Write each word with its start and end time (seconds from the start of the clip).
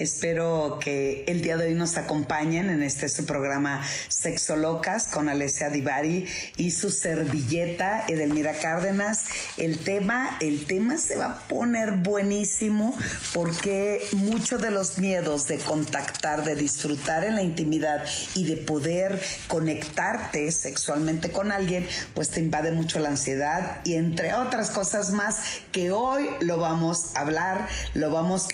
Espero 0.00 0.78
que 0.82 1.24
el 1.26 1.42
día 1.42 1.58
de 1.58 1.66
hoy 1.66 1.74
nos 1.74 1.98
acompañen 1.98 2.70
en 2.70 2.82
este 2.82 3.06
su 3.10 3.26
programa 3.26 3.86
Sexo 4.08 4.56
Locas 4.56 5.08
con 5.08 5.28
Alessia 5.28 5.68
Divari 5.68 6.26
y 6.56 6.70
su 6.70 6.90
servilleta 6.90 8.06
Edelmira 8.08 8.54
Cárdenas. 8.54 9.26
El 9.58 9.78
tema, 9.78 10.38
el 10.40 10.64
tema 10.64 10.96
se 10.96 11.16
va 11.16 11.26
a 11.26 11.38
poner 11.40 11.98
buenísimo 11.98 12.96
porque 13.34 14.02
muchos 14.12 14.62
de 14.62 14.70
los 14.70 14.96
miedos 14.96 15.46
de 15.48 15.58
contactar, 15.58 16.44
de 16.44 16.56
disfrutar 16.56 17.24
en 17.24 17.34
la 17.34 17.42
intimidad 17.42 18.02
y 18.34 18.46
de 18.46 18.56
poder 18.56 19.20
conectarte 19.48 20.50
sexualmente 20.50 21.30
con 21.30 21.52
alguien, 21.52 21.86
pues 22.14 22.30
te 22.30 22.40
invade 22.40 22.72
mucho 22.72 23.00
la 23.00 23.10
ansiedad 23.10 23.82
y 23.84 23.96
entre 23.96 24.32
otras 24.32 24.70
cosas 24.70 25.10
más 25.10 25.60
que 25.72 25.90
hoy 25.90 26.26
lo 26.40 26.56
vamos 26.56 27.14
a 27.16 27.20
hablar, 27.20 27.68
lo 27.92 28.10
vamos 28.10 28.48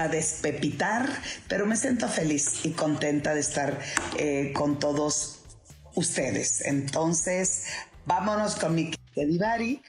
a 0.00 0.08
despepitar, 0.08 1.08
pero 1.46 1.66
me 1.66 1.76
siento 1.76 2.08
feliz 2.08 2.64
y 2.64 2.70
contenta 2.70 3.34
de 3.34 3.40
estar 3.40 3.78
eh, 4.18 4.52
con 4.54 4.78
todos 4.78 5.40
ustedes. 5.94 6.62
Entonces, 6.62 7.66
vámonos 8.06 8.56
con 8.56 8.74
mi 8.74 8.92
Divari 9.14 9.82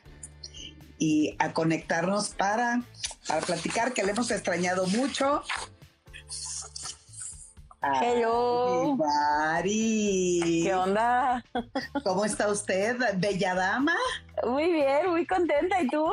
y 0.97 1.35
a 1.39 1.53
conectarnos 1.53 2.29
para, 2.29 2.83
para 3.25 3.41
platicar, 3.41 3.93
que 3.93 4.03
le 4.03 4.11
hemos 4.11 4.29
extrañado 4.31 4.85
mucho. 4.87 5.43
Hello. 7.81 8.97
Divari. 8.97 10.63
¿Qué 10.65 10.75
onda? 10.75 11.43
¿Cómo 12.03 12.25
está 12.25 12.49
usted, 12.49 12.97
bella 13.15 13.55
dama? 13.55 13.95
Muy 14.45 14.71
bien, 14.71 15.09
muy 15.09 15.25
contenta. 15.25 15.81
¿Y 15.81 15.87
tú? 15.87 16.05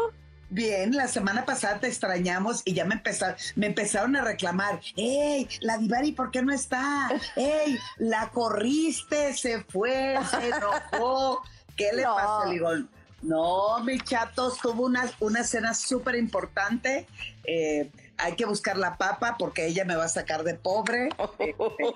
Bien, 0.51 0.97
la 0.97 1.09
semana 1.09 1.45
pasada 1.45 1.79
te 1.79 1.89
extrañamos 1.89 2.63
y 2.65 2.73
ya 2.73 2.85
me 2.87 2.95
empezaron, 2.95 3.37
me 3.55 3.67
empezaron 3.67 4.17
a 4.17 4.23
reclamar, 4.23 4.81
¡Ey, 4.97 5.47
la 5.61 5.77
Divari, 5.77 6.13
¿por 6.13 6.31
qué 6.31 6.41
no 6.43 6.53
está? 6.55 7.11
¡Ey, 7.37 7.79
la 7.99 8.31
corriste, 8.31 9.35
se 9.35 9.63
fue, 9.65 10.19
se 10.31 10.49
enojó! 10.49 11.43
¿Qué 11.77 11.91
le 11.93 12.03
No. 12.03 12.15
pasó? 12.17 12.45
Le 12.47 12.53
digo, 12.53 12.71
no, 13.23 13.81
mi 13.85 14.01
chato, 14.01 14.51
tuvo 14.63 14.87
una, 14.87 15.11
una 15.21 15.45
cena 15.45 15.75
súper 15.75 16.15
importante. 16.15 17.07
eh, 17.45 17.91
hay 18.21 18.35
que 18.35 18.47
buscar 18.47 18.77
la 18.79 18.97
papa 18.97 19.37
porque 19.39 19.67
ella 19.67 19.85
me 19.85 19.95
va 19.95 20.07
a 20.07 20.09
sacar 20.09 20.43
de 20.45 20.55
pobre. 20.55 21.11
Eh, 21.39 21.55
eh, 21.61 21.93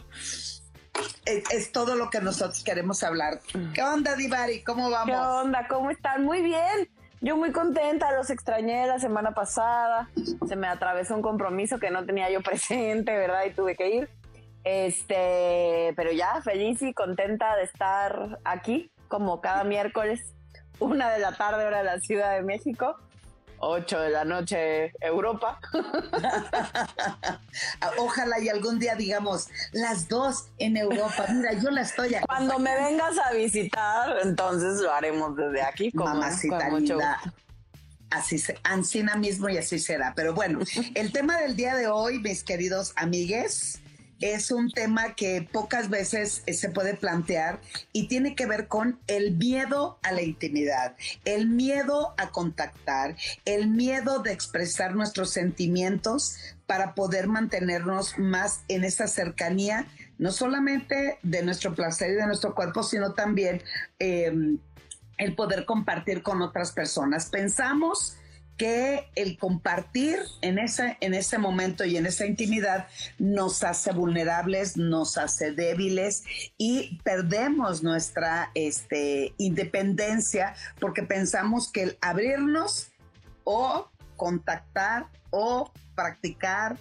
es, 1.25 1.45
es 1.51 1.73
todo 1.73 1.95
lo 1.97 2.11
que 2.11 2.21
nosotros 2.21 2.63
queremos 2.63 3.03
hablar. 3.03 3.41
¿Qué 3.75 3.83
onda, 3.83 4.15
Divari? 4.15 4.63
¿Cómo 4.63 4.87
¿Qué 4.89 4.93
vamos? 4.93 5.45
onda? 5.45 5.67
¿Cómo 5.69 5.91
están? 5.91 6.23
Muy 6.25 6.43
bien. 6.43 6.89
Yo 7.25 7.37
muy 7.37 7.53
contenta, 7.53 8.11
los 8.11 8.31
extrañé 8.31 8.85
la 8.89 8.99
semana 8.99 9.31
pasada. 9.31 10.09
Se 10.49 10.57
me 10.57 10.67
atravesó 10.67 11.15
un 11.15 11.23
compromiso 11.23 11.79
que 11.79 11.89
no 11.89 12.05
tenía 12.05 12.29
yo 12.31 12.41
presente, 12.43 13.17
¿verdad? 13.17 13.45
Y 13.47 13.53
tuve 13.53 13.77
que 13.77 13.91
ir. 13.91 14.09
Este, 14.65 15.93
pero 15.95 16.11
ya 16.11 16.43
feliz 16.43 16.83
y 16.83 16.93
contenta 16.93 17.55
de 17.55 17.63
estar 17.63 18.41
aquí, 18.45 18.91
como 19.07 19.41
cada 19.41 19.63
miércoles, 19.63 20.35
una 20.81 21.11
de 21.11 21.21
la 21.21 21.37
tarde, 21.37 21.65
hora 21.65 21.79
de 21.79 21.85
la 21.85 22.01
Ciudad 22.01 22.35
de 22.35 22.43
México, 22.43 22.97
ocho 23.63 24.01
de 24.01 24.11
la 24.11 24.25
noche, 24.25 24.93
Europa. 25.01 25.59
Ojalá 27.99 28.41
y 28.41 28.49
algún 28.49 28.79
día 28.79 28.95
digamos 28.95 29.49
las 29.73 30.09
dos 30.09 30.49
en 30.59 30.77
Europa. 30.77 31.27
Mira, 31.31 31.53
yo 31.55 31.71
la 31.71 31.83
estoy 31.83 32.17
Cuando 32.27 32.59
me 32.59 32.75
vengas 32.75 33.17
a 33.19 33.33
visitar, 33.33 34.17
entonces 34.23 34.81
lo 34.81 34.93
haremos 34.93 35.37
desde 35.37 35.63
aquí, 35.63 35.93
como, 35.93 36.07
mamacita 36.07 36.59
con 36.59 36.81
mucho 36.81 36.95
gusto. 36.97 37.33
Así 38.11 38.39
se, 38.39 38.59
Ancina 38.65 39.17
mismo 39.17 39.49
y 39.49 39.57
así 39.57 39.79
será. 39.79 40.13
Pero 40.15 40.35
bueno, 40.35 40.59
el 40.95 41.13
tema 41.13 41.39
del 41.39 41.57
día 41.57 41.75
de 41.75 41.87
hoy, 41.87 42.19
mis 42.19 42.45
queridos 42.45 42.93
amigues, 42.97 43.81
es 44.23 44.53
un 44.53 44.71
tema 44.71 45.15
que 45.15 45.47
pocas 45.53 45.91
veces 45.91 46.43
eh, 46.47 46.55
se 46.55 46.71
puede 46.71 46.95
plantear 46.95 47.61
y 47.93 48.07
tiene 48.07 48.35
que 48.35 48.47
ver 48.47 48.69
con 48.69 49.01
el 49.09 49.37
miedo 49.37 49.99
a 50.03 50.13
la 50.13 50.23
intimidad, 50.23 50.97
el 51.25 51.49
miedo 51.49 52.15
a 52.17 52.31
contactar, 52.31 53.17
el 53.45 53.69
miedo 53.69 54.21
de 54.21 54.33
expresar 54.33 54.95
nuestros 54.95 55.31
sentimientos 55.31 56.37
para 56.67 56.95
poder 56.95 57.27
mantenernos 57.27 58.17
más 58.17 58.63
en 58.69 58.85
esa 58.85 59.09
cercanía, 59.09 59.87
no 60.19 60.31
solamente 60.31 61.19
de 61.23 61.43
nuestro 61.43 61.75
placer 61.75 62.13
y 62.13 62.15
de 62.15 62.27
nuestro 62.27 62.55
cuerpo, 62.55 62.85
sino 62.85 63.15
también 63.15 63.61
eh, 63.99 64.33
el 65.19 65.35
poder 65.35 65.65
compartir 65.65 66.23
con 66.23 66.41
otras 66.43 66.71
personas. 66.73 67.27
Pensamos 67.27 68.17
que 68.63 69.11
el 69.17 69.39
compartir 69.39 70.21
en 70.41 70.61
ese, 70.61 70.97
en 71.01 71.15
ese 71.15 71.37
momento 71.37 71.85
y 71.85 71.97
en 71.97 72.07
esa 72.07 72.27
intimidad 72.27 72.87
nos 73.19 73.65
hace 73.65 73.91
vulnerables, 73.91 74.77
nos 74.77 75.19
hace 75.19 75.51
débiles 75.51 76.23
y 76.59 77.01
perdemos 77.03 77.83
nuestra 77.83 78.53
este, 78.55 79.35
independencia 79.37 80.55
porque 80.79 81.03
pensamos 81.03 81.73
que 81.73 81.83
el 81.83 81.99
abrirnos 82.01 82.93
o 83.43 83.91
contactar 84.15 85.09
o 85.31 85.73
practicar 85.97 86.79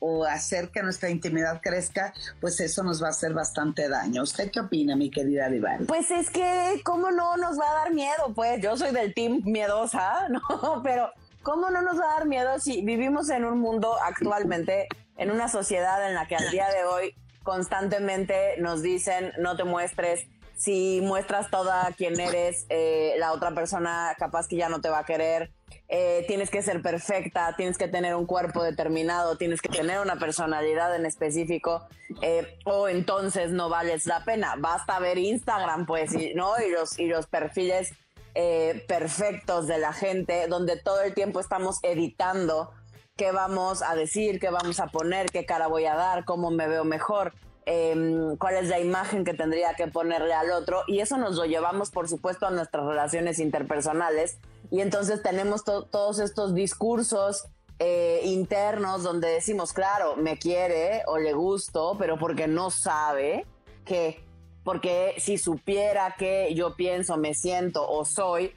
o 0.00 0.24
hacer 0.24 0.70
que 0.70 0.82
nuestra 0.82 1.10
intimidad 1.10 1.60
crezca, 1.62 2.12
pues 2.40 2.60
eso 2.60 2.82
nos 2.82 3.02
va 3.02 3.08
a 3.08 3.10
hacer 3.10 3.32
bastante 3.32 3.88
daño. 3.88 4.22
¿Usted 4.22 4.50
qué 4.50 4.60
opina, 4.60 4.96
mi 4.96 5.10
querida 5.10 5.48
Divari? 5.48 5.84
Pues 5.84 6.10
es 6.10 6.30
que, 6.30 6.80
¿cómo 6.84 7.10
no 7.10 7.36
nos 7.36 7.58
va 7.58 7.70
a 7.70 7.74
dar 7.74 7.92
miedo? 7.92 8.32
Pues 8.34 8.62
yo 8.62 8.76
soy 8.76 8.92
del 8.92 9.14
team 9.14 9.42
miedosa, 9.44 10.28
¿no? 10.30 10.82
Pero, 10.82 11.10
¿cómo 11.42 11.70
no 11.70 11.82
nos 11.82 11.98
va 11.98 12.04
a 12.04 12.18
dar 12.18 12.26
miedo 12.26 12.58
si 12.58 12.82
vivimos 12.82 13.30
en 13.30 13.44
un 13.44 13.58
mundo 13.58 13.96
actualmente, 14.04 14.88
en 15.16 15.30
una 15.30 15.48
sociedad 15.48 16.06
en 16.08 16.14
la 16.14 16.26
que 16.26 16.36
al 16.36 16.50
día 16.50 16.68
de 16.68 16.84
hoy 16.84 17.14
constantemente 17.42 18.56
nos 18.58 18.82
dicen 18.82 19.32
no 19.38 19.56
te 19.56 19.64
muestres? 19.64 20.26
Si 20.56 21.00
muestras 21.02 21.50
toda 21.50 21.92
quien 21.96 22.18
eres, 22.18 22.66
eh, 22.68 23.14
la 23.18 23.32
otra 23.32 23.54
persona 23.54 24.14
capaz 24.18 24.48
que 24.48 24.56
ya 24.56 24.68
no 24.68 24.80
te 24.80 24.88
va 24.88 25.00
a 25.00 25.04
querer. 25.04 25.52
Eh, 25.90 26.24
tienes 26.28 26.50
que 26.50 26.60
ser 26.60 26.82
perfecta, 26.82 27.54
tienes 27.56 27.78
que 27.78 27.88
tener 27.88 28.14
un 28.14 28.26
cuerpo 28.26 28.62
determinado, 28.62 29.36
tienes 29.36 29.62
que 29.62 29.70
tener 29.70 30.00
una 30.00 30.16
personalidad 30.16 30.94
en 30.94 31.06
específico, 31.06 31.86
eh, 32.20 32.58
o 32.66 32.88
entonces 32.88 33.52
no 33.52 33.70
vales 33.70 34.04
la 34.04 34.22
pena. 34.24 34.54
Basta 34.58 34.98
ver 34.98 35.16
Instagram, 35.16 35.86
pues, 35.86 36.12
y, 36.14 36.34
¿no? 36.34 36.52
Y 36.60 36.70
los, 36.70 36.98
y 36.98 37.06
los 37.06 37.26
perfiles 37.26 37.94
eh, 38.34 38.84
perfectos 38.86 39.66
de 39.66 39.78
la 39.78 39.94
gente, 39.94 40.46
donde 40.46 40.76
todo 40.76 41.00
el 41.00 41.14
tiempo 41.14 41.40
estamos 41.40 41.78
editando 41.82 42.70
qué 43.16 43.32
vamos 43.32 43.82
a 43.82 43.94
decir, 43.94 44.38
qué 44.38 44.50
vamos 44.50 44.80
a 44.80 44.88
poner, 44.88 45.26
qué 45.30 45.46
cara 45.46 45.68
voy 45.68 45.86
a 45.86 45.94
dar, 45.94 46.24
cómo 46.24 46.50
me 46.50 46.68
veo 46.68 46.84
mejor. 46.84 47.32
em, 47.70 48.36
cuál 48.38 48.54
es 48.54 48.68
la 48.68 48.80
imagen 48.80 49.24
que 49.24 49.34
tendría 49.34 49.74
que 49.74 49.88
ponerle 49.88 50.32
al 50.32 50.52
otro 50.52 50.84
y 50.86 51.00
eso 51.00 51.18
nos 51.18 51.36
lo 51.36 51.44
llevamos 51.44 51.90
por 51.90 52.08
supuesto 52.08 52.46
a 52.46 52.50
nuestras 52.50 52.86
relaciones 52.86 53.38
interpersonales 53.38 54.38
y 54.70 54.80
entonces 54.80 55.22
tenemos 55.22 55.64
to- 55.64 55.84
todos 55.86 56.18
estos 56.18 56.54
discursos 56.54 57.46
eh, 57.80 58.20
internos 58.24 59.02
donde 59.04 59.28
decimos, 59.28 59.72
claro, 59.72 60.16
me 60.16 60.36
quiere 60.38 61.02
o 61.06 61.16
le 61.18 61.32
gusto, 61.32 61.96
pero 61.98 62.18
porque 62.18 62.48
no 62.48 62.70
sabe 62.70 63.46
que, 63.84 64.20
porque 64.64 65.14
si 65.18 65.38
supiera 65.38 66.16
que 66.18 66.52
yo 66.54 66.74
pienso, 66.74 67.16
me 67.16 67.34
siento 67.34 67.88
o 67.88 68.04
soy, 68.04 68.52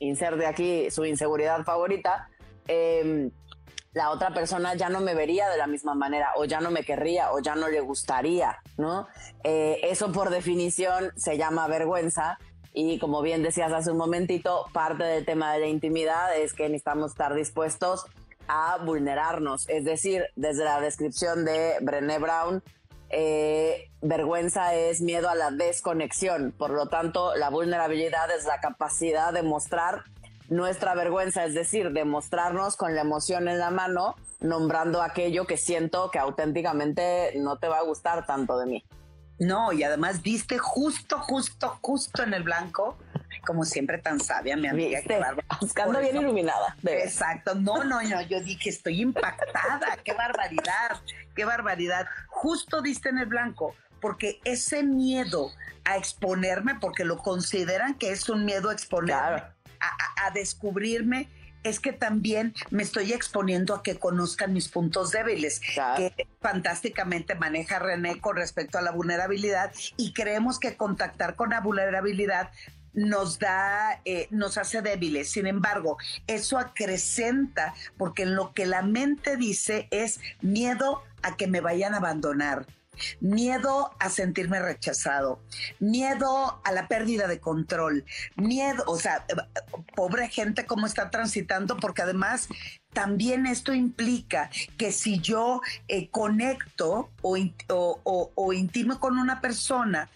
inserte 0.00 0.46
aquí 0.46 0.90
su 0.90 1.04
inseguridad 1.04 1.62
favorita, 1.64 2.28
em, 2.66 3.30
la 3.92 4.10
otra 4.10 4.32
persona 4.34 4.74
ya 4.74 4.88
no 4.88 5.00
me 5.00 5.14
vería 5.14 5.48
de 5.48 5.56
la 5.56 5.66
misma 5.66 5.94
manera 5.94 6.30
o 6.36 6.44
ya 6.44 6.60
no 6.60 6.70
me 6.70 6.82
querría 6.84 7.32
o 7.32 7.38
ya 7.40 7.54
no 7.54 7.68
le 7.68 7.80
gustaría, 7.80 8.58
¿no? 8.76 9.06
Eh, 9.44 9.80
eso 9.82 10.12
por 10.12 10.30
definición 10.30 11.12
se 11.16 11.36
llama 11.38 11.66
vergüenza 11.68 12.38
y 12.72 12.98
como 12.98 13.22
bien 13.22 13.42
decías 13.42 13.72
hace 13.72 13.90
un 13.90 13.98
momentito, 13.98 14.66
parte 14.72 15.04
del 15.04 15.24
tema 15.24 15.52
de 15.52 15.60
la 15.60 15.66
intimidad 15.66 16.36
es 16.36 16.52
que 16.52 16.64
necesitamos 16.64 17.12
estar 17.12 17.34
dispuestos 17.34 18.06
a 18.48 18.78
vulnerarnos, 18.84 19.68
es 19.68 19.84
decir, 19.84 20.24
desde 20.36 20.64
la 20.64 20.80
descripción 20.80 21.44
de 21.44 21.74
Brené 21.80 22.18
Brown, 22.18 22.62
eh, 23.10 23.90
vergüenza 24.02 24.74
es 24.74 25.00
miedo 25.00 25.28
a 25.28 25.34
la 25.34 25.50
desconexión, 25.50 26.52
por 26.56 26.70
lo 26.70 26.86
tanto 26.86 27.34
la 27.34 27.50
vulnerabilidad 27.50 28.30
es 28.30 28.46
la 28.46 28.60
capacidad 28.60 29.32
de 29.32 29.42
mostrar 29.42 30.04
nuestra 30.48 30.94
vergüenza, 30.94 31.44
es 31.44 31.54
decir, 31.54 31.92
demostrarnos 31.92 32.76
con 32.76 32.94
la 32.94 33.02
emoción 33.02 33.48
en 33.48 33.58
la 33.58 33.70
mano, 33.70 34.16
nombrando 34.40 35.02
aquello 35.02 35.46
que 35.46 35.56
siento 35.56 36.10
que 36.10 36.18
auténticamente 36.18 37.32
no 37.36 37.56
te 37.58 37.68
va 37.68 37.78
a 37.78 37.84
gustar 37.84 38.26
tanto 38.26 38.58
de 38.58 38.66
mí. 38.66 38.84
No, 39.40 39.72
y 39.72 39.82
además 39.82 40.22
diste 40.22 40.58
justo, 40.58 41.18
justo, 41.18 41.78
justo 41.80 42.22
en 42.22 42.34
el 42.34 42.42
blanco. 42.42 42.98
Como 43.46 43.64
siempre, 43.64 43.96
tan 43.96 44.20
sabia, 44.20 44.54
mi 44.54 44.68
amiga. 44.68 45.00
Buscando 45.60 45.98
bien 45.98 46.16
iluminada. 46.16 46.76
Exacto. 46.84 47.54
No, 47.54 47.82
no, 47.84 48.02
no. 48.02 48.20
Yo 48.22 48.40
dije, 48.42 48.68
estoy 48.68 49.00
impactada. 49.00 49.96
qué 50.04 50.12
barbaridad. 50.12 51.00
Qué 51.34 51.46
barbaridad. 51.46 52.06
Justo 52.28 52.82
diste 52.82 53.08
en 53.08 53.16
el 53.16 53.26
blanco, 53.26 53.74
porque 54.00 54.40
ese 54.44 54.82
miedo 54.82 55.50
a 55.84 55.96
exponerme, 55.96 56.74
porque 56.74 57.06
lo 57.06 57.16
consideran 57.16 57.94
que 57.94 58.10
es 58.10 58.28
un 58.28 58.44
miedo 58.44 58.68
a 58.68 58.74
exponerme, 58.74 59.42
a 59.80 60.30
descubrirme 60.34 61.30
es 61.62 61.80
que 61.80 61.92
también 61.92 62.54
me 62.70 62.82
estoy 62.82 63.12
exponiendo 63.12 63.74
a 63.74 63.82
que 63.82 63.98
conozcan 63.98 64.52
mis 64.52 64.68
puntos 64.68 65.10
débiles, 65.10 65.60
que 65.96 66.28
fantásticamente 66.40 67.34
maneja 67.34 67.78
René 67.78 68.20
con 68.20 68.36
respecto 68.36 68.78
a 68.78 68.82
la 68.82 68.92
vulnerabilidad 68.92 69.72
y 69.96 70.12
creemos 70.12 70.58
que 70.58 70.76
contactar 70.76 71.36
con 71.36 71.50
la 71.50 71.60
vulnerabilidad 71.60 72.50
nos 72.92 73.38
da, 73.38 74.00
eh, 74.04 74.26
nos 74.30 74.58
hace 74.58 74.82
débiles. 74.82 75.30
Sin 75.30 75.46
embargo, 75.46 75.98
eso 76.26 76.58
acrecenta 76.58 77.74
porque 77.96 78.22
en 78.22 78.34
lo 78.34 78.52
que 78.52 78.66
la 78.66 78.82
mente 78.82 79.36
dice 79.36 79.86
es 79.90 80.20
miedo 80.40 81.02
a 81.22 81.36
que 81.36 81.46
me 81.46 81.60
vayan 81.60 81.94
a 81.94 81.98
abandonar 81.98 82.66
miedo 83.20 83.90
a 83.98 84.10
sentirme 84.10 84.60
rechazado, 84.60 85.40
miedo 85.78 86.60
a 86.64 86.72
la 86.72 86.88
pérdida 86.88 87.26
de 87.26 87.40
control, 87.40 88.04
miedo, 88.36 88.84
o 88.86 88.96
sea, 88.98 89.24
pobre 89.94 90.28
gente 90.28 90.66
cómo 90.66 90.86
está 90.86 91.10
transitando, 91.10 91.76
porque 91.76 92.02
además 92.02 92.48
también 92.92 93.46
esto 93.46 93.72
implica 93.72 94.50
que 94.76 94.92
si 94.92 95.20
yo 95.20 95.60
eh, 95.88 96.08
conecto 96.10 97.10
o, 97.22 98.32
o 98.34 98.52
intimo 98.52 98.98
con 98.98 99.18
una 99.18 99.40
persona, 99.40 100.08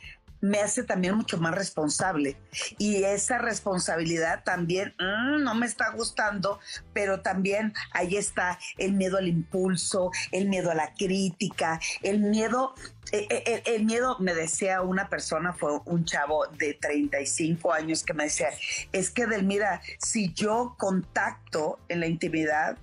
me 0.44 0.60
hace 0.60 0.82
también 0.82 1.14
mucho 1.14 1.38
más 1.38 1.54
responsable. 1.54 2.36
Y 2.76 3.02
esa 3.02 3.38
responsabilidad 3.38 4.44
también 4.44 4.94
mm, 4.98 5.42
no 5.42 5.54
me 5.54 5.64
está 5.64 5.90
gustando, 5.92 6.60
pero 6.92 7.22
también 7.22 7.72
ahí 7.92 8.16
está 8.16 8.58
el 8.76 8.92
miedo 8.92 9.16
al 9.16 9.28
impulso, 9.28 10.10
el 10.32 10.48
miedo 10.48 10.70
a 10.70 10.74
la 10.74 10.92
crítica, 10.92 11.80
el 12.02 12.20
miedo 12.20 12.74
eh, 13.12 13.28
eh, 13.30 13.62
el, 13.66 13.84
miedo, 13.84 14.16
me 14.18 14.34
decía 14.34 14.80
una 14.80 15.08
persona, 15.08 15.52
fue 15.52 15.78
un 15.84 16.04
chavo 16.04 16.46
de 16.46 16.74
35 16.74 17.72
años 17.72 18.02
que 18.02 18.14
me 18.14 18.24
decía, 18.24 18.48
es 18.92 19.10
que 19.10 19.26
Delmira, 19.26 19.82
si 19.98 20.32
yo 20.32 20.74
contacto 20.78 21.78
en 21.88 22.00
la 22.00 22.06
intimidad, 22.06 22.78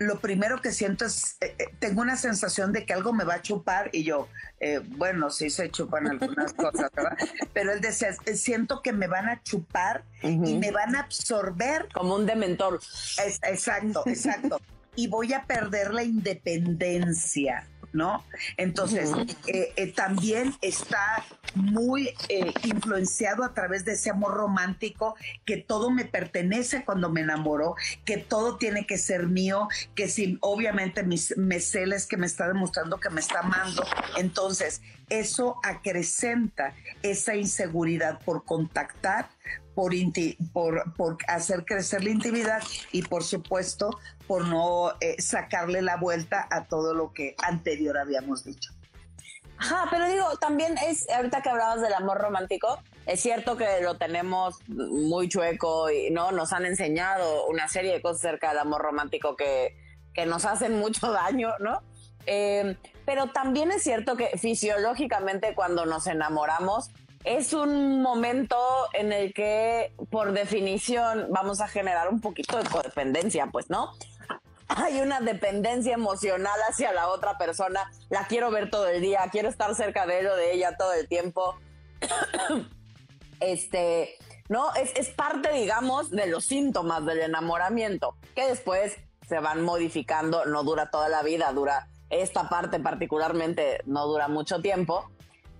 lo 0.00 0.18
primero 0.18 0.62
que 0.62 0.72
siento 0.72 1.04
es, 1.04 1.36
eh, 1.42 1.54
eh, 1.58 1.66
tengo 1.78 2.00
una 2.00 2.16
sensación 2.16 2.72
de 2.72 2.86
que 2.86 2.94
algo 2.94 3.12
me 3.12 3.22
va 3.22 3.34
a 3.34 3.42
chupar 3.42 3.90
y 3.92 4.02
yo, 4.02 4.28
eh, 4.58 4.80
bueno, 4.82 5.28
sí 5.28 5.50
se 5.50 5.70
chupan 5.70 6.08
algunas 6.08 6.54
cosas, 6.54 6.90
¿verdad? 6.96 7.18
Pero 7.52 7.72
él 7.72 7.82
decía, 7.82 8.14
siento 8.34 8.80
que 8.80 8.94
me 8.94 9.08
van 9.08 9.28
a 9.28 9.42
chupar 9.42 10.04
y 10.22 10.56
me 10.56 10.70
van 10.70 10.96
a 10.96 11.00
absorber. 11.00 11.86
Como 11.92 12.14
un 12.14 12.24
dementor. 12.24 12.80
exacto, 13.42 14.02
exacto. 14.06 14.58
y 14.96 15.06
voy 15.06 15.34
a 15.34 15.44
perder 15.44 15.92
la 15.92 16.02
independencia. 16.02 17.66
¿No? 17.92 18.24
Entonces, 18.56 19.10
eh, 19.46 19.72
eh, 19.76 19.92
también 19.92 20.54
está 20.60 21.24
muy 21.54 22.10
eh, 22.28 22.52
influenciado 22.64 23.44
a 23.44 23.54
través 23.54 23.84
de 23.84 23.92
ese 23.92 24.10
amor 24.10 24.34
romántico, 24.34 25.16
que 25.44 25.56
todo 25.56 25.90
me 25.90 26.04
pertenece 26.04 26.84
cuando 26.84 27.10
me 27.10 27.22
enamoro, 27.22 27.74
que 28.04 28.18
todo 28.18 28.56
tiene 28.56 28.86
que 28.86 28.98
ser 28.98 29.26
mío, 29.26 29.68
que 29.94 30.08
si 30.08 30.38
obviamente 30.40 31.02
mis, 31.02 31.36
me 31.36 31.60
celes 31.60 32.06
que 32.06 32.16
me 32.16 32.26
está 32.26 32.46
demostrando 32.46 33.00
que 33.00 33.10
me 33.10 33.20
está 33.20 33.40
amando, 33.40 33.84
entonces 34.16 34.82
eso 35.08 35.56
acrecenta 35.64 36.74
esa 37.02 37.34
inseguridad 37.34 38.20
por 38.20 38.44
contactar, 38.44 39.28
por, 39.74 39.92
por, 40.52 40.94
por, 40.94 41.18
hacer 41.28 41.64
crecer 41.64 42.04
la 42.04 42.10
intimidad 42.10 42.62
y 42.92 43.02
por 43.02 43.24
supuesto 43.24 43.90
por 44.26 44.46
no 44.46 44.92
eh, 45.00 45.20
sacarle 45.20 45.82
la 45.82 45.96
vuelta 45.96 46.46
a 46.50 46.66
todo 46.66 46.94
lo 46.94 47.12
que 47.12 47.34
anterior 47.42 47.98
habíamos 47.98 48.44
dicho. 48.44 48.72
Ajá, 49.60 49.88
pero 49.90 50.08
digo, 50.08 50.36
también 50.40 50.76
es, 50.88 51.08
ahorita 51.10 51.42
que 51.42 51.50
hablabas 51.50 51.82
del 51.82 51.92
amor 51.92 52.16
romántico, 52.18 52.82
es 53.04 53.20
cierto 53.20 53.58
que 53.58 53.82
lo 53.82 53.96
tenemos 53.98 54.56
muy 54.68 55.28
chueco 55.28 55.90
y 55.90 56.10
no 56.10 56.32
nos 56.32 56.54
han 56.54 56.64
enseñado 56.64 57.46
una 57.46 57.68
serie 57.68 57.92
de 57.92 58.00
cosas 58.00 58.24
acerca 58.24 58.48
del 58.48 58.58
amor 58.58 58.80
romántico 58.80 59.36
que, 59.36 59.76
que 60.14 60.24
nos 60.24 60.46
hacen 60.46 60.78
mucho 60.78 61.12
daño, 61.12 61.50
¿no? 61.58 61.82
Eh, 62.24 62.76
pero 63.04 63.32
también 63.32 63.70
es 63.70 63.82
cierto 63.82 64.16
que 64.16 64.38
fisiológicamente 64.38 65.54
cuando 65.54 65.84
nos 65.84 66.06
enamoramos 66.06 66.90
es 67.24 67.52
un 67.52 68.00
momento 68.00 68.56
en 68.94 69.12
el 69.12 69.34
que, 69.34 69.92
por 70.10 70.32
definición, 70.32 71.26
vamos 71.30 71.60
a 71.60 71.68
generar 71.68 72.08
un 72.08 72.20
poquito 72.20 72.56
de 72.56 72.68
codependencia, 72.68 73.46
pues, 73.46 73.68
¿no? 73.68 73.92
Hay 74.68 75.00
una 75.00 75.20
dependencia 75.20 75.94
emocional 75.94 76.58
hacia 76.68 76.92
la 76.92 77.08
otra 77.08 77.36
persona, 77.36 77.90
la 78.08 78.26
quiero 78.26 78.50
ver 78.50 78.70
todo 78.70 78.88
el 78.88 79.02
día, 79.02 79.28
quiero 79.30 79.48
estar 79.48 79.74
cerca 79.74 80.06
de 80.06 80.20
él 80.20 80.26
o 80.28 80.36
de 80.36 80.54
ella 80.54 80.76
todo 80.78 80.92
el 80.94 81.08
tiempo. 81.08 81.56
este, 83.40 84.14
¿no? 84.48 84.72
Es, 84.74 84.92
es 84.96 85.10
parte, 85.10 85.52
digamos, 85.52 86.10
de 86.10 86.26
los 86.26 86.46
síntomas 86.46 87.04
del 87.04 87.20
enamoramiento, 87.20 88.16
que 88.34 88.46
después 88.46 88.96
se 89.28 89.40
van 89.40 89.62
modificando, 89.62 90.46
no 90.46 90.62
dura 90.62 90.90
toda 90.90 91.08
la 91.08 91.22
vida, 91.22 91.52
dura 91.52 91.88
esta 92.08 92.48
parte 92.48 92.80
particularmente, 92.80 93.82
no 93.84 94.06
dura 94.06 94.28
mucho 94.28 94.60
tiempo 94.60 95.10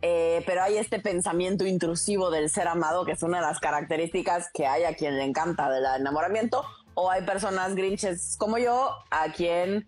eh, 0.03 0.43
pero 0.47 0.63
hay 0.63 0.79
este 0.79 0.99
pensamiento 0.99 1.67
intrusivo 1.67 2.31
del 2.31 2.49
ser 2.49 2.69
amado, 2.69 3.05
que 3.05 3.13
es 3.13 3.23
una 3.23 3.39
de 3.39 3.47
las 3.47 3.61
características 3.61 4.51
que 4.53 4.67
hay 4.67 4.85
a 4.85 4.95
quien 4.95 5.17
le 5.17 5.25
encanta 5.25 5.69
del 5.71 5.85
enamoramiento, 5.99 6.65
o 6.95 7.11
hay 7.11 7.23
personas 7.23 7.75
grinches 7.75 8.37
como 8.39 8.59
yo, 8.59 8.95
a 9.11 9.33
quien 9.33 9.87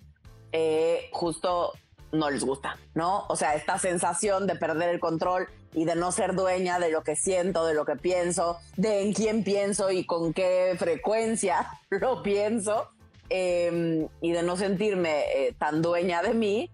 eh, 0.53 1.09
justo 1.13 1.73
no 2.13 2.29
les 2.29 2.45
gusta, 2.45 2.79
¿no? 2.95 3.25
O 3.29 3.37
sea, 3.37 3.55
esta 3.55 3.79
sensación 3.79 4.47
de 4.47 4.55
perder 4.57 4.91
el 4.91 5.01
control 5.01 5.49
y 5.73 5.87
de 5.87 5.97
no 5.97 6.13
ser 6.13 6.35
dueña 6.35 6.79
de 6.79 6.91
lo 6.91 7.03
que 7.03 7.17
siento, 7.17 7.65
de 7.65 7.73
lo 7.73 7.87
que 7.87 7.97
pienso, 7.97 8.59
de 8.77 9.03
en 9.03 9.15
quién 9.15 9.45
pienso 9.45 9.91
y 9.91 10.05
con 10.05 10.35
qué 10.35 10.75
frecuencia 10.79 11.67
lo 11.91 12.23
pienso, 12.23 12.89
em, 13.31 14.09
y 14.21 14.33
de 14.33 14.43
no 14.43 14.59
sentirme 14.59 15.23
eh, 15.35 15.55
tan 15.59 15.81
dueña 15.81 16.23
de 16.23 16.35
mí, 16.35 16.71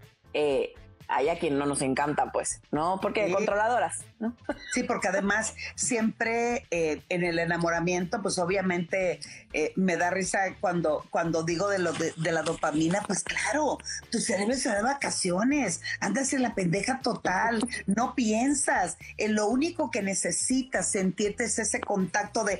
hay 1.08 1.28
a 1.30 1.38
quien 1.38 1.58
no 1.58 1.66
nos 1.66 1.82
encanta, 1.82 2.30
pues, 2.30 2.60
¿no? 2.70 3.00
Porque 3.00 3.32
controladoras, 3.32 4.04
¿no? 4.18 4.36
Sí, 4.72 4.82
porque 4.82 5.08
además 5.08 5.54
siempre 5.74 6.66
eh, 6.70 7.02
en 7.08 7.24
el 7.24 7.38
enamoramiento, 7.38 8.20
pues 8.22 8.38
obviamente 8.38 9.20
eh, 9.52 9.72
me 9.76 9.96
da 9.96 10.10
risa 10.10 10.38
cuando, 10.60 11.06
cuando 11.10 11.42
digo 11.42 11.68
de, 11.68 11.78
lo 11.78 11.92
de, 11.92 12.12
la 12.32 12.42
dopamina, 12.42 13.02
pues 13.06 13.22
claro, 13.22 13.78
tu 14.10 14.18
cerebro 14.18 14.54
se 14.54 14.68
da 14.68 14.76
de 14.76 14.82
vacaciones, 14.82 15.80
andas 16.00 16.32
en 16.32 16.42
la 16.42 16.54
pendeja 16.54 17.00
total, 17.00 17.60
no 17.86 18.14
piensas, 18.14 18.98
en 19.16 19.34
lo 19.34 19.46
único 19.46 19.90
que 19.90 20.02
necesitas 20.02 20.88
sentirte 20.88 21.44
es 21.44 21.58
ese 21.58 21.80
contacto 21.80 22.44
de, 22.44 22.58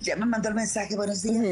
ya 0.00 0.16
me 0.16 0.26
mandó 0.26 0.48
el 0.48 0.54
mensaje, 0.54 0.96
buenos 0.96 1.22
días, 1.22 1.44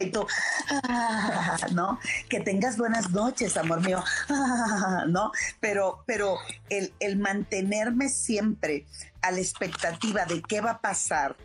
y 0.00 0.10
tú, 0.10 0.26
ah, 0.68 1.56
¿no? 1.72 1.98
Que 2.28 2.40
tengas 2.40 2.76
buenas 2.76 3.10
noches, 3.10 3.56
amor 3.56 3.84
mío, 3.84 4.02
ah, 4.28 5.04
¿no? 5.08 5.30
pero, 5.60 6.02
pero 6.06 6.38
el, 6.68 6.92
el 7.00 7.16
mantenerme 7.18 8.08
siempre 8.08 8.71
a 9.20 9.30
la 9.30 9.38
expectativa 9.38 10.24
de 10.24 10.42
qué 10.42 10.60
va 10.60 10.72
a 10.72 10.80
pasar 10.80 11.36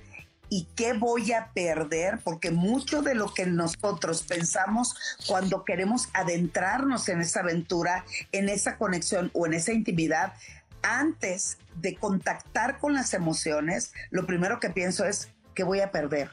y 0.50 0.68
qué 0.76 0.94
voy 0.94 1.34
a 1.34 1.52
perder, 1.54 2.20
porque 2.24 2.52
mucho 2.52 3.02
de 3.02 3.16
lo 3.16 3.34
que 3.34 3.46
nosotros 3.46 4.24
pensamos 4.24 4.96
cuando 5.28 5.66
queremos 5.66 6.10
adentrarnos 6.14 7.10
en 7.10 7.22
esa 7.22 7.42
aventura, 7.42 8.06
en 8.32 8.50
esa 8.50 8.78
conexión 8.78 9.30
o 9.34 9.46
en 9.46 9.54
esa 9.54 9.74
intimidad, 9.74 10.34
antes 10.82 11.58
de 11.76 11.96
contactar 11.96 12.80
con 12.80 12.94
las 12.94 13.14
emociones, 13.14 13.92
lo 14.10 14.26
primero 14.26 14.60
que 14.60 14.70
pienso 14.70 15.06
es, 15.06 15.30
¿qué 15.54 15.64
voy 15.64 15.82
a 15.82 15.92
perder? 15.92 16.32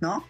¿No? 0.00 0.26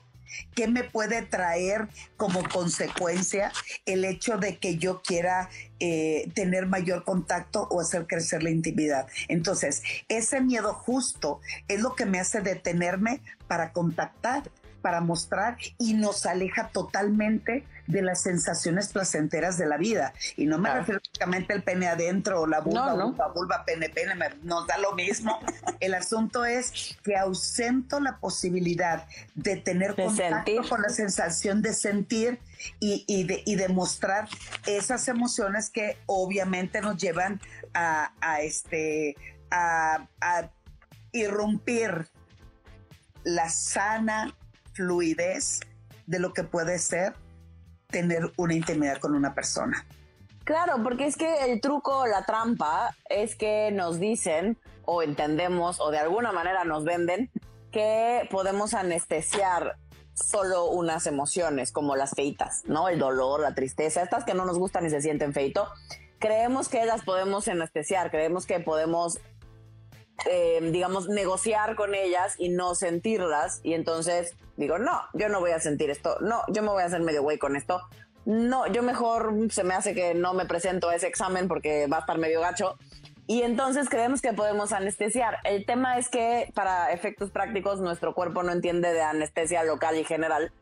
¿Qué 0.55 0.69
me 0.69 0.85
puede 0.85 1.23
traer 1.23 1.89
como 2.17 2.43
consecuencia 2.49 3.53
el 3.85 4.05
hecho 4.05 4.39
de 4.39 4.59
que 4.59 4.79
yo 4.79 5.03
quiera 5.03 5.49
eh, 5.81 6.31
tener 6.35 6.67
mayor 6.67 7.05
contacto 7.05 7.69
o 7.71 7.81
hacer 7.81 8.07
crecer 8.07 8.43
la 8.43 8.51
intimidad? 8.51 9.07
Entonces, 9.29 9.83
ese 10.09 10.41
miedo 10.41 10.75
justo 10.75 11.41
es 11.69 11.81
lo 11.81 11.95
que 11.95 12.07
me 12.07 12.21
hace 12.21 12.41
detenerme 12.41 13.21
para 13.49 13.73
contactar, 13.73 14.51
para 14.83 15.01
mostrar 15.01 15.57
y 15.79 15.95
nos 15.95 16.27
aleja 16.27 16.69
totalmente 16.69 17.65
de 17.87 18.03
las 18.03 18.23
sensaciones 18.23 18.89
placenteras 18.89 19.59
de 19.59 19.67
la 19.67 19.77
vida. 19.77 20.13
Y 20.37 20.47
no 20.47 20.59
me 20.59 20.73
refiero 20.73 21.01
únicamente 21.09 21.53
al 21.53 21.63
pene 21.63 21.89
adentro 21.89 22.43
o 22.43 22.47
la 22.47 22.61
vulva, 22.61 22.95
vulva, 22.95 23.29
vulva, 23.29 23.65
pene, 23.65 23.89
pene, 23.89 24.15
nos 24.43 24.67
da 24.67 24.79
lo 24.79 24.93
mismo. 24.93 25.39
El 25.81 25.95
asunto 25.95 26.45
es 26.45 26.97
que 27.03 27.17
ausento 27.17 28.01
la 28.01 28.19
posibilidad 28.19 29.07
de 29.35 29.57
tener 29.57 29.95
contacto 29.95 30.63
con 30.69 30.83
la 30.83 30.89
sensación 30.89 31.63
de 31.63 31.75
sentir 31.75 32.41
y, 32.81 33.05
y, 33.07 33.25
de, 33.25 33.43
y 33.45 33.57
demostrar 33.57 34.29
esas 34.67 35.09
emociones 35.09 35.71
que 35.71 35.99
obviamente 36.07 36.81
nos 36.81 36.97
llevan 36.97 37.41
a, 37.75 38.13
a 38.21 38.41
este 38.41 39.17
a, 39.51 40.09
a 40.21 40.51
irrumpir 41.13 42.09
la 43.25 43.49
sana 43.49 44.35
fluidez 44.73 45.61
de 46.07 46.19
lo 46.19 46.33
que 46.33 46.45
puede 46.45 46.79
ser 46.79 47.15
tener 47.89 48.33
una 48.37 48.55
intimidad 48.55 48.99
con 48.99 49.15
una 49.15 49.35
persona. 49.35 49.85
Claro, 50.45 50.83
porque 50.83 51.07
es 51.07 51.17
que 51.17 51.51
el 51.51 51.61
truco, 51.61 52.07
la 52.07 52.25
trampa, 52.25 52.95
es 53.09 53.35
que 53.35 53.71
nos 53.73 53.99
dicen 53.99 54.57
o 54.85 55.03
entendemos 55.03 55.81
o 55.81 55.91
de 55.91 55.99
alguna 55.99 56.31
manera 56.31 56.65
nos 56.65 56.85
venden 56.85 57.31
que 57.73 58.29
podemos 58.31 58.73
anestesiar 58.73 59.77
solo 60.15 60.67
unas 60.71 61.07
emociones 61.07 61.73
como 61.73 61.97
las 61.97 62.13
feitas, 62.13 62.63
¿no? 62.65 62.89
El 62.89 62.99
dolor, 62.99 63.41
la 63.41 63.55
tristeza, 63.55 64.03
estas 64.03 64.25
que 64.25 64.35
no 64.35 64.47
nos 64.47 64.59
gustan 64.59 64.87
y 64.87 64.91
se 64.91 65.03
sienten 65.03 65.33
feito. 65.33 65.69
Creemos 66.19 66.69
que 66.69 66.87
las 66.87 67.03
podemos 67.03 67.49
anestesiar, 67.49 68.11
creemos 68.11 68.47
que 68.47 68.61
podemos 68.61 69.19
eh, 70.31 70.61
digamos, 70.73 71.09
negociar 71.09 71.77
con 71.77 71.95
ellas 71.95 72.35
y 72.39 72.49
no 72.49 72.75
sentirlas. 72.75 73.61
Y 73.63 73.75
entonces 73.75 74.35
digo, 74.57 74.79
no, 74.79 75.03
yo 75.15 75.29
no 75.29 75.41
voy 75.41 75.53
a 75.53 75.61
sentir 75.61 75.91
esto. 75.91 76.19
No, 76.21 76.43
yo 76.49 76.63
me 76.63 76.69
voy 76.69 76.83
a 76.83 76.87
hacer 76.87 77.01
medio 77.01 77.23
güey 77.23 77.39
con 77.39 77.57
esto. 77.57 77.81
No, 78.25 78.67
yo 78.67 78.83
mejor 78.83 79.33
se 79.51 79.63
me 79.63 79.75
hace 79.75 79.95
que 79.95 80.15
no 80.15 80.35
me 80.35 80.47
presento 80.47 80.89
a 80.89 80.97
ese 80.97 81.07
examen 81.07 81.47
porque 81.49 81.87
va 81.87 81.99
a 81.99 82.01
estar 82.01 82.19
medio 82.19 82.41
gacho. 82.41 82.77
Y 83.29 83.43
entonces 83.43 83.89
creemos 83.89 84.23
que 84.23 84.33
podemos 84.33 84.73
anestesiar. 84.73 85.39
El 85.45 85.67
tema 85.67 85.99
es 85.99 86.09
que 86.09 86.51
para 86.55 86.93
efectos 86.93 87.31
prácticos 87.31 87.81
nuestro 87.81 88.15
cuerpo 88.15 88.43
no 88.43 88.53
entiende 88.53 88.93
de 88.93 89.03
anestesia 89.03 89.65
local 89.65 89.97
y 89.97 90.05
general 90.05 90.53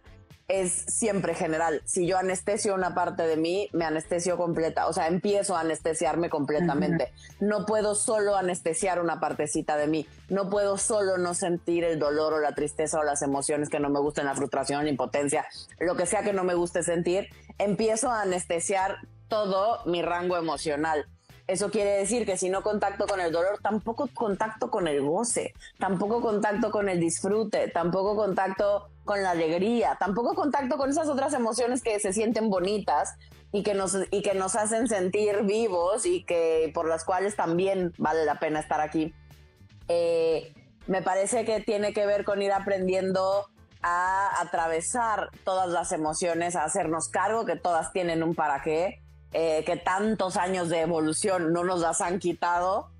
es 0.48 0.72
siempre 0.72 1.34
general. 1.34 1.80
Si 1.84 2.06
yo 2.06 2.18
anestesio 2.18 2.74
una 2.74 2.94
parte 2.94 3.22
de 3.26 3.36
mí, 3.36 3.68
me 3.72 3.84
anestesio 3.84 4.36
completa, 4.36 4.86
o 4.86 4.92
sea, 4.92 5.06
empiezo 5.06 5.56
a 5.56 5.60
anestesiarme 5.60 6.28
completamente. 6.28 7.12
No 7.40 7.64
puedo 7.64 7.94
solo 7.94 8.36
anestesiar 8.36 9.00
una 9.00 9.20
partecita 9.20 9.76
de 9.76 9.86
mí, 9.86 10.06
no 10.28 10.50
puedo 10.50 10.76
solo 10.76 11.16
no 11.16 11.34
sentir 11.34 11.84
el 11.84 11.98
dolor 11.98 12.34
o 12.34 12.40
la 12.40 12.54
tristeza 12.54 13.00
o 13.00 13.04
las 13.04 13.22
emociones 13.22 13.68
que 13.68 13.80
no 13.80 13.88
me 13.88 14.00
gustan, 14.00 14.26
la 14.26 14.34
frustración, 14.34 14.84
la 14.84 14.90
impotencia, 14.90 15.46
lo 15.78 15.96
que 15.96 16.06
sea 16.06 16.22
que 16.22 16.32
no 16.32 16.44
me 16.44 16.54
guste 16.54 16.82
sentir, 16.82 17.28
empiezo 17.58 18.10
a 18.10 18.22
anestesiar 18.22 18.98
todo 19.28 19.80
mi 19.86 20.02
rango 20.02 20.36
emocional. 20.36 21.06
Eso 21.46 21.70
quiere 21.70 21.90
decir 21.90 22.24
que 22.24 22.38
si 22.38 22.48
no 22.48 22.62
contacto 22.62 23.06
con 23.06 23.20
el 23.20 23.30
dolor, 23.30 23.58
tampoco 23.62 24.08
contacto 24.14 24.70
con 24.70 24.88
el 24.88 25.02
goce, 25.02 25.52
tampoco 25.78 26.22
contacto 26.22 26.70
con 26.70 26.88
el 26.88 26.98
disfrute, 26.98 27.68
tampoco 27.68 28.16
contacto 28.16 28.88
con 29.04 29.22
la 29.22 29.30
alegría, 29.30 29.96
tampoco 29.98 30.34
contacto 30.34 30.76
con 30.76 30.90
esas 30.90 31.08
otras 31.08 31.34
emociones 31.34 31.82
que 31.82 32.00
se 32.00 32.12
sienten 32.12 32.48
bonitas 32.48 33.16
y 33.52 33.62
que 33.62 33.74
nos, 33.74 33.96
y 34.10 34.22
que 34.22 34.34
nos 34.34 34.56
hacen 34.56 34.88
sentir 34.88 35.42
vivos 35.42 36.06
y 36.06 36.24
que 36.24 36.70
por 36.74 36.88
las 36.88 37.04
cuales 37.04 37.36
también 37.36 37.92
vale 37.98 38.24
la 38.24 38.38
pena 38.38 38.60
estar 38.60 38.80
aquí. 38.80 39.14
Eh, 39.88 40.52
me 40.86 41.02
parece 41.02 41.44
que 41.44 41.60
tiene 41.60 41.92
que 41.92 42.06
ver 42.06 42.24
con 42.24 42.42
ir 42.42 42.52
aprendiendo 42.52 43.48
a 43.82 44.40
atravesar 44.40 45.28
todas 45.44 45.68
las 45.68 45.92
emociones, 45.92 46.56
a 46.56 46.64
hacernos 46.64 47.08
cargo 47.08 47.44
que 47.44 47.56
todas 47.56 47.92
tienen 47.92 48.22
un 48.22 48.34
para 48.34 48.62
qué, 48.62 49.02
eh, 49.32 49.62
que 49.66 49.76
tantos 49.76 50.36
años 50.36 50.68
de 50.68 50.80
evolución 50.80 51.52
no 51.52 51.64
nos 51.64 51.80
las 51.80 52.00
han 52.00 52.18
quitado, 52.18 52.90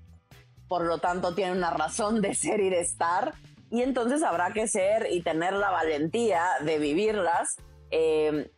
por 0.67 0.85
lo 0.85 0.99
tanto 0.99 1.33
tienen 1.33 1.57
una 1.57 1.71
razón 1.71 2.21
de 2.21 2.35
ser 2.35 2.59
y 2.59 2.69
de 2.69 2.81
estar 2.81 3.33
y 3.71 3.81
entonces 3.81 4.23
habrá 4.23 4.53
que 4.53 4.67
ser 4.67 5.07
y 5.11 5.21
tener 5.21 5.53
la 5.53 5.71
valentía 5.71 6.43
de 6.63 6.79
vivirlas 6.79 7.57
eh, 7.91 8.51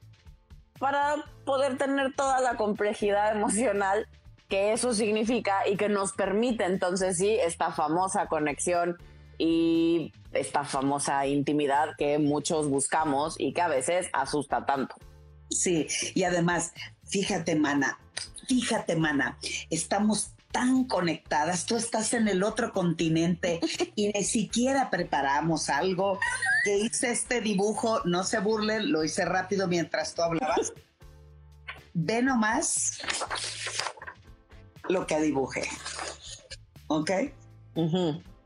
para 0.80 1.16
poder 1.46 1.78
tener 1.78 2.14
toda 2.16 2.42
la 2.42 2.56
complejidad 2.56 3.36
emocional 3.36 4.08
que 4.48 4.72
eso 4.74 4.94
significa 4.94 5.68
y 5.68 5.76
que 5.76 5.90
nos 5.90 6.14
permite 6.14 6.64
entonces 6.64 7.18
sí 7.18 7.38
esta 7.42 7.72
famosa 7.72 8.28
conexión 8.28 8.98
y 9.38 10.12
esta 10.32 10.64
famosa 10.64 11.26
intimidad 11.28 11.90
que 11.98 12.18
muchos 12.18 12.70
buscamos 12.70 13.40
y 13.40 13.54
que 13.54 13.62
a 13.62 13.68
veces 13.68 14.08
asusta 14.14 14.66
tanto. 14.66 14.96
Sí, 15.50 15.88
y 16.16 16.24
además, 16.24 16.74
fíjate, 17.06 17.56
mana, 17.56 18.00
fíjate, 18.48 18.96
mana, 18.96 19.38
estamos 19.70 20.32
tan 20.51 20.86
conectadas, 20.86 21.66
tú 21.66 21.75
estás 21.75 22.13
en 22.13 22.27
el 22.27 22.44
otro 22.44 22.72
continente 22.72 23.60
y 23.96 24.10
ni 24.10 24.24
siquiera 24.24 24.89
preparamos 24.89 25.70
algo. 25.70 26.20
Que 26.63 26.77
hice 26.77 27.12
este 27.12 27.42
dibujo, 27.42 28.01
no 28.06 28.24
se 28.24 28.39
burlen, 28.39 28.92
lo 28.92 29.04
hice 29.04 29.25
rápido 29.25 29.68
mientras 29.68 30.13
tú 30.13 30.22
hablabas. 30.22 30.74
Ve 31.94 32.22
nomás 32.22 33.00
lo 34.89 35.06
que 35.08 35.20
dibujé. 35.20 35.63
¿Ok? 36.88 37.12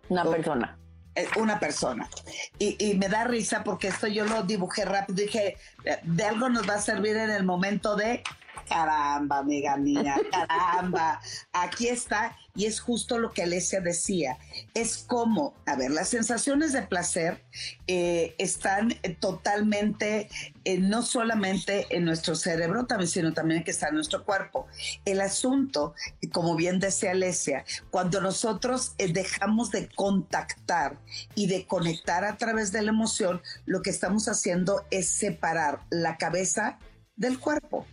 Una 0.10 0.26
persona. 0.26 0.78
Eh, 1.16 1.28
una 1.38 1.60
persona. 1.60 2.10
Y, 2.58 2.78
y, 2.80 2.96
me 2.96 3.10
da 3.10 3.26
risa 3.26 3.64
porque 3.64 3.90
esto 3.90 4.08
yo 4.08 4.26
lo 4.26 4.44
dibujé 4.44 4.86
rápido. 4.86 5.24
Dije, 5.24 5.58
eh, 5.84 6.00
de 6.04 6.24
algo 6.24 6.48
nos 6.48 6.68
va 6.68 6.76
a 6.76 6.82
servir 6.82 7.18
en 7.18 7.30
el 7.30 7.44
momento 7.44 7.98
de 7.98 8.24
caramba, 8.68 9.40
amiga 9.40 9.78
mía, 9.78 10.16
caramba, 10.32 11.20
aquí 11.54 11.88
está. 11.88 12.38
Y 12.54 12.66
es 12.66 12.82
justo 12.82 13.18
lo 13.18 13.32
que 13.32 13.44
Alesia 13.44 13.80
decía. 13.80 14.38
Es 14.74 15.06
como, 15.08 15.54
a 15.66 15.78
ver, 15.78 15.92
las 15.92 16.10
sensaciones 16.10 16.74
de 16.74 16.82
placer 16.82 17.42
eh, 17.88 18.36
están 18.38 18.94
totalmente, 19.20 20.28
eh, 20.66 20.78
no 20.78 21.02
solamente 21.02 21.88
en 21.96 22.04
nuestro 22.04 22.36
cerebro, 22.36 22.88
también, 22.88 23.08
sino 23.08 23.34
también 23.34 23.64
que 23.64 23.72
está 23.72 23.88
en 23.88 23.96
nuestro 23.96 24.26
cuerpo. 24.26 24.68
El 25.06 25.22
asunto, 25.22 25.96
como 26.34 26.56
bien 26.56 26.80
decía 26.80 27.12
Alesia, 27.12 27.64
cuando 27.90 28.20
nosotros 28.20 28.96
eh, 28.98 29.14
dejamos 29.14 29.72
de 29.72 29.88
contactar 29.88 30.98
y 31.36 31.48
de 31.48 31.66
conectar 31.66 32.26
a 32.26 32.36
través 32.36 32.74
de 32.74 32.82
la 32.82 32.92
emoción, 32.92 33.42
lo 33.66 33.82
que 33.82 33.92
estamos 33.92 34.28
haciendo 34.28 34.86
es 34.92 35.08
separar 35.08 35.80
la 35.90 36.18
cabeza 36.18 36.80
del 37.16 37.40
cuerpo. 37.40 37.86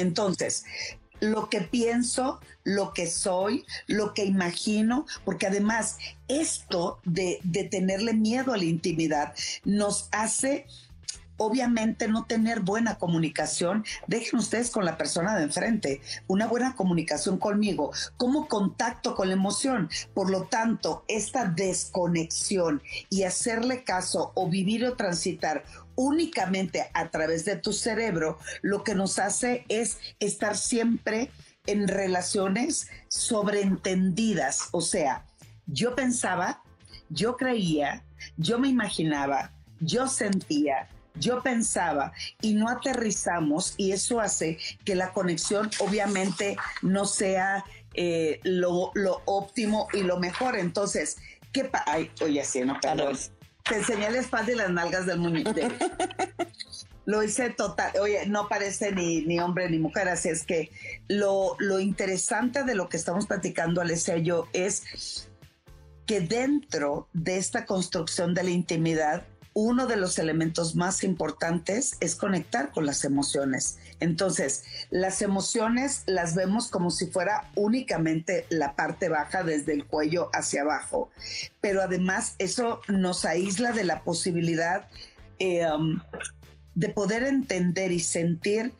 Entonces, 0.00 0.64
lo 1.20 1.48
que 1.48 1.60
pienso, 1.60 2.40
lo 2.64 2.92
que 2.92 3.06
soy, 3.06 3.64
lo 3.86 4.14
que 4.14 4.24
imagino, 4.24 5.06
porque 5.24 5.46
además 5.46 5.98
esto 6.28 6.98
de, 7.04 7.40
tenerle 7.70 8.14
miedo 8.14 8.52
a 8.52 8.56
la 8.56 8.64
intimidad 8.64 9.34
nos 9.64 10.08
hace 10.12 10.66
obviamente 11.36 12.06
no 12.06 12.26
tener 12.26 12.60
buena 12.60 12.98
comunicación, 12.98 13.82
dejen 14.06 14.40
ustedes 14.40 14.68
con 14.68 14.84
la 14.84 14.98
persona 14.98 15.34
de 15.36 15.44
enfrente, 15.44 16.02
una 16.26 16.46
buena 16.46 16.76
comunicación 16.76 17.38
conmigo, 17.38 17.92
como 18.18 18.46
contacto 18.46 19.14
con 19.14 19.28
la 19.28 19.34
emoción. 19.34 19.88
Por 20.12 20.30
lo 20.30 20.44
tanto, 20.44 21.02
esta 21.08 21.46
desconexión 21.46 22.82
y 23.08 23.22
hacerle 23.22 23.84
caso 23.84 24.32
o 24.34 24.50
vivir 24.50 24.84
o 24.84 24.96
transitar 24.96 25.64
únicamente 26.00 26.90
a 26.94 27.10
través 27.10 27.44
de 27.44 27.56
tu 27.56 27.74
cerebro, 27.74 28.38
lo 28.62 28.82
que 28.84 28.94
nos 28.94 29.18
hace 29.18 29.66
es 29.68 29.98
estar 30.18 30.56
siempre 30.56 31.30
en 31.66 31.88
relaciones 31.88 32.88
sobreentendidas. 33.08 34.70
O 34.72 34.80
sea, 34.80 35.26
yo 35.66 35.94
pensaba, 35.94 36.62
yo 37.10 37.36
creía, 37.36 38.02
yo 38.38 38.58
me 38.58 38.68
imaginaba, 38.68 39.52
yo 39.78 40.08
sentía, 40.08 40.88
yo 41.16 41.42
pensaba 41.42 42.12
y 42.40 42.54
no 42.54 42.70
aterrizamos 42.70 43.74
y 43.76 43.92
eso 43.92 44.20
hace 44.20 44.56
que 44.86 44.94
la 44.94 45.12
conexión 45.12 45.70
obviamente 45.80 46.56
no 46.80 47.04
sea 47.04 47.62
eh, 47.92 48.40
lo, 48.42 48.90
óptimo 49.26 49.86
y 49.92 50.02
lo 50.02 50.18
mejor. 50.18 50.56
Entonces, 50.56 51.18
¿qué 51.52 51.64
pasa? 51.64 51.84
Ay, 51.88 52.10
oye, 52.22 52.42
sí, 52.42 52.62
no, 52.62 52.80
perdón. 52.80 53.18
Te 53.64 53.76
enseñé 53.76 54.10
la 54.10 54.18
espalda 54.18 54.52
y 54.52 54.56
las 54.56 54.70
nalgas 54.70 55.06
del 55.06 55.18
muñeco. 55.18 55.52
lo 57.06 57.22
hice 57.22 57.50
total, 57.50 57.92
oye, 58.00 58.26
no 58.26 58.48
parece 58.48 58.92
ni, 58.92 59.22
ni 59.22 59.40
hombre 59.40 59.68
ni 59.68 59.78
mujer, 59.78 60.08
así 60.08 60.28
es 60.28 60.44
que 60.44 60.70
lo, 61.08 61.56
lo 61.58 61.80
interesante 61.80 62.62
de 62.62 62.74
lo 62.74 62.88
que 62.88 62.96
estamos 62.96 63.26
platicando, 63.26 63.80
Alessia 63.80 64.16
y 64.16 64.24
yo, 64.24 64.46
es 64.52 65.28
que 66.06 66.20
dentro 66.20 67.08
de 67.12 67.36
esta 67.36 67.66
construcción 67.66 68.34
de 68.34 68.44
la 68.44 68.50
intimidad, 68.50 69.24
uno 69.54 69.86
de 69.86 69.96
los 69.96 70.18
elementos 70.18 70.76
más 70.76 71.02
importantes 71.02 71.96
es 72.00 72.14
conectar 72.14 72.70
con 72.70 72.86
las 72.86 73.04
emociones. 73.04 73.78
Entonces, 74.00 74.64
las 74.90 75.22
emociones 75.22 76.02
las 76.06 76.34
vemos 76.34 76.68
como 76.68 76.90
si 76.90 77.06
fuera 77.06 77.50
únicamente 77.54 78.46
la 78.48 78.74
parte 78.74 79.08
baja 79.08 79.42
desde 79.42 79.74
el 79.74 79.86
cuello 79.86 80.30
hacia 80.32 80.62
abajo, 80.62 81.10
pero 81.60 81.82
además 81.82 82.34
eso 82.38 82.80
nos 82.88 83.24
aísla 83.24 83.72
de 83.72 83.84
la 83.84 84.02
posibilidad 84.02 84.88
eh, 85.38 85.66
um, 85.70 86.00
de 86.74 86.88
poder 86.88 87.24
entender 87.24 87.92
y 87.92 88.00
sentir 88.00 88.72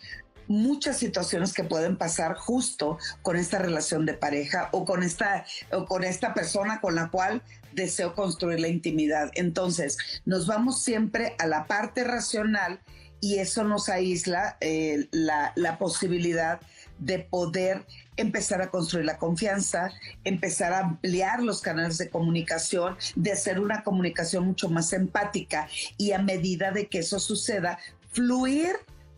muchas 0.50 0.98
situaciones 0.98 1.52
que 1.52 1.62
pueden 1.62 1.96
pasar 1.96 2.34
justo 2.34 2.98
con 3.22 3.36
esta 3.36 3.58
relación 3.58 4.04
de 4.04 4.14
pareja 4.14 4.68
o 4.72 4.84
con 4.84 5.04
esta, 5.04 5.44
o 5.70 5.84
con 5.84 6.02
esta 6.02 6.34
persona 6.34 6.80
con 6.80 6.96
la 6.96 7.08
cual 7.08 7.42
deseo 7.72 8.14
construir 8.14 8.58
la 8.58 8.66
intimidad. 8.66 9.30
Entonces, 9.34 9.96
nos 10.24 10.48
vamos 10.48 10.82
siempre 10.82 11.36
a 11.38 11.46
la 11.46 11.66
parte 11.66 12.02
racional 12.02 12.80
y 13.20 13.38
eso 13.38 13.64
nos 13.64 13.88
aísla 13.88 14.56
eh, 14.60 15.08
la, 15.10 15.76
posibilidad 15.78 16.60
de 16.98 17.18
poder 17.18 17.86
empezar 18.16 18.60
a 18.62 18.70
construir 18.70 19.06
la 19.06 19.18
confianza, 19.18 19.90
empezar 20.24 20.72
a 20.72 20.80
ampliar 20.80 21.42
los 21.42 21.60
canales 21.60 21.98
de 21.98 22.10
comunicación, 22.10 22.96
de 23.14 23.32
hacer 23.32 23.60
una 23.60 23.82
comunicación 23.82 24.44
mucho 24.46 24.68
más 24.68 24.92
empática 24.92 25.68
y 25.96 26.12
a 26.12 26.18
medida 26.18 26.70
de 26.70 26.88
que 26.88 26.98
eso 26.98 27.18
suceda, 27.18 27.78
fluir 28.12 28.72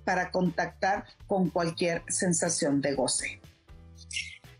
para 0.04 0.30
contactar 0.30 1.04
con 1.26 1.50
cualquier 1.50 2.02
sensación 2.08 2.80
de 2.80 2.94
goce. 2.94 3.40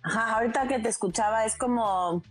Ajá, 0.03 0.35
ahorita 0.35 0.67
que 0.67 0.79
te 0.81 0.89
escuchaba 0.89 1.45
es 1.45 1.57
como 1.57 2.23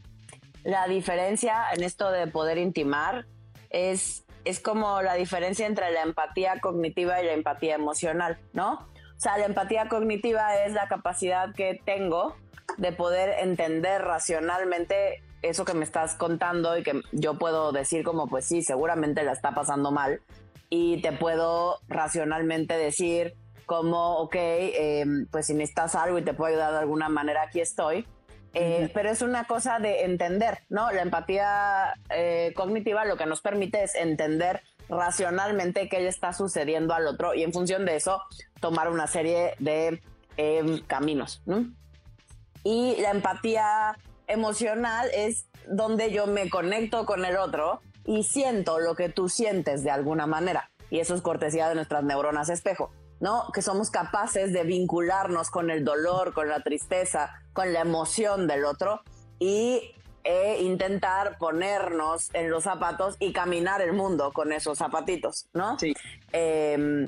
la 0.64 0.88
diferencia 0.88 1.66
en 1.74 1.84
esto 1.84 2.12
de 2.12 2.28
poder 2.28 2.58
intimar, 2.58 3.26
es, 3.70 4.26
es 4.46 4.60
como 4.60 5.02
la 5.02 5.16
diferencia 5.16 5.66
entre 5.68 5.92
la 5.92 6.04
empatía 6.04 6.60
cognitiva 6.60 7.22
y 7.22 7.26
la 7.26 7.34
empatía 7.34 7.76
emocional, 7.76 8.40
¿no? 8.54 8.74
O 8.74 9.20
sea, 9.20 9.38
la 9.38 9.46
empatía 9.46 9.88
cognitiva 9.88 10.56
es 10.66 10.74
la 10.74 10.88
capacidad 10.88 11.54
que 11.54 11.80
tengo 11.86 12.36
de 12.78 12.92
poder 12.92 13.36
entender 13.40 14.02
racionalmente 14.02 15.24
eso 15.42 15.66
que 15.66 15.74
me 15.74 15.84
estás 15.84 16.16
contando 16.16 16.78
y 16.78 16.84
que 16.84 17.02
yo 17.12 17.38
puedo 17.38 17.72
decir 17.72 18.04
como, 18.04 18.28
pues 18.28 18.46
sí, 18.46 18.62
seguramente 18.62 19.24
la 19.24 19.32
está 19.32 19.54
pasando 19.54 19.92
mal, 19.92 20.22
y 20.72 21.02
te 21.02 21.12
puedo 21.12 21.80
racionalmente 21.90 22.76
decir 22.76 23.36
como, 23.66 24.18
ok, 24.20 24.36
eh, 24.36 25.06
pues 25.30 25.48
si 25.48 25.54
necesitas 25.54 25.96
algo 25.96 26.18
y 26.18 26.24
te 26.24 26.34
puedo 26.34 26.52
ayudar 26.54 26.72
de 26.72 26.80
alguna 26.80 27.10
manera, 27.10 27.44
aquí 27.44 27.60
estoy. 27.60 28.08
Eh, 28.54 28.90
pero 28.94 29.10
es 29.10 29.22
una 29.22 29.46
cosa 29.46 29.80
de 29.80 30.04
entender, 30.04 30.60
¿no? 30.70 30.92
La 30.92 31.02
empatía 31.02 31.94
eh, 32.10 32.52
cognitiva 32.56 33.06
lo 33.06 33.16
que 33.16 33.26
nos 33.26 33.42
permite 33.42 33.84
es 33.84 33.96
entender 33.96 34.62
racionalmente 34.90 35.88
qué 35.88 36.02
le 36.02 36.10
está 36.10 36.34
sucediendo 36.34 36.94
al 36.94 37.08
otro 37.08 37.34
y 37.34 37.44
en 37.44 37.54
función 37.54 37.86
de 37.86 37.96
eso 37.96 38.22
tomar 38.60 38.90
una 38.90 39.08
serie 39.08 39.56
de 39.60 40.02
em, 40.36 40.82
caminos, 40.86 41.42
¿no? 41.46 41.66
Y 42.64 42.98
la 43.00 43.12
empatía 43.12 43.98
emocional 44.28 45.10
es 45.14 45.46
donde 45.68 46.12
yo 46.12 46.28
me 46.28 46.50
conecto 46.50 47.06
con 47.06 47.24
el 47.24 47.38
otro 47.38 47.82
y 48.06 48.24
siento 48.24 48.80
lo 48.80 48.96
que 48.96 49.10
tú 49.10 49.30
sientes 49.30 49.84
de 49.84 49.92
alguna 49.92 50.28
manera. 50.28 50.70
Y 50.90 51.00
eso 51.00 51.16
es 51.16 51.22
cortesía 51.22 51.70
de 51.70 51.76
nuestras 51.76 52.04
neuronas 52.04 52.50
espejo, 52.50 52.92
¿no? 53.22 53.50
Que 53.54 53.62
somos 53.62 53.90
capaces 53.92 54.52
de 54.52 54.64
vincularnos 54.64 55.50
con 55.50 55.70
el 55.70 55.86
dolor, 55.86 56.34
con 56.34 56.50
la 56.50 56.62
tristeza, 56.62 57.32
con 57.54 57.72
la 57.72 57.82
emoción 57.82 58.48
del 58.48 58.66
otro 58.66 59.02
y 59.40 59.94
e 60.24 60.62
intentar 60.62 61.38
ponernos 61.40 62.34
en 62.36 62.52
los 62.52 62.66
zapatos 62.66 63.16
y 63.20 63.32
caminar 63.34 63.82
el 63.82 63.94
mundo 63.94 64.32
con 64.34 64.52
esos 64.52 64.78
zapatitos, 64.78 65.48
¿no? 65.54 65.80
Sí. 65.80 65.96
Em, 66.32 67.08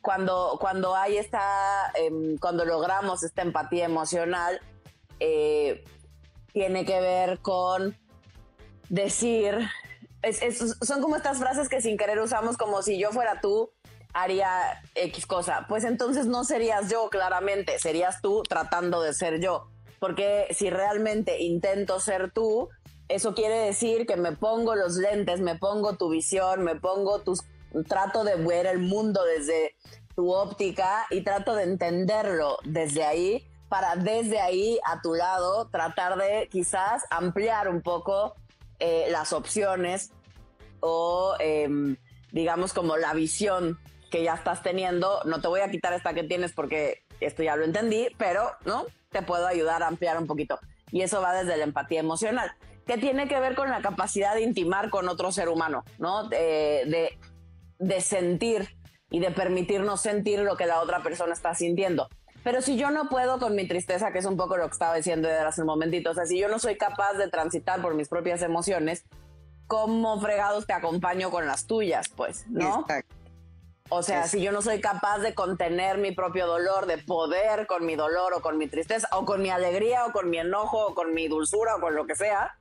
cuando, 0.00 0.56
cuando 0.60 0.96
hay 0.96 1.18
esta, 1.18 1.92
em, 1.94 2.38
cuando 2.38 2.64
logramos 2.64 3.22
esta 3.22 3.42
empatía 3.42 3.84
emocional, 3.84 4.60
eh, 5.20 5.84
tiene 6.52 6.84
que 6.84 7.00
ver 7.00 7.38
con 7.40 7.96
decir 8.88 9.68
son 10.82 11.00
como 11.00 11.16
estas 11.16 11.38
frases 11.38 11.68
que 11.68 11.80
sin 11.80 11.96
querer 11.96 12.18
usamos 12.20 12.56
como 12.56 12.82
si 12.82 12.98
yo 12.98 13.10
fuera 13.10 13.40
tú, 13.40 13.70
haría 14.12 14.82
X 14.94 15.26
cosa. 15.26 15.66
Pues 15.68 15.84
entonces 15.84 16.26
no 16.26 16.44
serías 16.44 16.90
yo, 16.90 17.08
claramente, 17.10 17.78
serías 17.78 18.20
tú 18.20 18.42
tratando 18.42 19.02
de 19.02 19.14
ser 19.14 19.40
yo. 19.40 19.68
Porque 19.98 20.46
si 20.50 20.70
realmente 20.70 21.42
intento 21.42 22.00
ser 22.00 22.30
tú, 22.32 22.68
eso 23.08 23.34
quiere 23.34 23.56
decir 23.56 24.06
que 24.06 24.16
me 24.16 24.32
pongo 24.32 24.74
los 24.74 24.96
lentes, 24.96 25.40
me 25.40 25.56
pongo 25.56 25.96
tu 25.96 26.08
visión, 26.10 26.62
me 26.62 26.76
pongo 26.76 27.20
tus... 27.20 27.40
trato 27.88 28.24
de 28.24 28.36
ver 28.36 28.66
el 28.66 28.78
mundo 28.78 29.24
desde 29.24 29.74
tu 30.14 30.32
óptica 30.32 31.06
y 31.10 31.22
trato 31.22 31.54
de 31.54 31.64
entenderlo 31.64 32.58
desde 32.64 33.04
ahí 33.04 33.46
para 33.70 33.94
desde 33.94 34.40
ahí 34.40 34.80
a 34.84 35.00
tu 35.00 35.14
lado 35.14 35.68
tratar 35.68 36.18
de 36.18 36.48
quizás 36.50 37.04
ampliar 37.08 37.68
un 37.68 37.82
poco 37.82 38.34
eh, 38.80 39.06
las 39.10 39.32
opciones 39.32 40.10
o 40.80 41.36
em, 41.38 41.96
digamos 42.32 42.72
como 42.72 42.96
la 42.96 43.14
visión 43.14 43.78
que 44.10 44.22
ya 44.22 44.34
estás 44.34 44.62
teniendo. 44.62 45.22
No 45.24 45.40
te 45.40 45.48
voy 45.48 45.60
a 45.60 45.70
quitar 45.70 45.92
esta 45.92 46.12
que 46.14 46.24
tienes 46.24 46.52
porque 46.52 47.04
esto 47.20 47.42
ya 47.42 47.56
lo 47.56 47.64
entendí, 47.64 48.08
pero 48.18 48.52
no 48.64 48.86
te 49.10 49.22
puedo 49.22 49.46
ayudar 49.46 49.82
a 49.82 49.86
ampliar 49.86 50.18
un 50.18 50.26
poquito. 50.26 50.58
Y 50.90 51.02
eso 51.02 51.20
va 51.20 51.32
desde 51.32 51.56
la 51.56 51.64
empatía 51.64 52.00
emocional, 52.00 52.52
que 52.86 52.98
tiene 52.98 53.28
que 53.28 53.38
ver 53.38 53.54
con 53.54 53.70
la 53.70 53.80
capacidad 53.80 54.34
de 54.34 54.42
intimar 54.42 54.90
con 54.90 55.08
otro 55.08 55.30
ser 55.32 55.48
humano, 55.48 55.84
¿no? 55.98 56.28
de, 56.28 57.16
de 57.78 58.00
sentir 58.00 58.68
y 59.10 59.20
de 59.20 59.30
permitirnos 59.30 60.00
sentir 60.00 60.40
lo 60.40 60.56
que 60.56 60.66
la 60.66 60.80
otra 60.80 61.02
persona 61.02 61.32
está 61.32 61.54
sintiendo. 61.54 62.08
Pero 62.42 62.62
si 62.62 62.76
yo 62.76 62.90
no 62.90 63.08
puedo 63.08 63.38
con 63.38 63.54
mi 63.54 63.68
tristeza, 63.68 64.12
que 64.12 64.18
es 64.18 64.24
un 64.24 64.36
poco 64.36 64.56
lo 64.56 64.66
que 64.66 64.72
estaba 64.72 64.94
diciendo 64.94 65.28
hace 65.46 65.60
un 65.60 65.66
momentito, 65.66 66.10
o 66.10 66.14
sea, 66.14 66.24
si 66.24 66.38
yo 66.38 66.48
no 66.48 66.58
soy 66.58 66.76
capaz 66.76 67.14
de 67.14 67.28
transitar 67.28 67.82
por 67.82 67.94
mis 67.94 68.08
propias 68.08 68.42
emociones, 68.42 69.04
¿cómo 69.66 70.18
fregados 70.20 70.66
te 70.66 70.72
acompaño 70.72 71.30
con 71.30 71.46
las 71.46 71.66
tuyas? 71.66 72.08
Pues, 72.08 72.46
¿no? 72.48 72.86
O 73.92 74.04
sea, 74.04 74.28
si 74.28 74.40
yo 74.40 74.52
no 74.52 74.62
soy 74.62 74.80
capaz 74.80 75.18
de 75.18 75.34
contener 75.34 75.98
mi 75.98 76.12
propio 76.12 76.46
dolor, 76.46 76.86
de 76.86 76.98
poder 76.98 77.66
con 77.66 77.84
mi 77.84 77.96
dolor 77.96 78.32
o 78.34 78.40
con 78.40 78.56
mi 78.56 78.68
tristeza, 78.68 79.08
o 79.12 79.24
con 79.24 79.42
mi 79.42 79.50
alegría, 79.50 80.06
o 80.06 80.12
con 80.12 80.30
mi 80.30 80.38
enojo, 80.38 80.86
o 80.86 80.94
con 80.94 81.12
mi 81.12 81.26
dulzura, 81.26 81.74
o 81.74 81.80
con 81.80 81.96
lo 81.96 82.06
que 82.06 82.14
sea, 82.14 82.56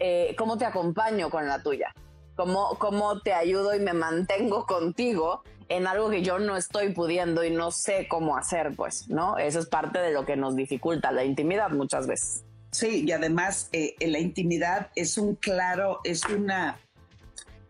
eh, 0.00 0.34
¿cómo 0.36 0.58
te 0.58 0.64
acompaño 0.64 1.30
con 1.30 1.46
la 1.46 1.62
tuya? 1.62 1.94
¿Cómo, 2.34 2.76
¿Cómo 2.80 3.20
te 3.20 3.32
ayudo 3.32 3.76
y 3.76 3.78
me 3.78 3.92
mantengo 3.92 4.66
contigo 4.66 5.44
en 5.68 5.86
algo 5.86 6.10
que 6.10 6.22
yo 6.22 6.40
no 6.40 6.56
estoy 6.56 6.92
pudiendo 6.92 7.44
y 7.44 7.50
no 7.50 7.70
sé 7.70 8.08
cómo 8.08 8.36
hacer, 8.36 8.74
pues, 8.76 9.08
¿no? 9.08 9.38
Eso 9.38 9.60
es 9.60 9.66
parte 9.66 10.00
de 10.00 10.10
lo 10.10 10.26
que 10.26 10.36
nos 10.36 10.56
dificulta 10.56 11.12
la 11.12 11.24
intimidad 11.24 11.70
muchas 11.70 12.08
veces. 12.08 12.44
Sí, 12.72 13.04
y 13.06 13.12
además 13.12 13.68
eh, 13.70 13.94
la 14.00 14.18
intimidad 14.18 14.90
es 14.96 15.16
un 15.16 15.36
claro, 15.36 16.00
es 16.02 16.24
una 16.24 16.80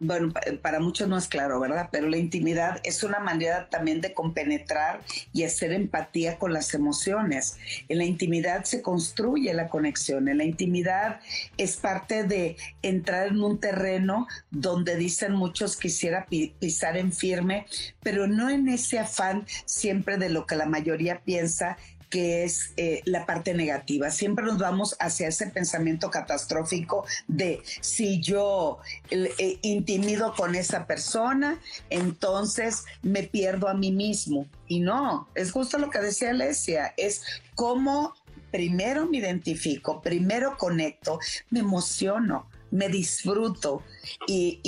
bueno, 0.06 0.32
para 0.62 0.80
muchos 0.80 1.08
no 1.08 1.18
es 1.18 1.28
claro, 1.28 1.60
¿verdad? 1.60 1.88
Pero 1.90 2.08
la 2.08 2.16
intimidad 2.16 2.80
es 2.84 3.02
una 3.02 3.18
manera 3.18 3.68
también 3.68 4.00
de 4.00 4.12
compenetrar 4.12 5.00
y 5.32 5.44
hacer 5.44 5.72
empatía 5.72 6.38
con 6.38 6.52
las 6.52 6.74
emociones. 6.74 7.56
En 7.88 7.98
la 7.98 8.04
intimidad 8.04 8.64
se 8.64 8.82
construye 8.82 9.52
la 9.54 9.68
conexión. 9.68 10.28
En 10.28 10.38
la 10.38 10.44
intimidad 10.44 11.20
es 11.56 11.76
parte 11.76 12.24
de 12.24 12.56
entrar 12.82 13.28
en 13.28 13.42
un 13.42 13.58
terreno 13.58 14.26
donde 14.50 14.96
dicen 14.96 15.32
muchos 15.32 15.76
quisiera 15.76 16.26
pisar 16.26 16.96
en 16.96 17.12
firme, 17.12 17.66
pero 18.02 18.26
no 18.26 18.50
en 18.50 18.68
ese 18.68 18.98
afán 18.98 19.46
siempre 19.64 20.16
de 20.16 20.28
lo 20.28 20.46
que 20.46 20.56
la 20.56 20.66
mayoría 20.66 21.20
piensa 21.20 21.76
que 22.14 22.44
es 22.44 22.72
eh, 22.76 23.02
la 23.06 23.26
parte 23.26 23.54
negativa. 23.54 24.08
Siempre 24.08 24.44
nos 24.44 24.58
vamos 24.58 24.94
hacia 25.00 25.26
ese 25.26 25.48
pensamiento 25.48 26.12
catastrófico 26.12 27.04
de 27.26 27.60
si 27.80 28.20
yo 28.20 28.78
eh, 29.10 29.58
intimido 29.62 30.32
con 30.36 30.54
esa 30.54 30.86
persona, 30.86 31.60
entonces 31.90 32.84
me 33.02 33.24
pierdo 33.24 33.66
a 33.66 33.74
mí 33.74 33.90
mismo. 33.90 34.46
Y 34.68 34.78
no, 34.78 35.26
es 35.34 35.50
justo 35.50 35.76
lo 35.76 35.90
que 35.90 35.98
decía 35.98 36.30
Alesia, 36.30 36.94
es 36.96 37.22
cómo 37.56 38.14
primero 38.52 39.06
me 39.06 39.18
identifico, 39.18 40.00
primero 40.00 40.56
conecto, 40.56 41.18
me 41.50 41.58
emociono, 41.58 42.48
me 42.70 42.88
disfruto 42.88 43.82
y, 44.28 44.60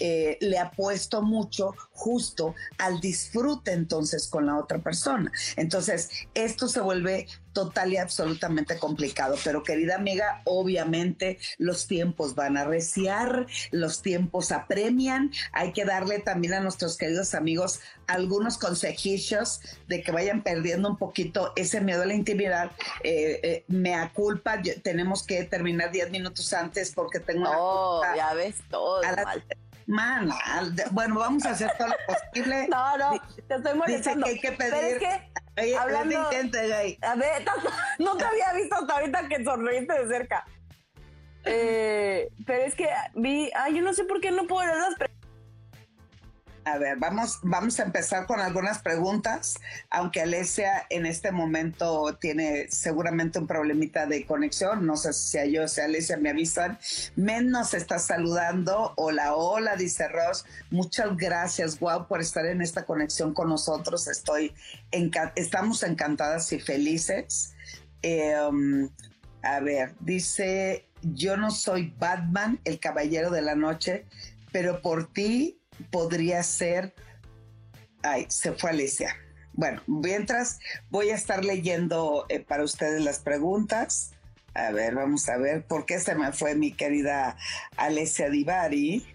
eh, 0.00 0.36
le 0.40 0.58
apuesto 0.58 1.22
mucho 1.22 1.74
justo 2.02 2.56
al 2.78 3.00
disfrute 3.00 3.72
entonces 3.72 4.26
con 4.26 4.46
la 4.46 4.58
otra 4.58 4.78
persona. 4.78 5.30
Entonces, 5.54 6.10
esto 6.34 6.66
se 6.66 6.80
vuelve 6.80 7.28
total 7.52 7.92
y 7.92 7.96
absolutamente 7.96 8.76
complicado. 8.78 9.36
Pero 9.44 9.62
querida 9.62 9.94
amiga, 9.94 10.42
obviamente 10.44 11.38
los 11.58 11.86
tiempos 11.86 12.34
van 12.34 12.56
a 12.56 12.64
reciar, 12.64 13.46
los 13.70 14.02
tiempos 14.02 14.50
apremian. 14.50 15.30
Hay 15.52 15.72
que 15.72 15.84
darle 15.84 16.18
también 16.18 16.54
a 16.54 16.60
nuestros 16.60 16.96
queridos 16.96 17.36
amigos 17.36 17.78
algunos 18.08 18.58
consejillos 18.58 19.60
de 19.86 20.02
que 20.02 20.10
vayan 20.10 20.42
perdiendo 20.42 20.88
un 20.88 20.96
poquito 20.96 21.52
ese 21.54 21.80
miedo 21.80 22.02
a 22.02 22.06
la 22.06 22.14
intimidad. 22.14 22.72
Eh, 23.04 23.38
eh, 23.44 23.64
me 23.68 23.92
culpa, 24.12 24.60
tenemos 24.82 25.22
que 25.22 25.44
terminar 25.44 25.92
10 25.92 26.10
minutos 26.10 26.52
antes 26.52 26.90
porque 26.92 27.20
tengo 27.20 27.48
oh, 27.48 28.02
ya 28.16 28.34
ves 28.34 28.56
todo. 28.68 29.02
Man, 29.92 30.30
bueno, 30.92 31.18
vamos 31.18 31.44
a 31.44 31.50
hacer 31.50 31.70
todo 31.76 31.88
lo 31.88 31.94
posible. 32.06 32.66
No, 32.70 32.96
no, 32.96 33.20
te 33.46 33.54
estoy 33.56 33.74
molestando. 33.76 34.26
Dice 34.26 34.40
que 34.40 34.48
hay 34.48 34.56
que 34.56 34.58
pedir. 34.58 34.72
Pero 34.72 34.86
es 34.86 35.68
que, 35.68 35.76
hablando, 35.76 36.18
a 36.18 37.14
ver, 37.14 37.44
no 37.98 38.16
te 38.16 38.24
había 38.24 38.54
visto 38.54 38.74
hasta 38.74 38.94
ahorita 38.94 39.28
que 39.28 39.44
sonreíste 39.44 39.92
de 39.92 40.08
cerca. 40.08 40.46
Eh, 41.44 42.28
pero 42.46 42.62
es 42.62 42.74
que 42.74 42.88
vi, 43.14 43.50
ay, 43.54 43.76
yo 43.76 43.82
no 43.82 43.92
sé 43.92 44.04
por 44.04 44.20
qué 44.22 44.30
no 44.30 44.46
puedo 44.46 44.64
leer 44.66 44.78
las 44.78 44.94
A 46.64 46.78
ver, 46.78 46.96
vamos, 46.96 47.40
vamos 47.42 47.80
a 47.80 47.82
empezar 47.82 48.26
con 48.26 48.38
algunas 48.38 48.78
preguntas, 48.78 49.58
aunque 49.90 50.20
Alesia 50.20 50.86
en 50.90 51.06
este 51.06 51.32
momento 51.32 52.16
tiene 52.20 52.68
seguramente 52.70 53.40
un 53.40 53.48
problemita 53.48 54.06
de 54.06 54.24
conexión, 54.24 54.86
no 54.86 54.96
sé 54.96 55.12
si 55.12 55.28
sea 55.28 55.46
yo 55.46 55.64
o 55.64 55.68
sea 55.68 55.86
Alesia, 55.86 56.18
me 56.18 56.30
avisan. 56.30 56.78
Men 57.16 57.50
nos 57.50 57.74
está 57.74 57.98
saludando, 57.98 58.92
hola, 58.96 59.34
hola, 59.34 59.74
dice 59.74 60.06
Ross, 60.06 60.44
muchas 60.70 61.16
gracias, 61.16 61.80
wow, 61.80 62.06
por 62.06 62.20
estar 62.20 62.46
en 62.46 62.62
esta 62.62 62.84
conexión 62.84 63.34
con 63.34 63.48
nosotros, 63.48 64.06
estoy 64.06 64.54
estamos 65.34 65.82
encantadas 65.82 66.52
y 66.52 66.60
felices. 66.60 67.54
Um, 68.04 68.88
a 69.42 69.58
ver, 69.58 69.94
dice, 69.98 70.86
yo 71.02 71.36
no 71.36 71.50
soy 71.50 71.92
Batman, 71.98 72.60
el 72.64 72.78
caballero 72.78 73.30
de 73.30 73.42
la 73.42 73.56
noche, 73.56 74.06
pero 74.52 74.80
por 74.80 75.12
ti 75.12 75.61
podría 75.90 76.42
ser... 76.42 76.94
Ay, 78.02 78.26
se 78.28 78.52
fue 78.52 78.70
Alicia. 78.70 79.16
Bueno, 79.52 79.82
mientras 79.86 80.58
voy 80.88 81.10
a 81.10 81.14
estar 81.14 81.44
leyendo 81.44 82.26
eh, 82.28 82.40
para 82.40 82.64
ustedes 82.64 83.02
las 83.02 83.18
preguntas. 83.18 84.12
A 84.54 84.70
ver, 84.70 84.94
vamos 84.94 85.28
a 85.28 85.36
ver 85.38 85.66
por 85.66 85.86
qué 85.86 86.00
se 86.00 86.14
me 86.14 86.32
fue 86.32 86.54
mi 86.54 86.72
querida 86.72 87.36
Alicia 87.76 88.28
Divari. 88.28 89.06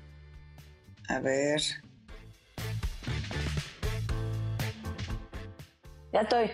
A 1.10 1.20
ver. 1.20 1.62
Ya 6.13 6.22
estoy. 6.22 6.52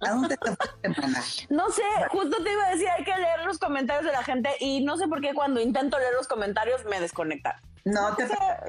¿A 0.00 0.10
dónde 0.10 0.36
te 0.36 0.50
No 1.54 1.70
sé, 1.70 1.82
justo 2.10 2.42
te 2.42 2.52
iba 2.52 2.66
a 2.66 2.70
decir, 2.70 2.88
hay 2.88 3.04
que 3.04 3.16
leer 3.16 3.44
los 3.44 3.58
comentarios 3.58 4.04
de 4.04 4.12
la 4.12 4.24
gente 4.24 4.50
y 4.58 4.84
no 4.84 4.96
sé 4.96 5.06
por 5.06 5.20
qué 5.20 5.32
cuando 5.32 5.60
intento 5.60 5.98
leer 5.98 6.14
los 6.14 6.26
comentarios 6.26 6.84
me 6.84 7.00
desconecta. 7.00 7.62
No, 7.84 8.14
te, 8.14 8.28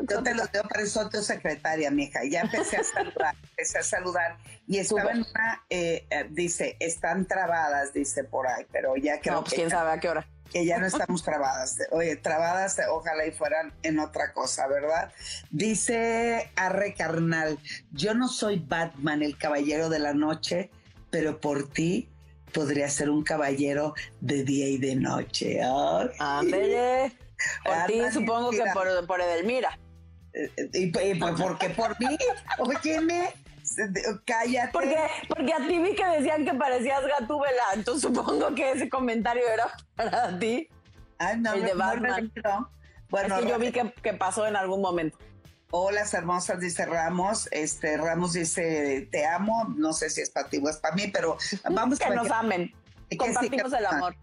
yo 0.10 0.24
te 0.24 0.34
lo 0.34 0.44
digo, 0.48 0.64
pero 0.74 0.88
soy 0.88 1.10
tu 1.10 1.22
secretaria, 1.22 1.92
mija. 1.92 2.22
Ya 2.30 2.42
empecé 2.42 2.78
a 2.78 2.84
saludar, 2.84 3.36
empecé 3.52 3.78
a 3.78 3.84
saludar. 3.84 4.38
Y 4.68 4.80
estaba 4.80 5.12
en 5.12 5.20
una, 5.20 5.64
eh, 5.70 6.06
eh, 6.10 6.28
dice, 6.32 6.78
están 6.80 7.26
trabadas, 7.28 7.94
dice 7.94 8.24
por 8.24 8.48
ahí, 8.48 8.66
pero 8.72 8.96
ya 8.96 9.20
creo 9.20 9.36
no, 9.36 9.44
pues 9.44 9.54
quién 9.54 9.70
sabe 9.70 9.92
a 9.92 10.00
qué 10.00 10.10
hora. 10.10 10.28
Que 10.52 10.66
ya 10.66 10.80
no 10.80 10.88
estamos 10.88 11.24
trabadas. 11.24 11.78
Oye, 11.92 12.16
trabadas, 12.16 12.80
ojalá 12.90 13.26
y 13.26 13.32
fueran 13.32 13.74
en 13.84 14.00
otra 14.00 14.34
cosa, 14.34 14.68
¿verdad? 14.68 15.12
Dice 15.52 16.52
Arre 16.56 16.94
Carnal, 16.94 17.60
yo 17.92 18.14
no 18.14 18.28
soy 18.28 18.60
Batman, 18.60 19.22
el 19.22 19.38
caballero 19.38 19.90
de 19.90 20.00
la 20.00 20.14
noche, 20.14 20.70
pero 21.10 21.40
por 21.40 21.70
ti 21.70 22.10
podría 22.52 22.90
ser 22.90 23.10
un 23.10 23.24
caballero 23.24 23.96
de 24.22 24.44
día 24.44 24.68
y 24.68 24.78
de 24.78 24.96
noche. 24.96 25.60
Ándele. 26.20 27.23
Por 27.64 27.86
ti, 27.88 28.02
supongo 28.12 28.52
que 28.52 28.64
por, 28.74 29.08
por 29.08 29.22
Edelmira. 29.22 29.78
Eh, 30.34 30.50
¿Y, 30.74 30.88
por 30.88 31.58
qué 31.58 31.70
por 31.70 32.00
mí? 32.00 32.18
Óyeme, 32.58 33.34
cállate. 34.26 34.72
Porque, 34.72 34.98
porque 35.28 35.54
a 35.54 35.58
ti 35.58 35.78
vi 35.80 35.96
que 35.96 36.06
decían 36.06 36.46
que 36.46 36.54
parecías 36.54 37.02
Gatúbela, 37.06 37.64
entonces 37.74 38.04
supongo 38.04 38.54
que 38.56 38.72
ese 38.72 38.90
comentario 38.90 39.44
era 39.48 39.72
para 39.96 40.38
ti. 40.40 40.68
Ay, 41.20 41.40
no, 41.40 41.54
el 41.54 41.64
de 41.64 41.74
Batman. 41.74 42.32
bueno, 43.10 43.36
es 43.38 43.44
que 43.44 43.50
yo 43.50 43.60
vi 43.60 43.72
que, 43.72 43.94
que 44.02 44.14
pasó 44.14 44.48
en 44.48 44.56
algún 44.56 44.82
momento. 44.82 45.18
Hola, 45.76 46.04
hermosas, 46.14 46.60
dice 46.60 46.86
Ramos. 46.86 47.48
Este 47.52 47.98
Ramos 47.98 48.34
dice, 48.34 49.08
te 49.12 49.26
amo. 49.26 49.66
No 49.76 49.92
sé 49.94 50.12
si 50.12 50.22
es 50.22 50.30
para 50.30 50.48
ti 50.48 50.62
o 50.64 50.70
es 50.70 50.78
para 50.78 50.94
mí, 50.94 51.08
pero 51.08 51.36
vamos 51.72 51.98
que 51.98 52.12
nos 52.12 52.30
amen. 52.30 52.72
Compartimos 53.18 53.74
el 53.74 53.86
amor. 53.88 54.16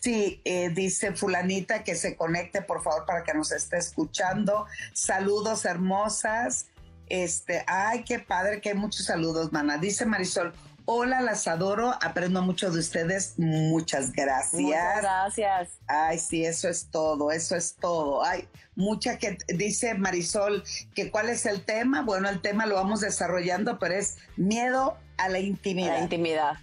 Sí, 0.00 0.40
eh, 0.44 0.70
dice 0.70 1.12
fulanita 1.12 1.84
que 1.84 1.94
se 1.94 2.16
conecte, 2.16 2.62
por 2.62 2.82
favor, 2.82 3.04
para 3.04 3.22
que 3.22 3.34
nos 3.34 3.52
esté 3.52 3.76
escuchando. 3.76 4.66
Saludos 4.94 5.66
hermosas. 5.66 6.66
Este, 7.06 7.64
ay, 7.66 8.04
qué 8.04 8.18
padre, 8.18 8.60
que 8.60 8.70
hay 8.70 8.76
muchos 8.76 9.04
saludos, 9.04 9.52
mana. 9.52 9.76
Dice 9.76 10.06
Marisol, 10.06 10.54
hola, 10.86 11.20
las 11.20 11.46
adoro, 11.48 11.92
aprendo 12.02 12.40
mucho 12.40 12.70
de 12.70 12.78
ustedes. 12.78 13.34
Muchas 13.36 14.12
gracias. 14.12 14.62
Muchas 14.62 15.02
gracias. 15.02 15.68
Ay, 15.86 16.18
sí, 16.18 16.46
eso 16.46 16.68
es 16.68 16.86
todo, 16.90 17.30
eso 17.30 17.54
es 17.54 17.74
todo. 17.74 18.24
Ay, 18.24 18.48
mucha 18.76 19.18
que 19.18 19.36
dice 19.48 19.94
Marisol 19.94 20.64
que 20.94 21.10
cuál 21.10 21.28
es 21.28 21.44
el 21.46 21.64
tema. 21.64 22.02
Bueno, 22.02 22.28
el 22.28 22.40
tema 22.40 22.64
lo 22.64 22.76
vamos 22.76 23.00
desarrollando, 23.00 23.78
pero 23.78 23.94
es 23.94 24.16
miedo 24.36 24.96
a 25.18 25.28
la 25.28 25.40
intimidad. 25.40 25.96
la 25.96 26.00
intimidad. 26.00 26.54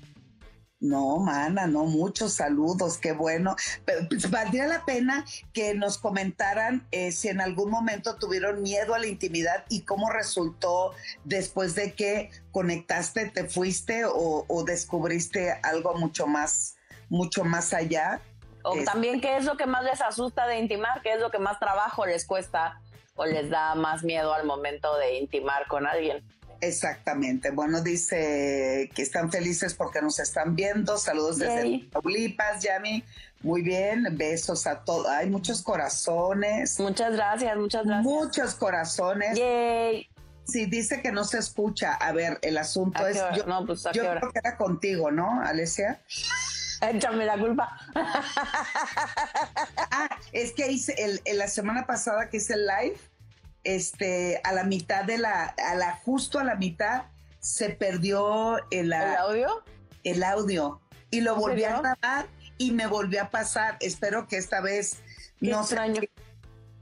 No, 0.80 1.18
mana, 1.18 1.66
no, 1.66 1.86
muchos 1.86 2.34
saludos, 2.34 3.00
qué 3.00 3.12
bueno. 3.12 3.56
Pero, 3.84 4.08
pues, 4.08 4.30
valdría 4.30 4.68
la 4.68 4.86
pena 4.86 5.26
que 5.52 5.74
nos 5.74 5.98
comentaran 5.98 6.88
eh, 6.92 7.12
si 7.12 7.30
en 7.30 7.42
algún 7.42 7.72
momento 7.72 8.18
tuvieron 8.18 8.62
miedo 8.62 8.94
a 8.94 9.00
la 9.00 9.08
intimidad 9.08 9.66
y 9.70 9.82
cómo 9.82 10.12
resultó 10.12 10.94
después 11.24 11.74
de 11.74 11.94
que 11.94 12.30
conectaste, 12.52 13.26
te 13.26 13.46
fuiste 13.46 14.04
o, 14.06 14.64
descubriste 14.66 15.52
algo 15.64 15.96
mucho 15.96 16.28
más, 16.28 16.78
mucho 17.10 17.44
más 17.44 17.74
allá. 17.74 18.22
O 18.64 18.76
también 18.84 19.20
qué 19.20 19.38
es 19.38 19.46
lo 19.46 19.58
que 19.58 19.66
más 19.66 19.84
les 19.84 20.02
asusta 20.02 20.46
de 20.46 20.60
intimar, 20.60 21.02
qué 21.02 21.14
es 21.14 21.20
lo 21.20 21.32
que 21.32 21.40
más 21.40 21.58
trabajo 21.58 22.06
les 22.06 22.26
cuesta 22.26 22.80
o 23.16 23.26
les 23.26 23.50
da 23.50 23.74
más 23.74 24.04
miedo 24.04 24.32
al 24.32 24.46
momento 24.46 24.96
de 24.98 25.18
intimar 25.18 25.66
con 25.68 25.88
alguien. 25.88 26.24
Exactamente. 26.62 27.52
Bueno, 27.52 27.82
dice 27.82 28.90
que 28.96 29.02
están 29.02 29.32
felices 29.32 29.74
porque 29.74 30.02
nos 30.02 30.20
están 30.20 30.56
viendo. 30.56 30.98
Saludos 30.98 31.40
desde 31.40 31.88
Paulipas, 31.92 32.64
Yami. 32.64 33.04
Muy 33.42 33.62
bien, 33.62 34.06
besos 34.12 34.66
a 34.66 34.84
todos. 34.84 35.08
Hay 35.08 35.30
muchos 35.30 35.62
corazones. 35.62 36.80
Muchas 36.80 37.14
gracias, 37.14 37.58
muchas 37.58 37.86
gracias. 37.86 38.04
Muchos 38.04 38.56
corazones. 38.56 39.38
Yay. 39.38 40.10
Sí, 40.46 40.66
dice 40.66 41.02
que 41.02 41.12
no 41.12 41.24
se 41.24 41.40
escucha. 41.40 41.94
A 41.94 42.12
ver, 42.14 42.40
el 42.42 42.58
asunto 42.58 43.06
es. 43.06 43.18
Yo, 43.36 43.46
no, 43.46 43.66
pues, 43.66 43.84
yo 43.94 44.04
creo 44.04 44.32
que 44.32 44.40
era 44.40 44.58
contigo, 44.58 45.12
¿no, 45.12 45.42
Alesia? 45.42 46.02
Échame 46.82 47.26
la 47.26 47.38
culpa. 47.38 47.78
ah, 47.96 50.10
es 50.32 50.54
que 50.54 50.72
hice 50.72 50.96
el, 50.98 51.22
la 51.38 51.48
semana 51.48 51.86
pasada 51.86 52.30
que 52.30 52.38
hice 52.38 52.54
el 52.54 52.66
live 52.66 52.98
este, 53.68 54.40
a 54.46 54.54
la 54.54 54.64
mitad 54.64 55.04
de 55.04 55.18
la, 55.18 55.46
a 55.46 55.76
la, 55.76 55.98
justo 55.98 56.40
a 56.40 56.44
la 56.46 56.56
mitad, 56.56 57.04
se 57.40 57.70
perdió 57.70 58.58
el, 58.72 58.94
audio. 58.94 59.64
El 60.06 60.24
audio. 60.24 60.80
Y 61.12 61.20
lo 61.22 61.36
volví 61.36 61.66
a 61.66 61.80
grabar 61.80 62.28
y 62.58 62.72
me 62.72 62.88
volvió 62.88 63.22
a 63.22 63.30
pasar. 63.30 63.76
Espero 63.82 64.28
que 64.28 64.38
esta 64.38 64.62
vez 64.62 64.98
no 65.42 65.60
extraño. 65.60 66.02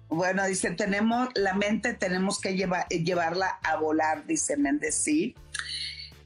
Bueno, 0.09 0.45
dice, 0.45 0.71
tenemos 0.71 1.29
la 1.33 1.55
mente, 1.55 1.95
tenemos 1.95 2.39
que 2.39 2.55
llevar, 2.55 2.87
llevarla 2.89 3.59
a 3.63 3.77
volar, 3.77 4.27
dice 4.27 4.55
Méndez, 4.55 4.93
sí. 4.93 5.35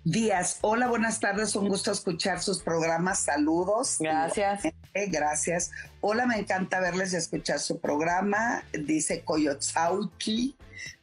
Díaz, 0.06 0.60
hola, 0.62 0.88
buenas 0.88 1.20
tardes, 1.20 1.56
un 1.58 1.68
gusto 1.68 1.92
escuchar 1.92 2.42
sus 2.42 2.64
programas, 2.64 3.20
saludos. 3.20 3.98
Gracias. 4.00 4.64
gracias. 4.94 5.72
Hola, 6.00 6.26
me 6.26 6.38
encanta 6.38 6.80
verles 6.80 7.12
y 7.12 7.18
escuchar 7.18 7.60
su 7.60 7.80
programa, 7.82 8.64
dice 8.72 9.26
Coyotzauki. 9.26 10.56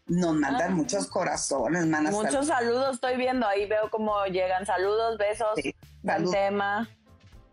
Nos 0.07 0.35
mandan 0.37 0.73
ah. 0.73 0.75
muchos 0.75 1.09
corazones, 1.09 1.85
manas. 1.87 2.15
Muchos 2.15 2.47
saludos. 2.47 2.95
estoy 2.95 3.19
viendo, 3.19 3.47
ahí 3.47 3.67
veo 3.67 3.91
cómo 3.91 4.25
llegan 4.27 4.65
saludos, 4.65 5.19
besos, 5.19 5.49
sí, 5.57 5.75
tema. 6.33 6.89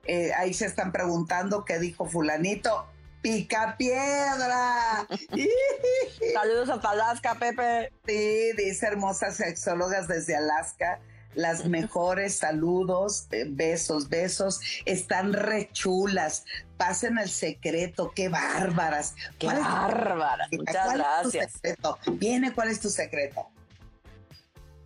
Eh, 0.06 0.32
ahí 0.38 0.54
se 0.54 0.66
están 0.66 0.94
preguntando 0.94 1.66
qué 1.66 1.78
dijo 1.78 2.06
fulanito. 2.06 2.88
Pica 3.22 3.76
piedra. 3.78 5.08
Saludos 6.34 6.70
a 6.70 6.90
Alaska, 6.90 7.36
Pepe. 7.36 7.92
Sí, 8.06 8.52
dice 8.58 8.88
hermosas 8.88 9.38
sexólogas 9.38 10.08
desde 10.08 10.36
Alaska 10.36 11.00
las 11.36 11.66
mejores 11.66 12.36
saludos, 12.36 13.28
eh, 13.32 13.46
besos, 13.48 14.10
besos, 14.10 14.60
están 14.86 15.34
rechulas, 15.34 16.46
pasen 16.78 17.18
el 17.18 17.30
secreto, 17.30 18.12
qué 18.16 18.30
bárbaras. 18.30 19.16
Qué 19.40 19.48
bárbaras, 19.48 20.50
muchas 20.52 20.94
gracias. 20.94 21.62
Viene, 22.14 22.54
¿cuál 22.54 22.70
es 22.70 22.80
tu 22.80 22.90
secreto? 22.90 23.48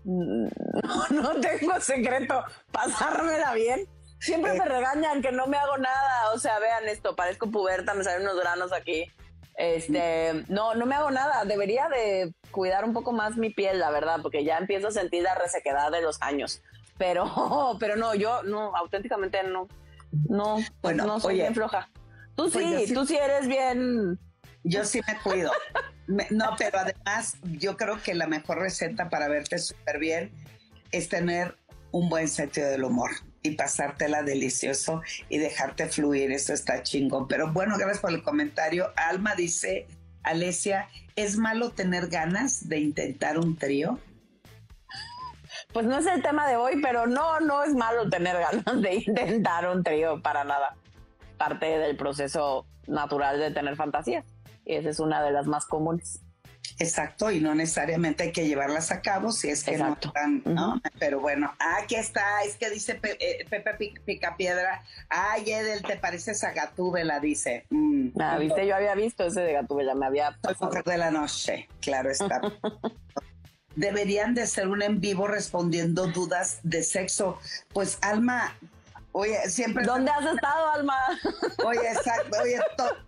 Mm, 0.04 0.48
no, 0.84 1.22
no 1.22 1.40
tengo 1.40 1.80
secreto, 1.82 2.44
pasármela 2.72 3.54
bien. 3.54 3.88
Siempre 4.20 4.54
me 4.54 4.66
eh. 4.66 4.70
regañan 4.70 5.22
que 5.22 5.32
no 5.32 5.48
me 5.48 5.58
hago 5.58 5.78
nada, 5.78 6.32
o 6.34 6.40
sea, 6.40 6.60
vean 6.60 6.88
esto, 6.88 7.16
parezco 7.16 7.52
puberta, 7.52 7.94
me 7.94 8.04
salen 8.04 8.24
unos 8.24 8.40
granos 8.40 8.74
aquí. 8.74 9.12
Este, 9.58 10.46
no, 10.50 10.76
no 10.76 10.86
me 10.86 10.96
hago 10.96 11.12
nada. 11.12 11.44
Debería 11.44 11.90
de 11.90 12.34
cuidar 12.52 12.86
un 12.86 12.94
poco 12.94 13.12
más 13.12 13.38
mi 13.38 13.50
piel, 13.50 13.80
la 13.80 13.90
verdad, 13.90 14.20
porque 14.22 14.44
ya 14.44 14.58
empiezo 14.58 14.88
a 14.88 14.92
sentir 14.92 15.24
la 15.24 15.36
resequedad 15.36 15.92
de 15.92 16.02
los 16.02 16.22
años. 16.22 16.62
Pero, 16.98 17.26
pero 17.80 17.96
no, 17.96 18.16
yo 18.16 18.44
no, 18.44 18.76
auténticamente 18.76 19.44
no, 19.44 19.68
no, 20.30 20.58
bueno, 20.82 21.06
no 21.06 21.20
soy 21.20 21.36
bien 21.36 21.56
floja. 21.56 21.90
Tú 22.36 22.50
pues 22.52 22.88
sí, 22.88 22.94
tú 22.94 23.06
sí 23.06 23.18
eres 23.18 23.48
bien. 23.48 24.20
Yo 24.64 24.86
sí 24.86 25.02
me 25.08 25.20
cuido. 25.22 25.52
no, 26.30 26.56
pero 26.58 26.80
además 26.80 27.38
yo 27.44 27.76
creo 27.78 28.02
que 28.02 28.14
la 28.14 28.28
mejor 28.28 28.60
receta 28.60 29.10
para 29.10 29.28
verte 29.28 29.58
súper 29.58 29.98
bien 29.98 30.32
es 30.92 31.10
tener 31.10 31.58
un 31.92 32.10
buen 32.10 32.28
sentido 32.28 32.70
del 32.70 32.84
humor 32.84 33.10
y 33.48 33.56
pasártela 33.56 34.24
delicioso 34.24 35.02
y 35.30 35.38
dejarte 35.38 35.88
fluir, 35.88 36.32
eso 36.32 36.54
está 36.54 36.84
chingón. 36.84 37.28
Pero 37.28 37.52
bueno, 37.52 37.78
gracias 37.78 38.00
por 38.00 38.12
el 38.12 38.24
comentario. 38.24 38.92
Alma 38.96 39.36
dice, 39.36 39.88
Alesia, 40.24 40.88
¿es 41.16 41.38
malo 41.38 41.72
tener 41.72 42.08
ganas 42.08 42.68
de 42.70 42.80
intentar 42.80 43.38
un 43.38 43.58
trío? 43.58 44.00
Pues 45.74 45.86
no 45.86 45.98
es 45.98 46.06
el 46.06 46.22
tema 46.22 46.48
de 46.48 46.56
hoy, 46.56 46.82
pero 46.82 47.08
no, 47.08 47.40
no 47.40 47.64
es 47.64 47.74
malo 47.74 48.10
tener 48.10 48.38
ganas 48.38 48.82
de 48.82 48.96
intentar 48.96 49.68
un 49.70 49.84
trío 49.84 50.22
para 50.22 50.44
nada. 50.44 50.76
Parte 51.38 51.66
del 51.66 51.98
proceso 51.98 52.66
natural 52.88 53.40
de 53.40 53.52
tener 53.52 53.76
fantasías. 53.76 54.26
Y 54.66 54.76
esa 54.76 54.90
es 54.90 55.00
una 55.00 55.24
de 55.24 55.32
las 55.32 55.48
más 55.48 55.66
comunes. 55.66 56.22
Exacto, 56.80 57.32
y 57.32 57.40
no 57.40 57.56
necesariamente 57.56 58.24
hay 58.24 58.32
que 58.32 58.48
llevarlas 58.48 58.92
a 58.92 59.02
cabo 59.02 59.32
si 59.32 59.50
es 59.50 59.64
que 59.64 59.78
no 59.78 59.94
están, 59.94 60.42
¿no? 60.46 60.82
Pero 61.00 61.20
bueno, 61.20 61.54
aquí 61.60 61.96
está, 61.96 62.44
es 62.44 62.56
que 62.56 62.70
dice 62.70 63.00
eh, 63.04 63.46
Pepe 63.50 63.94
Picapiedra, 64.06 64.84
ay 65.10 65.52
Edel, 65.52 65.82
¿te 65.84 65.98
pareces 65.98 66.44
a 66.44 66.52
Gatúbela? 66.52 67.20
Dice. 67.20 67.66
Mm, 67.70 68.10
ah, 68.20 68.38
viste, 68.38 68.68
yo 68.68 68.76
había 68.76 68.96
visto 68.96 69.26
ese 69.26 69.42
de 69.42 69.54
Gatúbela, 69.54 69.96
me 69.96 70.06
había... 70.06 70.38
Soy 70.58 70.82
de 70.86 70.98
la 70.98 71.12
noche, 71.12 71.68
claro 71.82 72.12
está. 72.12 72.42
Deberían 73.76 74.34
de 74.34 74.48
ser 74.48 74.68
un 74.68 74.82
en 74.82 75.00
vivo 75.00 75.28
respondiendo 75.28 76.08
dudas 76.08 76.60
de 76.64 76.82
sexo. 76.84 77.40
Pues 77.74 78.00
Alma, 78.02 78.56
Oye, 79.12 79.50
siempre. 79.50 79.84
¿Dónde 79.84 80.12
has 80.12 80.26
estado, 80.26 80.70
Alma? 80.74 80.96
Oye, 81.66 81.80
exacto. 81.92 82.38
Oye, 82.40 82.60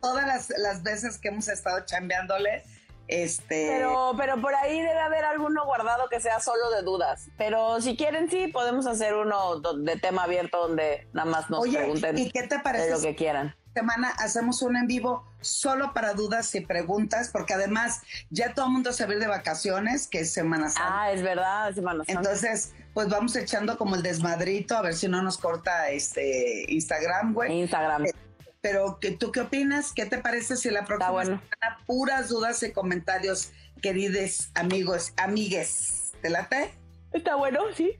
todas 0.02 0.26
las, 0.26 0.50
las, 0.58 0.82
veces 0.82 1.20
que 1.20 1.28
hemos 1.28 1.48
estado 1.48 1.86
chambeándole, 1.86 2.64
este... 3.10 3.68
Pero, 3.74 4.14
pero 4.16 4.40
por 4.40 4.54
ahí 4.56 4.80
debe 4.80 5.00
haber 5.00 5.26
alguno 5.26 5.66
guardado 5.66 6.08
que 6.10 6.22
sea 6.22 6.40
solo 6.40 6.70
de 6.70 6.84
dudas. 6.84 7.30
Pero 7.38 7.82
si 7.82 7.98
quieren, 7.98 8.30
sí, 8.30 8.48
podemos 8.48 8.86
hacer 8.86 9.16
uno 9.16 9.60
de 9.60 9.98
tema 9.98 10.24
abierto 10.24 10.68
donde 10.68 11.08
nada 11.14 11.30
más 11.30 11.50
nos 11.50 11.68
pregunten 11.68 12.18
¿y 12.18 12.30
qué 12.32 12.44
te 12.44 12.60
parece 12.60 12.92
lo 12.92 13.02
que 13.02 13.16
quieran. 13.16 13.56
Semana 13.74 14.10
hacemos 14.18 14.62
un 14.62 14.76
en 14.78 14.88
vivo 14.88 15.26
solo 15.42 15.94
para 15.94 16.14
dudas 16.14 16.54
y 16.56 16.62
preguntas, 16.62 17.30
porque 17.30 17.54
además 17.54 18.02
ya 18.30 18.54
todo 18.54 18.66
el 18.66 18.72
mundo 18.74 18.92
se 18.92 19.06
va 19.06 19.14
de 19.14 19.28
vacaciones, 19.28 20.08
que 20.08 20.20
es 20.20 20.34
Semana 20.34 20.70
Santa. 20.70 21.02
Ah, 21.02 21.12
es 21.12 21.22
verdad, 21.22 21.74
Semana 21.74 22.04
Santa. 22.04 22.20
Entonces, 22.20 22.74
pues 22.94 23.10
vamos 23.10 23.36
echando 23.36 23.78
como 23.78 23.96
el 23.96 24.04
desmadrito, 24.04 24.76
a 24.76 24.82
ver 24.82 24.96
si 24.96 25.08
no 25.08 25.22
nos 25.22 25.38
corta 25.38 25.90
este 25.90 26.66
Instagram, 26.68 27.34
güey. 27.34 27.62
Instagram. 27.62 28.08
Eh, 28.08 28.14
pero, 28.62 29.00
¿tú 29.20 29.32
qué 29.32 29.42
opinas? 29.42 29.94
¿Qué 29.94 30.06
te 30.06 30.18
parece 30.18 30.58
si 30.58 30.70
la 30.70 30.86
próxima 30.86 31.24
semana 31.24 31.80
puras 31.86 32.30
dudas 32.30 32.62
y 32.64 32.72
comentarios, 32.72 33.52
queridos 33.82 34.50
amigos, 34.56 35.14
amigues? 35.18 36.14
¿Te 36.22 36.30
late? 36.30 36.74
Está 37.14 37.36
bueno, 37.36 37.62
sí. 37.74 37.98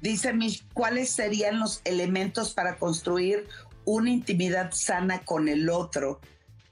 Dice 0.00 0.32
Mish, 0.32 0.66
¿cuáles 0.72 1.10
serían 1.10 1.58
los 1.58 1.80
elementos 1.84 2.54
para 2.54 2.76
construir 2.76 3.48
una 3.84 4.10
intimidad 4.10 4.72
sana 4.72 5.24
con 5.24 5.48
el 5.48 5.68
otro? 5.68 6.20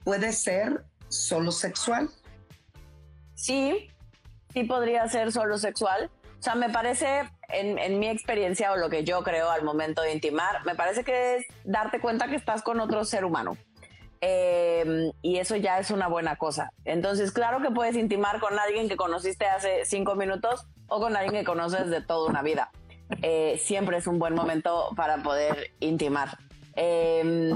¿Puede 0.03 0.31
ser 0.33 0.85
solo 1.07 1.51
sexual? 1.51 2.09
Sí, 3.35 3.89
sí 4.53 4.63
podría 4.63 5.07
ser 5.07 5.31
solo 5.31 5.57
sexual. 5.57 6.09
O 6.39 6.41
sea, 6.41 6.55
me 6.55 6.69
parece, 6.69 7.29
en, 7.49 7.99
mi 7.99 8.07
experiencia 8.07 8.71
o 8.71 8.77
lo 8.77 8.89
que 8.89 9.03
yo 9.03 9.23
creo 9.23 9.51
al 9.51 9.63
momento 9.63 10.01
de 10.01 10.13
intimar, 10.13 10.65
me 10.65 10.73
parece 10.73 11.03
que 11.03 11.35
es 11.35 11.45
darte 11.65 11.99
cuenta 11.99 12.29
que 12.29 12.35
estás 12.35 12.61
con 12.61 12.79
otro 12.79 13.03
ser 13.03 13.25
humano. 13.25 13.57
Em, 14.21 15.11
y 15.21 15.37
eso 15.37 15.57
ya 15.57 15.79
es 15.79 15.91
una 15.91 16.07
buena 16.07 16.37
cosa. 16.37 16.71
Entonces, 16.85 17.33
claro 17.33 17.61
que 17.61 17.71
puedes 17.71 17.95
intimar 17.97 18.39
con 18.39 18.57
alguien 18.57 18.87
que 18.87 18.95
conociste 18.95 19.45
hace 19.47 19.83
cinco 19.83 20.15
minutos 20.15 20.65
o 20.87 21.01
con 21.01 21.17
alguien 21.17 21.33
que 21.33 21.43
conoces 21.43 21.89
de 21.89 22.01
toda 22.01 22.29
una 22.29 22.41
vida. 22.41 22.71
Eh, 23.21 23.59
siempre 23.61 23.97
es 23.97 24.07
un 24.07 24.17
buen 24.17 24.33
momento 24.33 24.89
para 24.95 25.21
poder 25.23 25.71
intimar. 25.81 26.37
Eh, 26.77 27.53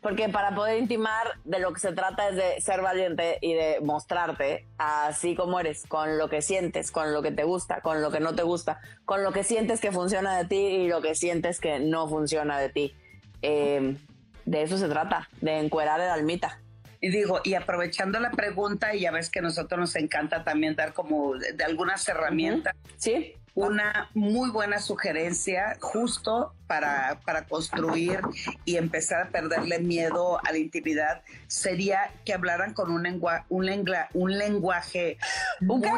porque 0.00 0.28
para 0.28 0.54
poder 0.54 0.78
intimar, 0.78 1.26
de 1.44 1.58
lo 1.58 1.72
que 1.72 1.80
se 1.80 1.92
trata 1.92 2.28
es 2.28 2.36
de 2.36 2.60
ser 2.60 2.80
valiente 2.80 3.38
y 3.40 3.54
de 3.54 3.80
mostrarte 3.82 4.66
así 4.78 5.34
como 5.34 5.60
eres, 5.60 5.84
con 5.86 6.18
lo 6.18 6.28
que 6.28 6.42
sientes, 6.42 6.90
con 6.90 7.12
lo 7.12 7.22
que 7.22 7.30
te 7.30 7.44
gusta, 7.44 7.80
con 7.80 8.02
lo 8.02 8.10
que 8.10 8.20
no 8.20 8.34
te 8.34 8.42
gusta, 8.42 8.80
con 9.04 9.22
lo 9.22 9.32
que 9.32 9.44
sientes 9.44 9.80
que 9.80 9.92
funciona 9.92 10.36
de 10.38 10.44
ti 10.46 10.56
y 10.56 10.88
lo 10.88 11.02
que 11.02 11.14
sientes 11.14 11.60
que 11.60 11.78
no 11.78 12.08
funciona 12.08 12.58
de 12.58 12.68
ti. 12.70 12.94
Em, 13.42 13.98
de 14.44 14.62
eso 14.62 14.78
se 14.78 14.88
trata, 14.88 15.28
de 15.40 15.58
encuerar 15.58 16.00
el 16.00 16.08
almita. 16.08 16.60
Y 17.00 17.10
digo, 17.10 17.40
y 17.44 17.54
aprovechando 17.54 18.20
la 18.20 18.30
pregunta, 18.30 18.94
y 18.94 19.00
ya 19.00 19.10
ves 19.10 19.28
que 19.28 19.40
a 19.40 19.42
nosotros 19.42 19.78
nos 19.78 19.96
encanta 19.96 20.44
también 20.44 20.76
dar 20.76 20.92
como 20.92 21.34
de, 21.34 21.62
algunas 21.64 22.08
herramientas. 22.08 22.74
Sí 22.96 23.34
una 23.54 24.08
muy 24.14 24.50
buena 24.50 24.78
sugerencia 24.78 25.76
justo 25.80 26.54
para, 26.66 27.20
para, 27.26 27.46
construir 27.46 28.20
y 28.64 28.76
empezar 28.76 29.22
a 29.22 29.28
perderle 29.28 29.78
miedo 29.78 30.38
a 30.44 30.52
la 30.52 30.58
intimidad 30.58 31.22
sería 31.48 32.10
que 32.24 32.32
hablaran 32.32 32.72
con 32.72 32.90
un, 32.90 33.02
lengua, 33.02 33.44
un, 33.50 33.66
lengua, 33.66 34.08
un 34.14 34.38
lenguaje. 34.38 35.18
¿Un 35.60 35.82
qué? 35.82 35.90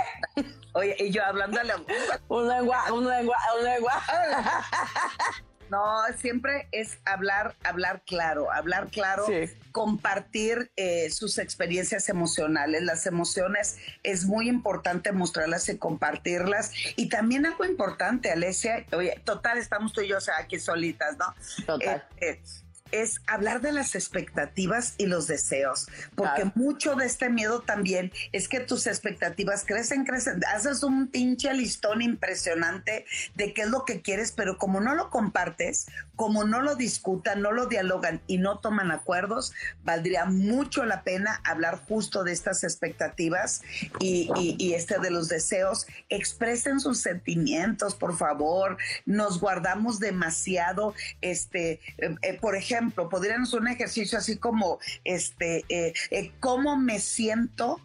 Oye, 0.72 0.96
y 0.98 1.10
yo 1.10 1.24
hablando 1.24 1.60
un 2.28 2.48
lenguaje, 2.48 2.92
un 2.92 3.08
lenguaje, 3.08 3.48
un 3.58 3.64
lenguaje. 3.64 4.12
No, 5.74 6.04
siempre 6.18 6.68
es 6.70 6.98
hablar, 7.04 7.56
hablar 7.64 8.02
claro, 8.06 8.52
hablar 8.52 8.90
claro, 8.92 9.26
compartir 9.72 10.70
eh, 10.76 11.10
sus 11.10 11.38
experiencias 11.38 12.08
emocionales. 12.08 12.84
Las 12.84 13.06
emociones 13.06 13.78
es 14.04 14.24
muy 14.24 14.48
importante 14.48 15.10
mostrarlas 15.10 15.68
y 15.68 15.76
compartirlas. 15.76 16.70
Y 16.94 17.08
también 17.08 17.44
algo 17.44 17.64
importante, 17.64 18.30
Alesia, 18.30 18.86
oye, 18.92 19.20
total, 19.24 19.58
estamos 19.58 19.92
tú 19.92 20.02
y 20.02 20.06
yo 20.06 20.18
o 20.18 20.20
sea, 20.20 20.38
aquí 20.38 20.60
solitas, 20.60 21.16
¿no? 21.18 21.34
Total. 21.66 22.04
Eh, 22.20 22.40
eh, 22.40 22.40
es 22.94 23.20
hablar 23.26 23.60
de 23.60 23.72
las 23.72 23.96
expectativas 23.96 24.94
y 24.98 25.06
los 25.06 25.26
deseos, 25.26 25.88
porque 26.14 26.44
mucho 26.54 26.94
de 26.94 27.06
este 27.06 27.28
miedo 27.28 27.60
también 27.60 28.12
es 28.30 28.46
que 28.46 28.60
tus 28.60 28.86
expectativas 28.86 29.64
crecen, 29.66 30.04
crecen, 30.04 30.40
haces 30.54 30.84
un 30.84 31.08
pinche 31.08 31.52
listón 31.54 32.02
impresionante 32.02 33.04
de 33.34 33.52
qué 33.52 33.62
es 33.62 33.68
lo 33.68 33.84
que 33.84 34.00
quieres, 34.00 34.30
pero 34.30 34.58
como 34.58 34.80
no 34.80 34.94
lo 34.94 35.10
compartes, 35.10 35.86
como 36.14 36.44
no 36.44 36.62
lo 36.62 36.76
discutan, 36.76 37.42
no 37.42 37.50
lo 37.50 37.66
dialogan 37.66 38.20
y 38.28 38.38
no 38.38 38.58
toman 38.60 38.92
acuerdos, 38.92 39.52
valdría 39.82 40.26
mucho 40.26 40.84
la 40.84 41.02
pena 41.02 41.40
hablar 41.44 41.80
justo 41.88 42.22
de 42.22 42.32
estas 42.32 42.62
expectativas 42.62 43.62
y, 43.98 44.72
este 44.74 44.98
de 45.00 45.10
los 45.10 45.28
deseos. 45.28 45.86
Expresen 46.08 46.80
sus 46.80 46.98
sentimientos, 46.98 47.94
por 47.94 48.16
favor. 48.16 48.76
Nos 49.04 49.40
guardamos 49.40 49.98
demasiado, 49.98 50.94
este, 51.20 51.80
eh, 51.98 52.14
eh, 52.22 52.38
por 52.40 52.56
ejemplo, 52.56 52.83
ejemplo, 52.84 53.08
podríamos 53.08 53.52
un 53.54 53.68
ejercicio 53.68 54.18
así 54.18 54.36
como, 54.36 54.78
este, 55.04 55.64
eh, 55.68 55.94
eh, 56.10 56.32
¿cómo 56.40 56.76
me 56.76 57.00
siento 57.00 57.80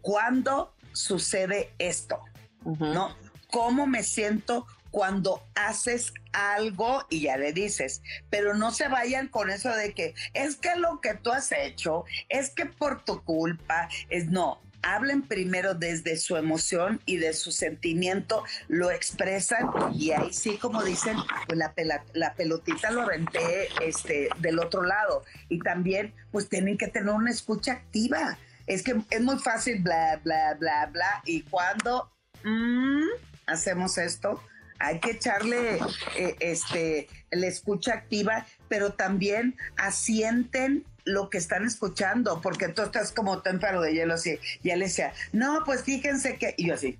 cuando 0.00 0.74
sucede 0.92 1.72
esto? 1.78 2.20
¿No? 2.64 3.16
¿Cómo 3.50 3.86
me 3.86 4.02
siento 4.02 4.66
cuando 4.90 5.42
haces 5.54 6.12
algo 6.32 7.06
y 7.10 7.22
ya 7.22 7.36
le 7.36 7.52
dices, 7.52 8.02
pero 8.28 8.54
no 8.54 8.70
se 8.72 8.88
vayan 8.88 9.28
con 9.28 9.50
eso 9.50 9.70
de 9.70 9.94
que 9.94 10.14
es 10.34 10.56
que 10.56 10.76
lo 10.76 11.00
que 11.00 11.14
tú 11.14 11.30
has 11.30 11.52
hecho, 11.52 12.04
es 12.28 12.50
que 12.50 12.66
por 12.66 13.04
tu 13.04 13.22
culpa, 13.22 13.88
es 14.08 14.26
no, 14.26 14.60
hablen 14.82 15.22
primero 15.22 15.74
desde 15.74 16.16
su 16.16 16.36
emoción 16.36 17.00
y 17.06 17.16
de 17.16 17.32
su 17.32 17.52
sentimiento, 17.52 18.44
lo 18.68 18.90
expresan 18.90 19.70
y 19.94 20.12
ahí 20.12 20.32
sí, 20.32 20.56
como 20.56 20.82
dicen, 20.82 21.16
pues 21.46 21.58
la, 21.58 22.34
pelotita 22.34 22.90
lo 22.90 23.02
aventé 23.02 23.68
este, 23.82 24.28
del 24.38 24.58
otro 24.58 24.82
lado. 24.82 25.24
Y 25.48 25.58
también, 25.60 26.14
pues 26.30 26.48
tienen 26.48 26.78
que 26.78 26.88
tener 26.88 27.14
una 27.14 27.30
escucha 27.30 27.72
activa. 27.72 28.38
Es 28.66 28.82
que 28.82 29.00
es 29.10 29.20
muy 29.20 29.38
fácil, 29.38 29.82
bla, 29.82 30.20
bla, 30.22 30.54
bla, 30.54 30.86
bla. 30.86 31.22
Y 31.24 31.42
cuando 31.42 32.10
mm, 32.44 33.08
hacemos 33.46 33.98
esto, 33.98 34.42
hay 34.80 34.98
que 34.98 35.12
echarle 35.12 35.78
eh, 36.16 36.36
este, 36.40 37.08
la 37.30 37.46
escucha 37.46 37.92
activa, 37.92 38.46
pero 38.68 38.94
también 38.94 39.56
asienten 39.76 40.84
lo 41.04 41.30
que 41.30 41.38
están 41.38 41.64
escuchando, 41.64 42.40
porque 42.40 42.68
tú 42.68 42.82
estás 42.82 43.12
como 43.12 43.42
témpano 43.42 43.80
de 43.80 43.94
hielo 43.94 44.14
así. 44.14 44.38
Y 44.62 44.70
él 44.70 44.80
decía, 44.80 45.12
no, 45.32 45.62
pues 45.64 45.82
fíjense 45.82 46.36
que. 46.36 46.54
Y 46.56 46.66
yo 46.68 46.74
así. 46.74 46.98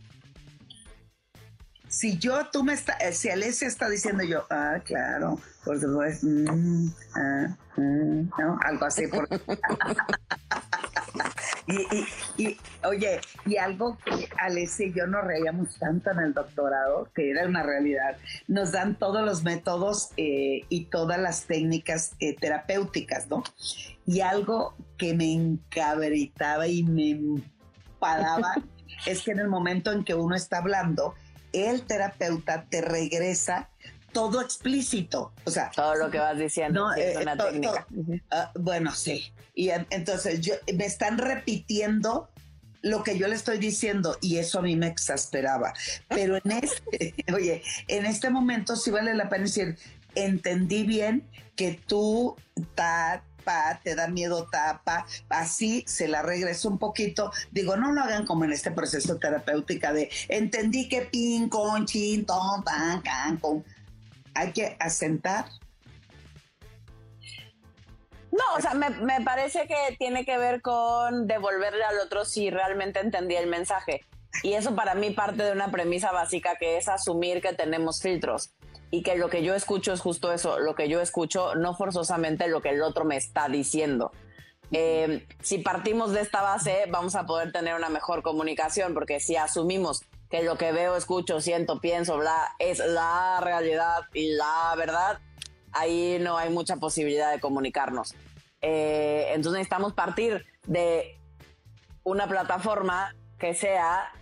Si 1.90 2.18
yo, 2.18 2.46
tú 2.52 2.62
me 2.62 2.72
está, 2.72 2.92
eh, 2.98 3.12
si 3.12 3.30
Alesia 3.30 3.66
está 3.66 3.88
diciendo 3.88 4.22
yo, 4.22 4.46
ah, 4.48 4.78
claro, 4.84 5.40
por 5.64 5.80
supuesto, 5.80 6.24
mm, 6.24 6.88
ah, 7.16 7.56
mm", 7.76 8.30
¿no? 8.38 8.58
Algo 8.64 8.86
así. 8.86 9.08
Por... 9.08 9.28
y, 11.66 12.44
y, 12.44 12.56
oye, 12.84 13.20
y 13.44 13.56
algo 13.56 13.98
que 14.04 14.28
Alesia 14.38 14.86
y 14.86 14.92
yo 14.92 15.08
nos 15.08 15.24
reíamos 15.24 15.76
tanto 15.80 16.12
en 16.12 16.20
el 16.20 16.32
doctorado, 16.32 17.08
que 17.12 17.28
era 17.28 17.48
una 17.48 17.64
realidad, 17.64 18.16
nos 18.46 18.70
dan 18.70 18.94
todos 18.94 19.24
los 19.24 19.42
métodos 19.42 20.10
eh, 20.16 20.64
y 20.68 20.84
todas 20.84 21.18
las 21.18 21.46
técnicas 21.46 22.12
eh, 22.20 22.36
terapéuticas, 22.36 23.28
¿no? 23.28 23.42
Y 24.06 24.20
algo 24.20 24.76
que 24.96 25.12
me 25.14 25.32
encabritaba 25.32 26.68
y 26.68 26.84
me 26.84 27.10
empadaba 27.10 28.54
es 29.06 29.22
que 29.22 29.32
en 29.32 29.40
el 29.40 29.48
momento 29.48 29.90
en 29.90 30.04
que 30.04 30.14
uno 30.14 30.36
está 30.36 30.58
hablando, 30.58 31.16
el 31.52 31.82
terapeuta 31.82 32.66
te 32.68 32.80
regresa 32.80 33.68
todo 34.12 34.40
explícito. 34.40 35.32
O 35.44 35.50
sea, 35.50 35.70
todo 35.74 35.94
lo 35.94 36.10
que 36.10 36.18
vas 36.18 36.38
diciendo 36.38 36.92
es 36.92 37.16
una 37.16 37.36
técnica. 37.36 37.86
Ah, 38.30 38.50
bueno, 38.54 38.92
sí. 38.94 39.32
Y 39.54 39.70
entonces 39.90 40.40
yo, 40.40 40.54
me 40.74 40.86
están 40.86 41.18
repitiendo 41.18 42.30
lo 42.82 43.02
que 43.02 43.18
yo 43.18 43.28
le 43.28 43.34
estoy 43.34 43.58
diciendo 43.58 44.16
y 44.20 44.38
eso 44.38 44.58
a 44.58 44.62
mí 44.62 44.76
me 44.76 44.86
exasperaba. 44.86 45.72
Pero 46.08 46.36
en 46.36 46.52
este, 46.52 47.14
oye, 47.34 47.62
en 47.88 48.06
este 48.06 48.30
momento 48.30 48.76
sí 48.76 48.90
vale 48.90 49.14
la 49.14 49.28
pena 49.28 49.44
decir, 49.44 49.76
entendí 50.14 50.84
bien 50.84 51.28
que 51.56 51.78
tú 51.86 52.36
te 53.82 53.94
da 53.94 54.08
miedo 54.08 54.46
tapa, 54.50 55.06
así 55.28 55.84
se 55.86 56.08
la 56.08 56.22
regreso 56.22 56.68
un 56.68 56.78
poquito. 56.78 57.32
Digo, 57.50 57.76
no 57.76 57.92
lo 57.92 58.02
hagan 58.02 58.26
como 58.26 58.44
en 58.44 58.52
este 58.52 58.70
proceso 58.70 59.16
terapéutico 59.16 59.92
de 59.92 60.10
entendí 60.28 60.88
que 60.88 61.02
pin, 61.02 61.48
con, 61.48 61.86
chin, 61.86 62.24
ton, 62.26 62.62
con. 63.40 63.64
Hay 64.34 64.52
que 64.52 64.76
asentar 64.78 65.46
no, 68.32 68.44
o 68.56 68.60
sea, 68.60 68.74
me, 68.74 68.90
me, 68.90 69.20
parece 69.22 69.66
que 69.66 69.96
tiene 69.98 70.24
que 70.24 70.38
ver 70.38 70.62
con 70.62 71.26
devolverle 71.26 71.82
al 71.82 71.98
otro 71.98 72.24
si 72.24 72.48
realmente 72.48 73.00
entendí 73.00 73.34
el 73.34 73.48
mensaje. 73.48 74.02
Y 74.44 74.52
eso 74.52 74.76
para 74.76 74.94
mí 74.94 75.10
parte 75.10 75.42
de 75.42 75.50
una 75.50 75.72
premisa 75.72 76.12
básica 76.12 76.54
que 76.56 76.76
es 76.76 76.88
asumir 76.88 77.42
que 77.42 77.52
tenemos 77.54 78.00
filtros 78.00 78.52
y 78.90 79.02
que 79.02 79.16
lo 79.16 79.30
que 79.30 79.42
yo 79.42 79.54
escucho 79.54 79.92
es 79.92 80.00
justo 80.00 80.32
eso, 80.32 80.58
lo 80.58 80.74
que 80.74 80.88
yo 80.88 81.00
escucho, 81.00 81.54
no 81.54 81.74
forzosamente 81.74 82.48
lo 82.48 82.60
que 82.60 82.70
el 82.70 82.82
otro 82.82 83.04
me 83.04 83.16
está 83.16 83.48
diciendo. 83.48 84.10
Eh, 84.72 85.26
si 85.42 85.58
partimos 85.58 86.12
de 86.12 86.20
esta 86.20 86.42
base, 86.42 86.84
vamos 86.88 87.14
a 87.14 87.26
poder 87.26 87.52
tener 87.52 87.74
una 87.74 87.88
mejor 87.88 88.22
comunicación, 88.22 88.94
porque 88.94 89.20
si 89.20 89.36
asumimos 89.36 90.02
que 90.28 90.42
lo 90.42 90.56
que 90.56 90.72
veo, 90.72 90.96
escucho, 90.96 91.40
siento, 91.40 91.80
pienso, 91.80 92.16
bla, 92.16 92.54
es 92.58 92.78
la 92.78 93.40
realidad 93.42 94.02
y 94.14 94.32
la 94.32 94.74
verdad, 94.76 95.18
ahí 95.72 96.18
no 96.20 96.36
hay 96.38 96.50
mucha 96.50 96.76
posibilidad 96.76 97.32
de 97.32 97.40
comunicarnos. 97.40 98.14
Eh, 98.62 99.26
entonces 99.28 99.52
necesitamos 99.58 99.92
partir 99.92 100.46
de 100.66 101.18
una 102.04 102.28
plataforma 102.28 103.14
que 103.38 103.54
sea, 103.54 104.12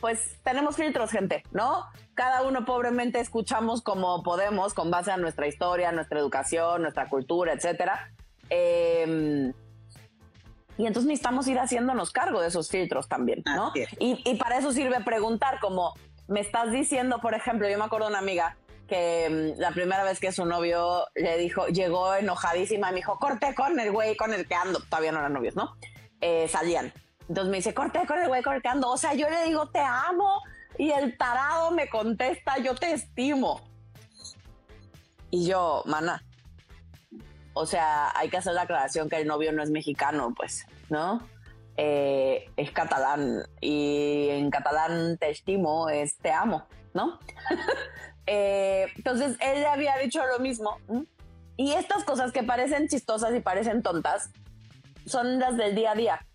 pues 0.00 0.36
tenemos 0.44 0.76
filtros, 0.76 1.10
gente, 1.10 1.42
¿no? 1.50 1.84
Cada 2.16 2.42
uno 2.42 2.64
pobremente 2.64 3.20
escuchamos 3.20 3.82
como 3.82 4.22
podemos 4.22 4.72
con 4.72 4.90
base 4.90 5.10
a 5.10 5.18
nuestra 5.18 5.46
historia, 5.46 5.92
nuestra 5.92 6.18
educación, 6.18 6.80
nuestra 6.80 7.10
cultura, 7.10 7.52
etcétera. 7.52 8.10
Em, 8.48 9.52
y 10.78 10.86
entonces 10.86 11.06
necesitamos 11.06 11.46
ir 11.46 11.58
haciéndonos 11.58 12.10
cargo 12.12 12.40
de 12.40 12.48
esos 12.48 12.70
filtros 12.70 13.06
también, 13.06 13.42
¿no? 13.44 13.70
Y, 13.98 14.18
y, 14.24 14.34
para 14.36 14.56
eso 14.56 14.72
sirve 14.72 14.98
preguntar, 15.04 15.60
como 15.60 15.92
me 16.26 16.40
estás 16.40 16.70
diciendo, 16.70 17.18
por 17.20 17.34
ejemplo, 17.34 17.68
yo 17.68 17.76
me 17.78 17.84
acuerdo 17.84 18.06
de 18.06 18.12
una 18.12 18.20
amiga 18.20 18.56
que 18.88 19.54
mm, 19.56 19.60
la 19.60 19.72
primera 19.72 20.02
vez 20.02 20.18
que 20.18 20.32
su 20.32 20.46
novio 20.46 21.06
le 21.14 21.36
dijo, 21.36 21.66
llegó 21.66 22.14
enojadísima 22.14 22.88
y 22.88 22.92
me 22.92 22.96
dijo, 22.96 23.18
corté 23.18 23.54
con 23.54 23.78
el 23.78 23.92
güey 23.92 24.16
con 24.16 24.32
el 24.32 24.48
que 24.48 24.54
ando, 24.54 24.80
todavía 24.88 25.12
no 25.12 25.18
eran 25.18 25.34
novios, 25.34 25.54
¿no? 25.54 25.76
Eh, 26.22 26.48
salían. 26.48 26.94
Entonces 27.28 27.50
me 27.50 27.58
dice, 27.58 27.74
corté 27.74 28.06
con 28.06 28.18
el 28.18 28.28
güey 28.28 28.42
con 28.42 28.54
el 28.54 28.62
que 28.62 28.68
ando. 28.68 28.90
O 28.90 28.96
sea, 28.96 29.12
yo 29.12 29.28
le 29.28 29.44
digo, 29.44 29.68
te 29.68 29.80
amo. 29.80 30.40
Y 30.78 30.90
el 30.90 31.16
tarado 31.16 31.70
me 31.70 31.88
contesta, 31.88 32.58
yo 32.58 32.74
te 32.74 32.92
estimo. 32.92 33.60
Y 35.30 35.46
yo, 35.46 35.82
mana. 35.86 36.22
O 37.54 37.66
sea, 37.66 38.12
hay 38.16 38.28
que 38.28 38.36
hacer 38.36 38.52
la 38.52 38.62
aclaración 38.62 39.08
que 39.08 39.16
el 39.16 39.26
novio 39.26 39.52
no 39.52 39.62
es 39.62 39.70
mexicano, 39.70 40.34
pues, 40.36 40.66
¿no? 40.90 41.26
Eh, 41.76 42.50
es 42.56 42.70
catalán. 42.70 43.42
Y 43.60 44.28
en 44.30 44.50
catalán 44.50 45.16
te 45.18 45.30
estimo 45.30 45.88
es 45.88 46.16
te 46.18 46.30
amo, 46.30 46.66
¿no? 46.94 47.18
Eh, 48.28 48.88
entonces 48.96 49.36
él 49.40 49.64
había 49.66 49.96
dicho 49.98 50.20
lo 50.26 50.40
mismo. 50.40 50.80
Y 51.56 51.74
estas 51.74 52.02
cosas 52.02 52.32
que 52.32 52.42
parecen 52.42 52.88
chistosas 52.88 53.32
y 53.36 53.38
parecen 53.38 53.84
tontas 53.84 54.30
son 55.06 55.38
las 55.38 55.56
del 55.56 55.76
día 55.76 55.92
a 55.92 55.94
día. 55.94 56.26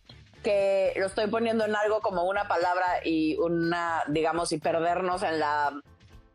Que 0.44 0.94
lo 0.98 1.06
estoy 1.06 1.28
poniendo 1.28 1.66
en 1.66 1.76
algo 1.76 2.02
como 2.02 2.24
una 2.24 2.48
palabra 2.48 2.86
y 3.06 3.38
una, 3.38 4.04
digamos, 4.08 4.52
y 4.52 4.58
perdernos 4.58 5.24
en 5.24 5.40
la. 5.40 5.82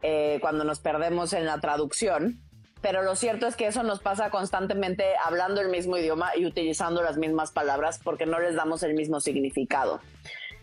Eh, 0.03 0.39
cuando 0.41 0.65
nos 0.65 0.81
perdemos 0.81 1.33
en 1.33 1.47
la 1.47 1.61
traducción. 1.61 2.41
Pero 2.83 3.03
lo 3.03 3.17
cierto 3.17 3.47
es 3.47 3.57
que 3.57 3.67
eso 3.67 3.83
nos 3.83 4.01
pasa 4.01 4.31
constantemente 4.31 5.05
hablando 5.25 5.61
el 5.61 5.71
mismo 5.71 5.97
idioma 5.97 6.37
y 6.37 6.47
utilizando 6.47 7.03
las 7.03 7.17
mismas 7.17 7.51
palabras 7.51 7.99
porque 8.03 8.27
no 8.27 8.39
les 8.39 8.55
damos 8.55 8.83
el 8.83 8.95
mismo 8.95 9.21
significado. 9.21 10.01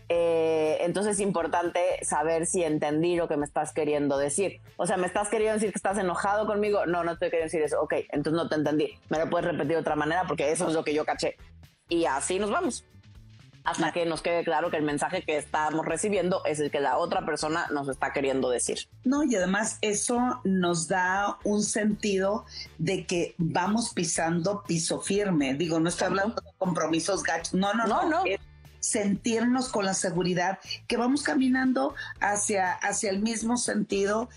Eh, 0.08 0.78
entonces 0.80 1.14
es 1.14 1.20
importante 1.20 1.80
saber 2.02 2.46
si 2.46 2.62
entendí 2.62 3.16
lo 3.16 3.26
que 3.26 3.36
me 3.36 3.44
estás 3.44 3.72
queriendo 3.72 4.18
decir. 4.18 4.60
O 4.76 4.86
sea, 4.86 4.96
¿me 4.96 5.06
estás 5.06 5.28
queriendo 5.28 5.54
decir 5.54 5.72
que 5.72 5.78
estás 5.78 5.98
enojado 5.98 6.46
conmigo? 6.46 6.86
No, 6.86 7.04
no 7.04 7.12
estoy 7.12 7.30
queriendo 7.30 7.46
decir 7.46 7.62
eso. 7.62 7.80
Ok, 7.80 7.94
entonces 8.10 8.32
no 8.32 8.48
te 8.48 8.56
entendí. 8.56 8.98
Me 9.08 9.18
lo 9.18 9.28
puedes 9.30 9.46
repetir 9.46 9.72
de 9.72 9.76
otra 9.78 9.96
manera 9.96 10.24
porque 10.26 10.50
eso 10.50 10.68
es 10.68 10.74
lo 10.74 10.84
que 10.84 10.94
yo 10.94 11.04
caché. 11.04 11.36
Y 11.88 12.04
así 12.04 12.38
nos 12.38 12.50
vamos. 12.50 12.84
Hasta 13.64 13.92
que 13.92 14.04
nos 14.04 14.22
quede 14.22 14.44
claro 14.44 14.70
que 14.70 14.76
el 14.76 14.82
mensaje 14.82 15.22
que 15.22 15.38
estamos 15.38 15.86
recibiendo 15.86 16.44
es 16.44 16.60
el 16.60 16.70
que 16.70 16.80
la 16.80 16.98
otra 16.98 17.24
persona 17.24 17.66
nos 17.72 17.88
está 17.88 18.12
queriendo 18.12 18.50
decir. 18.50 18.78
No, 19.04 19.24
y 19.24 19.34
además 19.34 19.78
eso 19.80 20.40
nos 20.44 20.86
da 20.86 21.38
un 21.44 21.62
sentido 21.62 22.44
de 22.78 23.06
que 23.06 23.34
vamos 23.38 23.92
pisando 23.94 24.62
piso 24.66 25.00
firme. 25.00 25.54
Digo, 25.54 25.80
no 25.80 25.88
estoy 25.88 26.08
hablando 26.08 26.34
de 26.36 26.52
compromisos 26.58 27.22
gachos. 27.22 27.54
No, 27.54 27.72
no, 27.72 27.86
no. 27.86 28.02
no. 28.02 28.24
no 28.24 28.24
sentirnos 28.84 29.70
con 29.70 29.86
la 29.86 29.94
seguridad 29.94 30.58
que 30.86 30.98
vamos 30.98 31.22
caminando 31.22 31.94
hacia, 32.20 32.72
hacia 32.72 33.08
el 33.10 33.20
mismo 33.20 33.56
sentido, 33.56 34.28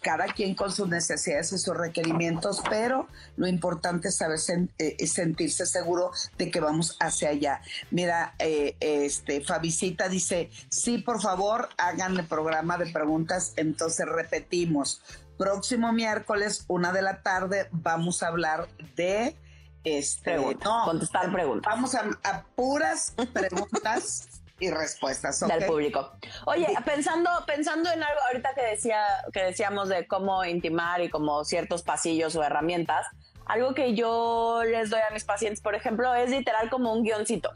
cada 0.00 0.26
quien 0.26 0.54
con 0.54 0.72
sus 0.72 0.88
necesidades 0.88 1.52
y 1.52 1.58
sus 1.58 1.76
requerimientos, 1.76 2.62
pero 2.68 3.08
lo 3.36 3.46
importante 3.46 4.08
es 4.08 4.16
saber 4.16 4.38
eh, 4.78 5.06
sentirse 5.06 5.66
seguro 5.66 6.10
de 6.38 6.50
que 6.50 6.60
vamos 6.60 6.96
hacia 7.00 7.30
allá. 7.30 7.60
Mira, 7.90 8.34
eh, 8.38 8.76
este 8.80 9.40
Fabicita 9.40 10.08
dice, 10.08 10.50
sí, 10.70 10.98
por 10.98 11.20
favor, 11.20 11.68
hagan 11.78 12.18
el 12.18 12.26
programa 12.26 12.78
de 12.78 12.92
preguntas, 12.92 13.52
entonces 13.56 14.06
repetimos. 14.06 15.02
Próximo 15.38 15.92
miércoles, 15.92 16.64
una 16.68 16.92
de 16.92 17.02
la 17.02 17.22
tarde, 17.22 17.68
vamos 17.72 18.22
a 18.22 18.28
hablar 18.28 18.68
de 18.96 19.36
este, 19.84 20.36
no, 20.36 20.84
contestar 20.84 21.32
preguntas. 21.32 21.72
Vamos 21.74 21.94
a, 21.94 22.44
puras 22.54 23.14
preguntas 23.32 24.31
y 24.62 24.70
respuestas 24.70 25.40
del 25.40 25.66
público. 25.66 26.12
Oye, 26.46 26.68
pensando, 26.84 27.30
pensando 27.46 27.90
en 27.90 28.00
algo 28.00 28.20
ahorita 28.28 28.54
que 28.54 28.62
decía, 28.62 29.04
que 29.32 29.42
decíamos 29.42 29.88
de 29.88 30.06
cómo 30.06 30.44
intimar 30.44 31.00
y 31.00 31.10
como 31.10 31.44
ciertos 31.44 31.82
pasillos 31.82 32.36
o 32.36 32.44
herramientas, 32.44 33.04
algo 33.46 33.74
que 33.74 33.94
yo 33.94 34.62
les 34.64 34.88
doy 34.88 35.00
a 35.00 35.12
mis 35.12 35.24
pacientes, 35.24 35.60
por 35.60 35.74
ejemplo, 35.74 36.14
es 36.14 36.30
literal 36.30 36.70
como 36.70 36.92
un 36.92 37.02
guioncito. 37.02 37.50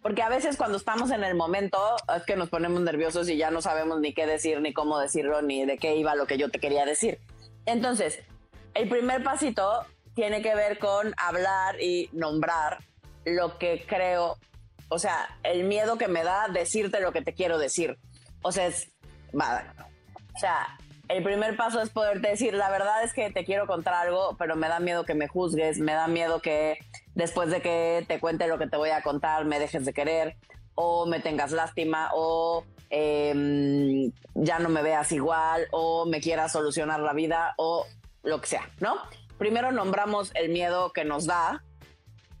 Porque 0.00 0.22
a 0.22 0.30
veces 0.30 0.56
cuando 0.56 0.78
estamos 0.78 1.10
en 1.10 1.22
el 1.24 1.34
momento 1.34 1.78
es 2.16 2.22
que 2.24 2.36
nos 2.36 2.48
ponemos 2.48 2.80
nerviosos 2.80 3.28
y 3.28 3.36
ya 3.36 3.50
no 3.50 3.60
sabemos 3.60 4.00
ni 4.00 4.14
qué 4.14 4.26
decir, 4.26 4.62
ni 4.62 4.72
cómo 4.72 4.98
decirlo, 4.98 5.42
ni 5.42 5.66
de 5.66 5.76
qué 5.76 5.96
iba 5.96 6.14
lo 6.14 6.26
que 6.26 6.38
yo 6.38 6.50
te 6.50 6.58
quería 6.58 6.86
decir. 6.86 7.18
Entonces, 7.66 8.20
el 8.72 8.88
primer 8.88 9.22
pasito 9.22 9.84
tiene 10.14 10.40
que 10.40 10.54
ver 10.54 10.78
con 10.78 11.14
hablar 11.18 11.78
y 11.82 12.08
nombrar 12.14 12.78
lo 13.26 13.58
que 13.58 13.84
creo, 13.86 14.38
o 14.88 14.98
sea, 14.98 15.28
el 15.42 15.64
miedo 15.64 15.98
que 15.98 16.08
me 16.08 16.24
da 16.24 16.48
decirte 16.48 17.00
lo 17.00 17.12
que 17.12 17.22
te 17.22 17.34
quiero 17.34 17.58
decir. 17.58 17.98
O 18.42 18.52
sea, 18.52 18.66
es, 18.66 18.92
o 19.32 20.38
sea, 20.38 20.78
el 21.08 21.22
primer 21.22 21.56
paso 21.56 21.80
es 21.80 21.90
poderte 21.90 22.28
decir, 22.28 22.54
la 22.54 22.70
verdad 22.70 23.02
es 23.02 23.12
que 23.12 23.30
te 23.30 23.44
quiero 23.44 23.66
contar 23.66 23.94
algo, 23.94 24.36
pero 24.38 24.56
me 24.56 24.68
da 24.68 24.80
miedo 24.80 25.04
que 25.04 25.14
me 25.14 25.28
juzgues, 25.28 25.78
me 25.78 25.92
da 25.92 26.08
miedo 26.08 26.40
que 26.40 26.78
después 27.14 27.50
de 27.50 27.60
que 27.60 28.04
te 28.06 28.20
cuente 28.20 28.46
lo 28.46 28.58
que 28.58 28.66
te 28.66 28.76
voy 28.76 28.90
a 28.90 29.02
contar 29.02 29.44
me 29.44 29.58
dejes 29.58 29.84
de 29.84 29.92
querer 29.92 30.36
o 30.74 31.06
me 31.06 31.20
tengas 31.20 31.52
lástima 31.52 32.10
o 32.12 32.64
em, 32.90 34.12
ya 34.34 34.58
no 34.58 34.68
me 34.68 34.82
veas 34.82 35.10
igual 35.12 35.66
o 35.70 36.06
me 36.06 36.20
quieras 36.20 36.52
solucionar 36.52 37.00
la 37.00 37.14
vida 37.14 37.54
o 37.56 37.86
lo 38.22 38.40
que 38.40 38.48
sea, 38.48 38.68
¿no? 38.80 38.96
primero 39.38 39.72
nombramos 39.72 40.32
el 40.34 40.50
miedo 40.50 40.92
que 40.92 41.04
nos 41.04 41.26
da 41.26 41.62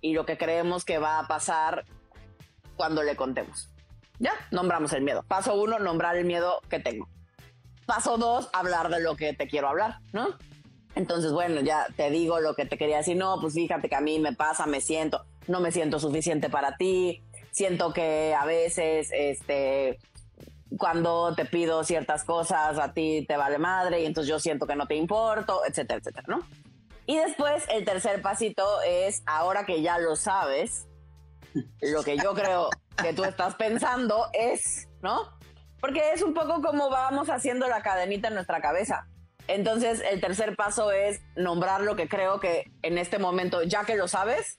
y 0.00 0.14
lo 0.14 0.26
que 0.26 0.38
creemos 0.38 0.84
que 0.84 0.98
va 0.98 1.18
a 1.18 1.26
pasar 1.26 1.84
cuando 2.76 3.02
le 3.02 3.16
contemos. 3.16 3.68
Ya, 4.18 4.32
nombramos 4.50 4.92
el 4.92 5.02
miedo. 5.02 5.22
Paso 5.26 5.54
uno, 5.60 5.78
nombrar 5.78 6.16
el 6.16 6.24
miedo 6.24 6.60
que 6.68 6.80
tengo. 6.80 7.08
Paso 7.84 8.18
dos, 8.18 8.48
hablar 8.52 8.88
de 8.88 9.00
lo 9.00 9.16
que 9.16 9.32
te 9.32 9.46
quiero 9.46 9.68
hablar, 9.68 9.98
¿no? 10.12 10.28
Entonces, 10.94 11.32
bueno, 11.32 11.60
ya 11.60 11.86
te 11.94 12.10
digo 12.10 12.40
lo 12.40 12.54
que 12.54 12.64
te 12.64 12.78
quería 12.78 12.98
decir. 12.98 13.16
No, 13.16 13.38
pues 13.40 13.54
fíjate 13.54 13.88
que 13.88 13.94
a 13.94 14.00
mí 14.00 14.18
me 14.18 14.32
pasa, 14.32 14.66
me 14.66 14.80
siento, 14.80 15.24
no 15.46 15.60
me 15.60 15.70
siento 15.70 16.00
suficiente 16.00 16.48
para 16.48 16.76
ti. 16.76 17.22
Siento 17.50 17.92
que 17.92 18.34
a 18.34 18.46
veces, 18.46 19.10
este, 19.12 19.98
cuando 20.78 21.34
te 21.34 21.44
pido 21.44 21.84
ciertas 21.84 22.24
cosas, 22.24 22.78
a 22.78 22.92
ti 22.92 23.24
te 23.28 23.36
vale 23.36 23.58
madre 23.58 24.02
y 24.02 24.06
entonces 24.06 24.28
yo 24.28 24.38
siento 24.38 24.66
que 24.66 24.74
no 24.74 24.86
te 24.86 24.96
importo, 24.96 25.62
etcétera, 25.66 26.00
etcétera, 26.00 26.24
¿no? 26.28 26.46
Y 27.06 27.16
después 27.16 27.64
el 27.70 27.84
tercer 27.84 28.20
pasito 28.20 28.66
es, 28.82 29.22
ahora 29.26 29.64
que 29.64 29.80
ya 29.80 29.98
lo 29.98 30.16
sabes, 30.16 30.88
lo 31.80 32.02
que 32.02 32.16
yo 32.16 32.34
creo 32.34 32.70
que 33.02 33.12
tú 33.12 33.24
estás 33.24 33.54
pensando 33.54 34.26
es, 34.32 34.88
¿no? 35.02 35.38
Porque 35.80 36.12
es 36.12 36.22
un 36.22 36.34
poco 36.34 36.62
como 36.62 36.90
vamos 36.90 37.28
haciendo 37.28 37.68
la 37.68 37.82
cadenita 37.82 38.28
en 38.28 38.34
nuestra 38.34 38.60
cabeza. 38.60 39.06
Entonces, 39.48 40.02
el 40.10 40.20
tercer 40.20 40.56
paso 40.56 40.90
es 40.90 41.20
nombrar 41.36 41.82
lo 41.82 41.94
que 41.94 42.08
creo 42.08 42.40
que 42.40 42.70
en 42.82 42.98
este 42.98 43.18
momento, 43.18 43.62
ya 43.62 43.84
que 43.84 43.94
lo 43.94 44.08
sabes, 44.08 44.58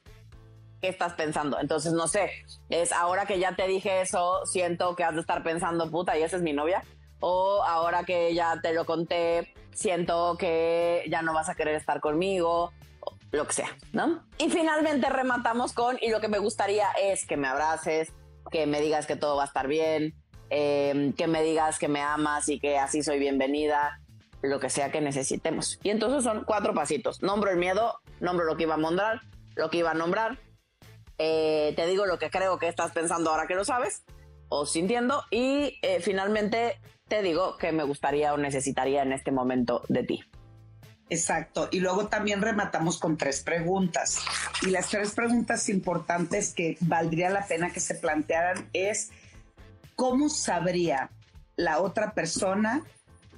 ¿qué 0.82 0.88
estás 0.88 1.14
pensando? 1.14 1.60
Entonces, 1.60 1.94
no 1.94 2.08
sé, 2.08 2.32
es 2.70 2.92
ahora 2.92 3.26
que 3.26 3.40
ya 3.40 3.56
te 3.56 3.68
dije 3.68 4.02
eso, 4.02 4.46
siento 4.46 4.96
que 4.96 5.04
has 5.04 5.16
de 5.16 5.22
estar 5.22 5.44
pensando, 5.44 5.90
puta, 5.92 6.18
y 6.18 6.24
esa 6.24 6.38
es 6.38 6.42
mi 6.42 6.54
novia. 6.54 6.84
O 7.20 7.64
ahora 7.64 8.04
que 8.04 8.34
ya 8.36 8.62
te 8.62 8.74
lo 8.74 8.86
conté, 8.86 9.54
siento 9.74 10.38
que 10.38 11.04
ya 11.10 11.22
no 11.22 11.34
vas 11.34 11.50
a 11.50 11.56
querer 11.56 11.76
estar 11.76 12.00
conmigo, 12.00 12.72
lo 13.32 13.46
que 13.46 13.54
sea, 13.54 13.76
¿no? 13.94 14.24
Y 14.38 14.50
finalmente 14.50 15.10
rematamos 15.10 15.74
con, 15.74 15.98
y 16.02 16.10
lo 16.10 16.22
que 16.22 16.28
me 16.28 16.40
gustaría 16.40 16.88
es 17.02 17.26
que 17.26 17.38
me 17.38 17.48
abraces, 17.48 18.14
que 18.52 18.66
me 18.66 18.82
digas 18.82 19.06
que 19.06 19.16
todo 19.16 19.36
va 19.36 19.44
a 19.44 19.48
estar 19.48 19.68
bien, 19.68 20.16
eh, 20.50 21.14
que 21.18 21.28
me 21.28 21.44
digas 21.44 21.80
que 21.80 21.88
me 21.88 22.02
amas 22.02 22.48
y 22.50 22.60
que 22.60 22.78
así 22.78 23.04
soy 23.04 23.20
bienvenida, 23.20 24.00
lo 24.42 24.60
que 24.60 24.70
sea 24.70 24.92
que 24.92 25.02
necesitemos. 25.02 25.80
Y 25.84 25.90
entonces 25.90 26.24
son 26.24 26.44
cuatro 26.46 26.74
pasitos. 26.74 27.22
Nombro 27.22 27.52
el 27.52 27.58
miedo, 27.58 28.00
nombro 28.20 28.46
lo 28.46 28.56
que 28.56 28.64
iba 28.64 28.76
a 28.76 28.78
nombrar, 28.78 29.22
lo 29.56 29.70
que 29.70 29.80
iba 29.80 29.92
a 29.92 29.96
nombrar, 29.96 30.40
eh, 31.18 31.74
te 31.76 31.88
digo 31.88 32.06
lo 32.06 32.20
que 32.20 32.30
creo 32.30 32.60
que 32.60 32.68
estás 32.68 32.92
pensando 32.92 33.32
ahora 33.32 33.48
que 33.48 33.56
lo 33.56 33.66
sabes 33.66 34.04
o 34.50 34.66
sintiendo 34.66 35.24
y 35.32 35.80
eh, 35.82 36.00
finalmente 36.00 36.80
te 37.08 37.22
digo 37.24 37.58
que 37.58 37.72
me 37.72 37.84
gustaría 37.84 38.34
o 38.34 38.38
necesitaría 38.38 39.02
en 39.02 39.14
este 39.14 39.32
momento 39.32 39.82
de 39.88 40.04
ti. 40.04 40.24
Exacto. 41.10 41.70
Y 41.72 41.80
luego 41.80 42.08
también 42.08 42.42
rematamos 42.42 43.00
con 43.00 43.18
tres 43.18 43.42
preguntas. 43.42 44.20
Y 44.62 44.68
las 44.68 44.90
tres 44.90 45.12
preguntas 45.12 45.70
importantes 45.70 46.54
que 46.54 46.78
valdría 46.82 47.30
la 47.30 47.46
pena 47.46 47.72
que 47.72 47.80
se 47.80 47.96
plantearan 47.96 48.70
es, 48.74 49.12
¿cómo 49.96 50.30
sabría 50.30 51.10
la 51.56 51.80
otra 51.80 52.14
persona 52.14 52.84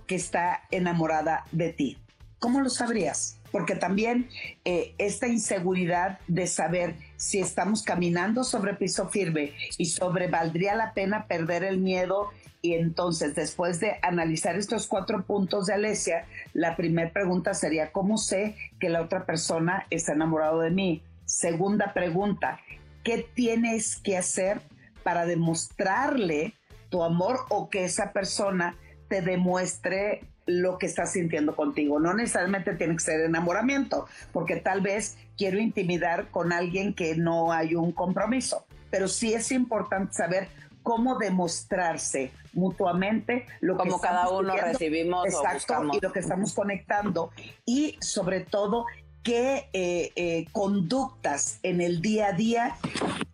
que 0.08 0.16
está 0.16 0.64
enamorada 0.72 1.46
de 1.52 1.72
ti? 1.74 1.98
¿Cómo 2.40 2.62
lo 2.62 2.70
sabrías? 2.70 3.38
Porque 3.52 3.76
también 3.76 4.30
eh, 4.64 4.94
esta 4.98 5.28
inseguridad 5.28 6.20
de 6.28 6.48
saber 6.48 6.96
si 7.18 7.40
estamos 7.40 7.84
caminando 7.84 8.44
sobre 8.44 8.76
piso 8.76 9.10
firme 9.10 9.54
y 9.78 9.86
sobre 9.86 10.28
valdría 10.28 10.76
la 10.76 10.94
pena 10.94 11.28
perder 11.28 11.64
el 11.64 11.80
miedo 11.80 12.32
y 12.62 12.74
entonces, 12.74 13.36
después 13.36 13.80
de 13.80 13.98
analizar 14.02 14.58
estos 14.58 14.88
cuatro 14.88 15.24
puntos 15.24 15.68
de 15.68 15.74
Alesia, 15.74 16.26
la 16.54 16.76
primera 16.76 17.12
pregunta 17.12 17.54
sería, 17.54 17.92
¿cómo 17.92 18.18
sé 18.18 18.56
que 18.80 18.90
la 18.90 19.02
otra 19.02 19.26
persona 19.26 19.86
está 19.90 20.14
enamorado 20.14 20.60
de 20.60 20.72
mí? 20.72 21.04
Segunda 21.26 21.94
pregunta, 21.94 22.60
¿qué 23.04 23.26
tienes 23.34 23.98
que 23.98 24.18
hacer 24.18 24.62
para 25.04 25.26
demostrarle 25.26 26.54
tu 26.90 27.04
amor 27.04 27.40
o 27.50 27.70
que 27.70 27.86
esa 27.86 28.12
persona 28.12 28.76
te 29.08 29.22
demuestre 29.22 30.22
lo 30.46 30.78
que 30.78 30.88
está 30.88 31.06
sintiendo 31.06 31.56
contigo. 31.56 32.00
No 32.00 32.14
necesariamente 32.14 32.74
tiene 32.76 32.96
que 32.96 33.04
ser 33.04 33.22
enamoramiento, 33.22 34.08
porque 34.34 34.56
tal 34.56 34.82
vez 34.82 35.18
quiero 35.38 35.60
intimidar 35.60 36.28
con 36.32 36.52
alguien 36.52 36.94
que 36.94 37.16
no 37.16 37.52
hay 37.52 37.76
un 37.76 37.92
compromiso. 37.92 38.66
Pero 38.90 39.08
sí 39.08 39.34
es 39.34 39.52
importante 39.52 40.14
saber 40.14 40.48
cómo 40.82 41.20
demostrarse 41.20 42.32
mutuamente 42.60 43.46
lo 43.62 43.78
que 43.78 43.90
como 43.90 44.02
cada 44.02 44.30
uno 44.30 44.56
recibimos 44.56 45.26
exacto, 45.26 45.90
y 45.94 46.00
lo 46.00 46.12
que 46.12 46.20
estamos 46.20 46.54
conectando. 46.54 47.32
Y 47.66 47.98
sobre 48.02 48.42
todo 48.42 48.86
qué 49.24 49.70
eh, 49.74 50.12
eh, 50.16 50.46
conductas 50.52 51.60
en 51.64 51.82
el 51.82 52.02
día 52.02 52.28
a 52.28 52.34
día 52.34 52.76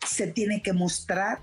se 0.05 0.27
tiene 0.27 0.61
que 0.61 0.73
mostrar 0.73 1.39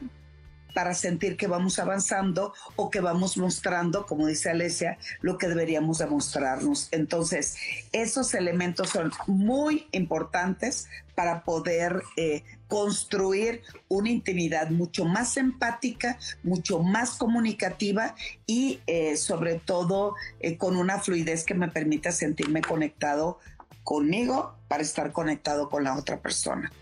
para 0.75 0.95
sentir 0.95 1.37
que 1.37 1.47
vamos 1.47 1.79
avanzando 1.79 2.53
o 2.77 2.91
que 2.91 3.01
vamos 3.01 3.37
mostrando, 3.37 4.07
como 4.07 4.27
dice 4.27 4.51
Alesia, 4.51 4.99
lo 5.21 5.39
que 5.39 5.49
deberíamos 5.49 5.99
demostrarnos. 5.99 6.89
Entonces, 6.91 7.57
esos 7.93 8.35
elementos 8.35 8.91
son 8.91 9.13
muy 9.27 9.87
importantes 9.93 10.89
para 11.15 11.43
poder 11.45 12.03
eh, 12.17 12.43
construir 12.69 13.63
una 13.89 14.11
intimidad 14.11 14.71
mucho 14.71 15.05
más 15.05 15.37
empática, 15.37 16.19
mucho 16.43 16.83
más 16.83 17.17
comunicativa 17.17 18.15
y 18.47 18.81
eh, 18.87 19.17
sobre 19.17 19.57
todo 19.57 20.15
eh, 20.41 20.57
con 20.57 20.77
una 20.77 20.99
fluidez 20.99 21.45
que 21.45 21.55
me 21.55 21.69
permita 21.69 22.13
sentirme 22.13 22.63
conectado 22.63 23.39
conmigo 23.85 24.55
para 24.69 24.83
estar 24.83 25.13
conectado 25.13 25.69
con 25.69 25.85
la 25.85 25.97
otra 25.97 26.21
persona. 26.21 26.73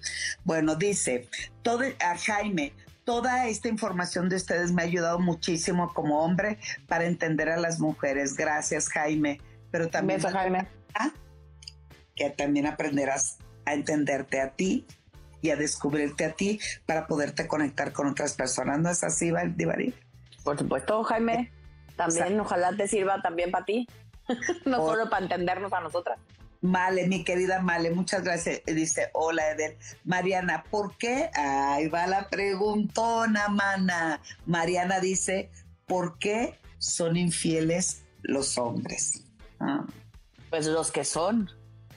Bueno, 0.44 0.76
dice 0.76 1.28
todo 1.62 1.82
a 1.98 2.16
Jaime, 2.16 2.72
toda 3.10 3.48
esta 3.48 3.66
información 3.66 4.28
de 4.28 4.36
ustedes 4.36 4.70
me 4.70 4.82
ha 4.82 4.84
ayudado 4.84 5.18
muchísimo 5.18 5.92
como 5.92 6.20
hombre 6.22 6.58
para 6.86 7.06
entender 7.06 7.48
a 7.48 7.56
las 7.56 7.80
mujeres. 7.80 8.36
Gracias, 8.36 8.88
Jaime. 8.88 9.40
Pero 9.72 9.88
también, 9.88 10.20
Jaime. 10.20 10.68
que 12.14 12.30
también 12.30 12.68
aprenderás 12.68 13.38
a 13.66 13.74
entenderte 13.74 14.40
a 14.40 14.50
ti 14.50 14.86
y 15.42 15.50
a 15.50 15.56
descubrirte 15.56 16.24
a 16.24 16.34
ti 16.34 16.60
para 16.86 17.08
poderte 17.08 17.48
conectar 17.48 17.92
con 17.92 18.06
otras 18.06 18.34
personas. 18.34 18.78
¿No 18.78 18.90
es 18.90 19.02
así, 19.02 19.32
Divari? 19.56 19.92
Por 20.44 20.56
supuesto, 20.56 21.02
Jaime. 21.02 21.50
También, 21.96 22.38
ojalá 22.38 22.76
te 22.76 22.86
sirva 22.86 23.20
también 23.22 23.50
para 23.50 23.64
ti. 23.64 23.88
no 24.66 24.86
solo 24.86 25.10
para 25.10 25.24
entendernos 25.24 25.72
a 25.72 25.80
nosotras. 25.80 26.20
Male, 26.60 27.06
mi 27.06 27.24
querida 27.24 27.60
Male, 27.60 27.90
muchas 27.90 28.22
gracias. 28.22 28.60
Dice, 28.66 29.08
hola 29.14 29.50
Eder. 29.50 29.78
Mariana, 30.04 30.64
¿por 30.70 30.96
qué? 30.98 31.30
Ahí 31.34 31.88
va 31.88 32.06
la 32.06 32.28
preguntona, 32.28 33.48
mana. 33.48 34.20
Mariana 34.44 35.00
dice, 35.00 35.50
¿por 35.86 36.18
qué 36.18 36.58
son 36.78 37.16
infieles 37.16 38.04
los 38.22 38.58
hombres? 38.58 39.24
Ah. 39.58 39.86
Pues 40.50 40.66
los 40.66 40.90
que 40.90 41.04
son. 41.04 41.50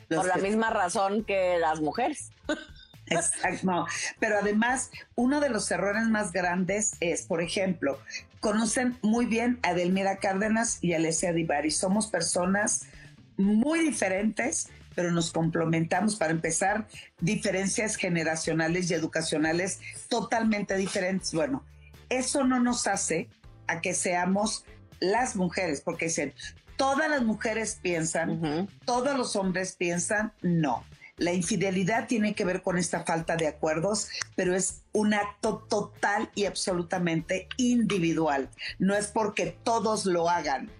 por 0.09 0.26
la 0.26 0.38
misma 0.38 0.70
razón 0.70 1.26
que 1.26 1.57
las 1.59 1.82
mujeres. 1.82 2.30
Exacto, 3.07 3.66
no. 3.66 3.86
Pero 4.20 4.39
además, 4.39 4.91
uno 5.16 5.41
de 5.41 5.49
los 5.49 5.70
errores 5.72 6.07
más 6.07 6.32
grandes 6.32 6.95
es, 7.01 7.24
por 7.24 7.41
ejemplo, 7.41 7.99
conocen 8.39 8.97
muy 9.01 9.26
bien 9.26 9.59
a 9.64 9.74
Delmira 9.74 10.18
Cárdenas 10.18 10.80
y 10.82 10.93
a 10.93 10.97
Alessia 10.97 11.34
Divari. 11.34 11.72
Somos 11.72 12.07
personas 12.07 12.86
muy 13.43 13.79
diferentes, 13.79 14.69
pero 14.95 15.11
nos 15.11 15.31
complementamos. 15.31 16.15
Para 16.15 16.31
empezar, 16.31 16.87
diferencias 17.19 17.95
generacionales 17.95 18.89
y 18.89 18.93
educacionales 18.93 19.79
totalmente 20.07 20.75
diferentes. 20.75 21.33
Bueno, 21.33 21.63
eso 22.09 22.43
no 22.43 22.59
nos 22.59 22.87
hace 22.87 23.29
a 23.67 23.81
que 23.81 23.93
seamos 23.93 24.65
las 24.99 25.35
mujeres, 25.35 25.81
porque 25.81 26.05
dicen, 26.05 26.33
todas 26.77 27.09
las 27.09 27.23
mujeres 27.23 27.79
piensan, 27.81 28.67
todos 28.85 29.17
los 29.17 29.35
hombres 29.35 29.75
piensan, 29.75 30.33
no. 30.41 30.83
La 31.17 31.31
infidelidad 31.31 32.07
tiene 32.07 32.33
que 32.33 32.43
ver 32.43 32.63
con 32.63 32.77
esta 32.77 33.03
falta 33.03 33.35
de 33.35 33.47
acuerdos, 33.47 34.09
pero 34.35 34.55
es 34.55 34.81
un 34.93 35.13
acto 35.13 35.65
total 35.69 36.31
y 36.33 36.45
absolutamente 36.45 37.47
individual. 37.57 38.49
No 38.79 38.95
es 38.95 39.07
porque 39.07 39.55
todos 39.63 40.05
lo 40.05 40.27
hagan 40.27 40.71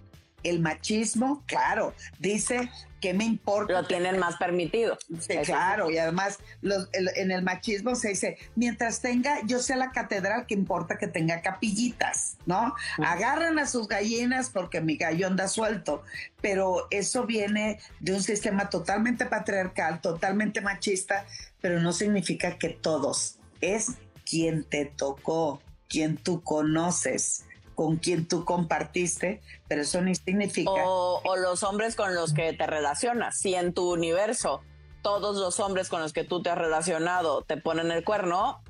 el 0.44 0.60
machismo, 0.60 1.42
claro, 1.46 1.94
dice 2.18 2.70
que 3.00 3.12
me 3.12 3.24
importa. 3.24 3.72
Lo 3.82 3.86
tienen 3.86 4.18
más 4.18 4.36
permitido. 4.36 4.96
Sí, 5.18 5.36
claro, 5.44 5.90
y 5.90 5.98
además 5.98 6.38
en 6.62 7.30
el 7.30 7.42
machismo 7.42 7.94
se 7.96 8.10
dice, 8.10 8.38
mientras 8.54 9.00
tenga, 9.00 9.40
yo 9.44 9.58
sé 9.58 9.76
la 9.76 9.90
catedral 9.90 10.46
que 10.46 10.54
importa 10.54 10.96
que 10.96 11.06
tenga 11.06 11.42
capillitas, 11.42 12.38
¿no? 12.46 12.74
Agarran 12.98 13.58
a 13.58 13.66
sus 13.66 13.88
gallinas 13.88 14.48
porque 14.48 14.80
mi 14.80 14.96
gallo 14.96 15.26
anda 15.26 15.48
suelto, 15.48 16.02
pero 16.40 16.86
eso 16.90 17.26
viene 17.26 17.78
de 18.00 18.14
un 18.14 18.22
sistema 18.22 18.70
totalmente 18.70 19.26
patriarcal, 19.26 20.00
totalmente 20.00 20.60
machista, 20.62 21.26
pero 21.60 21.80
no 21.80 21.92
significa 21.92 22.56
que 22.56 22.70
todos, 22.70 23.38
es 23.60 23.92
quien 24.24 24.64
te 24.64 24.86
tocó, 24.86 25.60
quien 25.88 26.16
tú 26.16 26.42
conoces 26.42 27.44
con 27.74 27.96
quien 27.96 28.26
tú 28.26 28.44
compartiste, 28.44 29.42
pero 29.68 29.82
eso 29.82 30.00
no 30.00 30.14
significa... 30.14 30.70
O, 30.84 31.36
los 31.36 31.62
hombres 31.62 31.96
con 31.96 32.14
los 32.14 32.32
que 32.32 32.52
te 32.52 32.66
relacionas. 32.66 33.38
Si 33.38 33.54
en 33.54 33.74
tu 33.74 33.92
universo 33.92 34.62
todos 35.02 35.36
los 35.36 35.60
hombres 35.60 35.88
con 35.88 36.00
los 36.00 36.12
que 36.12 36.24
tú 36.24 36.42
te 36.42 36.50
has 36.50 36.58
relacionado 36.58 37.42
te 37.42 37.56
ponen 37.56 37.90
el 37.90 38.04
cuerno, 38.04 38.62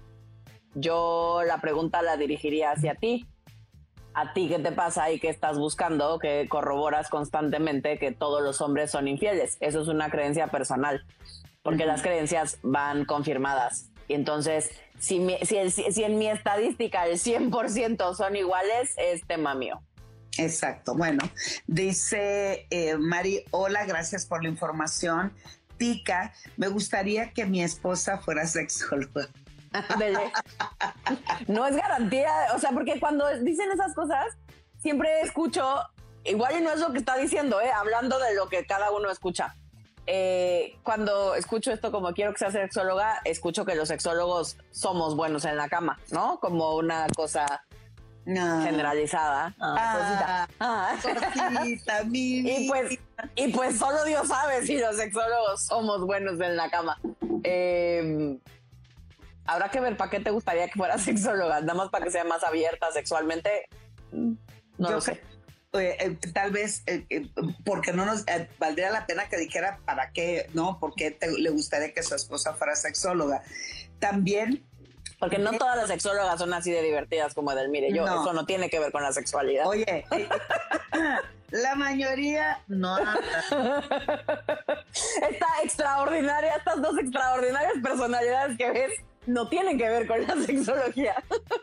yo 0.74 1.42
la 1.46 1.60
pregunta 1.60 2.02
la 2.02 2.16
dirigiría 2.16 2.72
hacia 2.72 2.94
ti. 2.94 3.28
¿A 4.14 4.32
ti 4.32 4.48
qué 4.48 4.58
te 4.58 4.72
pasa 4.72 5.10
y 5.10 5.18
qué 5.18 5.28
estás 5.28 5.58
buscando? 5.58 6.18
Que 6.18 6.46
corroboras 6.48 7.08
constantemente 7.08 7.98
que 7.98 8.12
todos 8.12 8.42
los 8.42 8.60
hombres 8.60 8.90
son 8.90 9.08
infieles. 9.08 9.56
Eso 9.60 9.82
es 9.82 9.88
una 9.88 10.08
creencia 10.08 10.48
personal, 10.48 11.04
porque 11.62 11.84
las 11.84 12.02
creencias 12.02 12.58
van 12.62 13.04
confirmadas. 13.04 13.90
Y 14.06 14.14
entonces, 14.14 14.70
si, 14.98 15.20
si, 15.44 16.04
en 16.04 16.18
mi 16.18 16.28
estadística 16.28 17.06
el 17.06 17.18
100% 17.18 18.14
son 18.14 18.36
iguales, 18.36 18.94
es 18.96 19.26
tema 19.26 19.54
mío. 19.54 19.82
Exacto. 20.38 20.94
Bueno, 20.94 21.22
dice 21.66 22.66
eh, 22.70 22.96
Mari, 22.96 23.44
hola, 23.50 23.84
gracias 23.84 24.26
por 24.26 24.42
la 24.42 24.48
información. 24.48 25.32
Tica, 25.76 26.32
me 26.56 26.68
gustaría 26.68 27.32
que 27.32 27.46
mi 27.46 27.62
esposa 27.62 28.18
fuera 28.18 28.46
sexóloga. 28.46 29.28
no 31.48 31.66
es 31.66 31.76
garantía, 31.76 32.30
o 32.54 32.58
sea, 32.58 32.70
porque 32.70 33.00
cuando 33.00 33.26
dicen 33.40 33.70
esas 33.72 33.94
cosas, 33.94 34.36
siempre 34.78 35.20
escucho 35.22 35.80
igual 36.24 36.54
y 36.58 36.62
no 36.62 36.72
es 36.72 36.80
lo 36.80 36.92
que 36.92 36.98
está 36.98 37.16
diciendo, 37.16 37.60
¿eh? 37.60 37.70
hablando 37.72 38.18
de 38.18 38.34
lo 38.34 38.48
que 38.48 38.66
cada 38.66 38.90
uno 38.92 39.10
escucha. 39.10 39.56
Eh, 40.06 40.76
cuando 40.82 41.34
escucho 41.34 41.72
esto 41.72 41.90
como 41.90 42.12
quiero 42.12 42.32
que 42.32 42.38
sea 42.38 42.50
sexóloga, 42.50 43.20
escucho 43.24 43.64
que 43.64 43.74
los 43.74 43.88
sexólogos 43.88 44.58
somos 44.70 45.16
buenos 45.16 45.44
en 45.44 45.56
la 45.56 45.68
cama, 45.68 45.98
¿no? 46.10 46.38
Como 46.40 46.76
una 46.76 47.06
cosa 47.16 47.64
generalizada. 48.26 49.54
Ah, 49.60 50.46
ah. 50.60 50.96
y 52.12 52.68
pues 52.68 52.98
y 53.34 53.48
pues 53.48 53.78
solo 53.78 54.04
Dios 54.04 54.28
sabe 54.28 54.66
si 54.66 54.78
los 54.78 54.96
sexólogos 54.96 55.64
somos 55.64 56.00
buenos 56.06 56.40
en 56.40 56.56
la 56.56 56.70
cama. 56.70 56.98
Em, 57.42 58.38
habrá 59.46 59.70
que 59.70 59.80
ver 59.80 59.96
para 59.96 60.10
qué 60.10 60.20
te 60.20 60.30
gustaría 60.30 60.66
que 60.66 60.74
fuera 60.74 60.98
sexóloga, 60.98 61.60
nada 61.60 61.74
más 61.74 61.90
para 61.90 62.04
que 62.04 62.10
sea 62.10 62.24
más 62.24 62.42
abierta 62.44 62.90
sexualmente. 62.92 63.68
No 64.10 64.36
lo 64.90 65.00
sé. 65.00 65.22
Eh, 65.78 66.16
tal 66.32 66.52
vez 66.52 66.82
eh, 66.86 67.04
eh, 67.10 67.28
porque 67.64 67.92
no 67.92 68.04
nos 68.04 68.24
valdría 68.58 68.90
la 68.90 69.06
pena 69.06 69.28
que 69.28 69.36
dijera 69.36 69.80
para 69.84 70.10
qué, 70.10 70.48
¿no? 70.54 70.78
Porque 70.78 71.18
le 71.38 71.50
gustaría 71.50 71.92
que 71.92 72.02
su 72.02 72.14
esposa 72.14 72.54
fuera 72.54 72.76
sexóloga. 72.76 73.42
También 73.98 74.64
porque 75.18 75.38
no 75.38 75.52
todas 75.52 75.76
las 75.76 75.88
sexólogas 75.88 76.38
son 76.38 76.52
así 76.52 76.70
de 76.70 76.82
divertidas 76.82 77.32
como 77.32 77.52
Edelmire. 77.52 77.90
Yo, 77.92 78.04
eso 78.04 78.34
no 78.34 78.44
tiene 78.44 78.68
que 78.68 78.78
ver 78.78 78.92
con 78.92 79.02
la 79.02 79.10
sexualidad. 79.12 79.66
Oye, 79.66 80.04
la 81.50 81.74
mayoría 81.76 82.60
no. 82.66 82.98
Esta 85.30 85.46
extraordinaria, 85.62 86.56
estas 86.56 86.82
dos 86.82 86.98
extraordinarias 86.98 87.72
personalidades 87.82 88.58
que 88.58 88.70
ves 88.70 88.92
no 89.26 89.48
tienen 89.48 89.78
que 89.78 89.88
ver 89.88 90.06
con 90.06 90.22
la 90.22 90.34
sexología. 90.44 91.14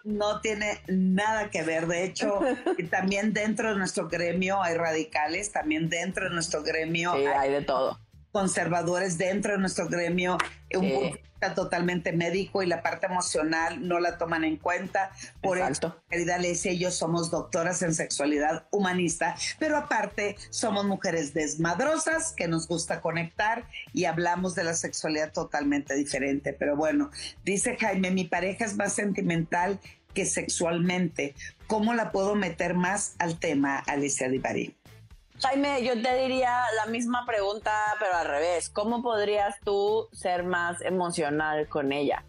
No 0.03 0.41
tiene 0.41 0.81
nada 0.87 1.49
que 1.49 1.63
ver. 1.63 1.87
De 1.87 2.03
hecho, 2.03 2.39
también 2.89 3.33
dentro 3.33 3.69
de 3.69 3.75
nuestro 3.75 4.07
gremio 4.07 4.61
hay 4.61 4.75
radicales, 4.75 5.51
también 5.51 5.89
dentro 5.89 6.25
de 6.25 6.31
nuestro 6.31 6.63
gremio 6.63 7.13
hay, 7.13 7.51
de 7.51 7.61
todo. 7.61 7.99
Conservadores 8.31 9.17
dentro 9.17 9.53
de 9.53 9.57
nuestro 9.59 9.87
gremio, 9.87 10.37
un 10.73 11.17
totalmente 11.49 12.13
médico 12.13 12.61
y 12.61 12.67
la 12.67 12.83
parte 12.83 13.07
emocional 13.07 13.87
no 13.87 13.99
la 13.99 14.17
toman 14.17 14.43
en 14.43 14.57
cuenta. 14.57 15.11
Por 15.41 15.57
eso, 15.57 16.01
querida 16.09 16.37
les 16.37 16.65
ellos 16.65 16.95
somos 16.95 17.31
doctoras 17.31 17.81
en 17.81 17.93
sexualidad 17.93 18.67
humanista, 18.71 19.35
pero 19.59 19.77
aparte 19.77 20.35
somos 20.51 20.85
mujeres 20.85 21.33
desmadrosas 21.33 22.33
que 22.33 22.47
nos 22.47 22.67
gusta 22.67 23.01
conectar 23.01 23.65
y 23.93 24.05
hablamos 24.05 24.53
de 24.55 24.63
la 24.63 24.73
sexualidad 24.73 25.31
totalmente 25.33 25.95
diferente. 25.95 26.53
Pero 26.53 26.75
bueno, 26.75 27.09
dice 27.43 27.75
Jaime, 27.79 28.11
mi 28.11 28.25
pareja 28.25 28.65
es 28.65 28.75
más 28.75 28.93
sentimental 28.93 29.79
que 30.13 30.25
sexualmente. 30.25 31.35
¿Cómo 31.67 31.93
la 31.93 32.11
puedo 32.11 32.35
meter 32.35 32.73
más 32.73 33.15
al 33.17 33.39
tema, 33.39 33.79
Alicia 33.79 34.29
Divari? 34.29 34.75
Jaime, 35.41 35.83
yo 35.83 35.99
te 35.99 36.15
diría 36.17 36.65
la 36.75 36.85
misma 36.91 37.25
pregunta, 37.25 37.71
pero 37.99 38.15
al 38.15 38.27
revés. 38.27 38.69
¿Cómo 38.69 39.01
podrías 39.01 39.59
tú 39.63 40.07
ser 40.11 40.43
más 40.43 40.81
emocional 40.81 41.67
con 41.67 41.91
ella? 41.91 42.23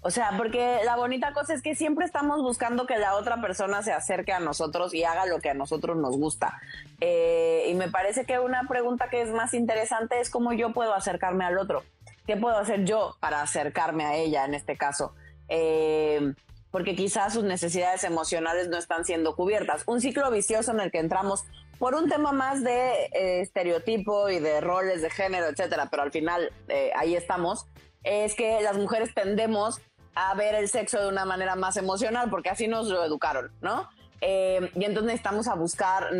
O 0.00 0.10
sea, 0.10 0.32
porque 0.36 0.80
la 0.84 0.96
bonita 0.96 1.32
cosa 1.32 1.54
es 1.54 1.62
que 1.62 1.74
siempre 1.74 2.04
estamos 2.04 2.42
buscando 2.42 2.86
que 2.86 2.98
la 2.98 3.14
otra 3.16 3.40
persona 3.40 3.82
se 3.82 3.92
acerque 3.92 4.32
a 4.32 4.40
nosotros 4.40 4.92
y 4.92 5.04
haga 5.04 5.24
lo 5.24 5.40
que 5.40 5.50
a 5.50 5.54
nosotros 5.54 5.96
nos 5.96 6.18
gusta. 6.18 6.60
Eh, 7.00 7.64
y 7.68 7.74
me 7.74 7.90
parece 7.90 8.26
que 8.26 8.38
una 8.38 8.68
pregunta 8.68 9.08
que 9.08 9.22
es 9.22 9.30
más 9.30 9.54
interesante 9.54 10.20
es 10.20 10.28
cómo 10.28 10.52
yo 10.52 10.72
puedo 10.74 10.92
acercarme 10.94 11.46
al 11.46 11.56
otro. 11.58 11.82
¿Qué 12.26 12.36
puedo 12.36 12.58
hacer 12.58 12.84
yo 12.84 13.16
para 13.20 13.40
acercarme 13.40 14.04
a 14.04 14.16
ella 14.16 14.44
en 14.44 14.52
este 14.52 14.76
caso? 14.76 15.14
Eh, 15.48 16.34
porque 16.70 16.94
quizás 16.94 17.32
sus 17.32 17.44
necesidades 17.44 18.04
emocionales 18.04 18.68
no 18.68 18.76
están 18.76 19.06
siendo 19.06 19.34
cubiertas. 19.34 19.82
Un 19.86 20.02
ciclo 20.02 20.30
vicioso 20.30 20.72
en 20.72 20.80
el 20.80 20.90
que 20.90 20.98
entramos 20.98 21.46
por 21.78 21.94
un 21.94 22.08
tema 22.08 22.32
más 22.32 22.62
de 22.64 23.04
eh, 23.12 23.40
estereotipo 23.40 24.28
y 24.28 24.40
de 24.40 24.60
roles 24.60 25.02
de 25.02 25.10
género, 25.10 25.46
etcétera, 25.46 25.88
pero 25.90 26.02
al 26.02 26.10
final 26.10 26.52
eh, 26.68 26.90
ahí 26.96 27.14
estamos, 27.14 27.66
es 28.02 28.34
que 28.34 28.60
las 28.62 28.76
mujeres 28.76 29.14
tendemos 29.14 29.80
a 30.14 30.34
ver 30.34 30.54
el 30.56 30.68
sexo 30.68 31.00
de 31.00 31.08
una 31.08 31.24
manera 31.24 31.54
más 31.54 31.76
emocional, 31.76 32.28
porque 32.30 32.50
así 32.50 32.66
nos 32.66 32.88
lo 32.88 33.04
educaron, 33.04 33.52
¿no? 33.60 33.88
Eh, 34.20 34.70
y 34.74 34.84
entonces 34.84 35.04
necesitamos 35.04 35.46
a 35.46 35.54
buscar, 35.54 36.10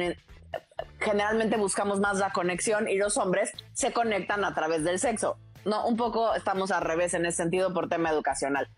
generalmente 1.00 1.56
buscamos 1.56 1.98
más 1.98 2.18
la 2.18 2.30
conexión 2.30 2.88
y 2.88 2.96
los 2.96 3.16
hombres 3.16 3.52
se 3.72 3.92
conectan 3.92 4.44
a 4.44 4.54
través 4.54 4.84
del 4.84 5.00
sexo. 5.00 5.38
No, 5.64 5.86
un 5.86 5.96
poco 5.96 6.34
estamos 6.34 6.70
al 6.70 6.82
revés 6.82 7.14
en 7.14 7.26
ese 7.26 7.38
sentido 7.38 7.74
por 7.74 7.88
tema 7.88 8.10
educacional. 8.10 8.68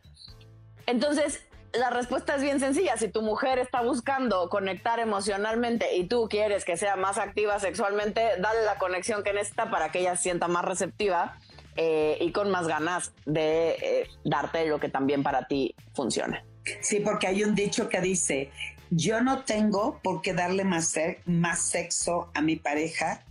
Entonces, 0.86 1.44
la 1.72 1.90
respuesta 1.90 2.34
es 2.36 2.42
bien 2.42 2.60
sencilla. 2.60 2.96
Si 2.96 3.08
tu 3.08 3.22
mujer 3.22 3.58
está 3.58 3.82
buscando 3.82 4.48
conectar 4.48 4.98
emocionalmente 4.98 5.96
y 5.96 6.06
tú 6.06 6.28
quieres 6.28 6.64
que 6.64 6.76
sea 6.76 6.96
más 6.96 7.18
activa 7.18 7.58
sexualmente, 7.58 8.20
dale 8.38 8.62
la 8.64 8.76
conexión 8.78 9.22
que 9.22 9.32
necesita 9.32 9.70
para 9.70 9.90
que 9.90 10.00
ella 10.00 10.16
se 10.16 10.24
sienta 10.24 10.48
más 10.48 10.64
receptiva 10.64 11.38
eh, 11.76 12.18
y 12.20 12.32
con 12.32 12.50
más 12.50 12.66
ganas 12.66 13.12
de 13.26 13.70
eh, 13.70 14.08
darte 14.24 14.66
lo 14.66 14.80
que 14.80 14.88
también 14.88 15.22
para 15.22 15.46
ti 15.46 15.74
funcione. 15.94 16.44
Sí, 16.80 17.00
porque 17.00 17.26
hay 17.26 17.44
un 17.44 17.54
dicho 17.54 17.88
que 17.88 18.00
dice, 18.00 18.50
yo 18.90 19.20
no 19.20 19.44
tengo 19.44 20.00
por 20.02 20.22
qué 20.22 20.34
darle 20.34 20.64
más, 20.64 20.94
más 21.24 21.62
sexo 21.62 22.30
a 22.34 22.40
mi 22.40 22.56
pareja 22.56 23.24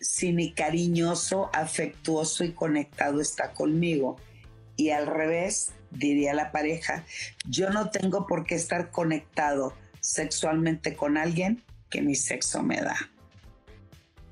si 0.00 0.32
mi 0.32 0.52
cariñoso, 0.52 1.50
afectuoso 1.52 2.44
y 2.44 2.52
conectado 2.52 3.20
está 3.20 3.52
conmigo. 3.52 4.16
Y 4.76 4.90
al 4.90 5.06
revés, 5.06 5.72
diría 5.90 6.34
la 6.34 6.52
pareja, 6.52 7.04
yo 7.48 7.70
no 7.70 7.90
tengo 7.90 8.26
por 8.26 8.44
qué 8.44 8.54
estar 8.54 8.90
conectado 8.90 9.74
sexualmente 10.00 10.94
con 10.94 11.16
alguien 11.16 11.64
que 11.90 12.02
mi 12.02 12.14
sexo 12.14 12.62
me 12.62 12.80
da. 12.80 12.96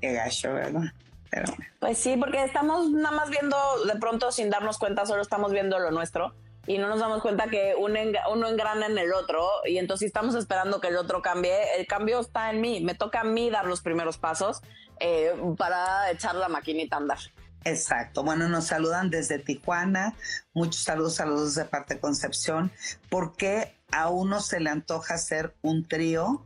Qué 0.01 0.13
gacho, 0.13 0.53
¿verdad? 0.53 0.93
Pero... 1.29 1.53
Pues 1.79 1.97
sí, 1.97 2.15
porque 2.17 2.43
estamos 2.43 2.91
nada 2.91 3.15
más 3.15 3.29
viendo, 3.29 3.57
de 3.85 3.99
pronto 3.99 4.31
sin 4.31 4.49
darnos 4.49 4.77
cuenta, 4.77 5.05
solo 5.05 5.21
estamos 5.21 5.51
viendo 5.51 5.79
lo 5.79 5.91
nuestro 5.91 6.33
y 6.67 6.77
no 6.77 6.87
nos 6.87 6.99
damos 6.99 7.21
cuenta 7.21 7.47
que 7.47 7.75
uno, 7.77 8.47
engrana 8.47 8.87
en 8.87 8.97
el 8.97 9.13
otro 9.13 9.47
y 9.65 9.77
entonces 9.77 10.07
estamos 10.07 10.35
esperando 10.35 10.81
que 10.81 10.87
el 10.87 10.97
otro 10.97 11.21
cambie, 11.21 11.53
el 11.77 11.85
cambio 11.87 12.19
está 12.19 12.49
en 12.49 12.61
mí, 12.61 12.81
me 12.81 12.95
toca 12.95 13.21
a 13.21 13.23
mí 13.23 13.49
dar 13.49 13.65
los 13.65 13.81
primeros 13.81 14.17
pasos 14.17 14.61
eh, 14.99 15.33
para 15.57 16.09
echar 16.11 16.35
la 16.35 16.47
maquinita 16.47 16.95
a 16.95 16.99
andar. 16.99 17.19
Exacto. 17.65 18.23
Bueno, 18.23 18.47
nos 18.47 18.67
saludan 18.67 19.09
desde 19.09 19.39
Tijuana. 19.39 20.13
Muchos 20.53 20.83
saludos 20.83 21.19
a 21.19 21.25
los 21.25 21.39
dos 21.41 21.55
de 21.55 21.65
parte 21.65 21.99
Concepción. 21.99 22.71
¿Por 23.09 23.35
qué 23.35 23.75
a 23.91 24.09
uno 24.09 24.39
se 24.39 24.59
le 24.59 24.69
antoja 24.69 25.15
hacer 25.15 25.55
un 25.63 25.83
trío? 25.83 26.45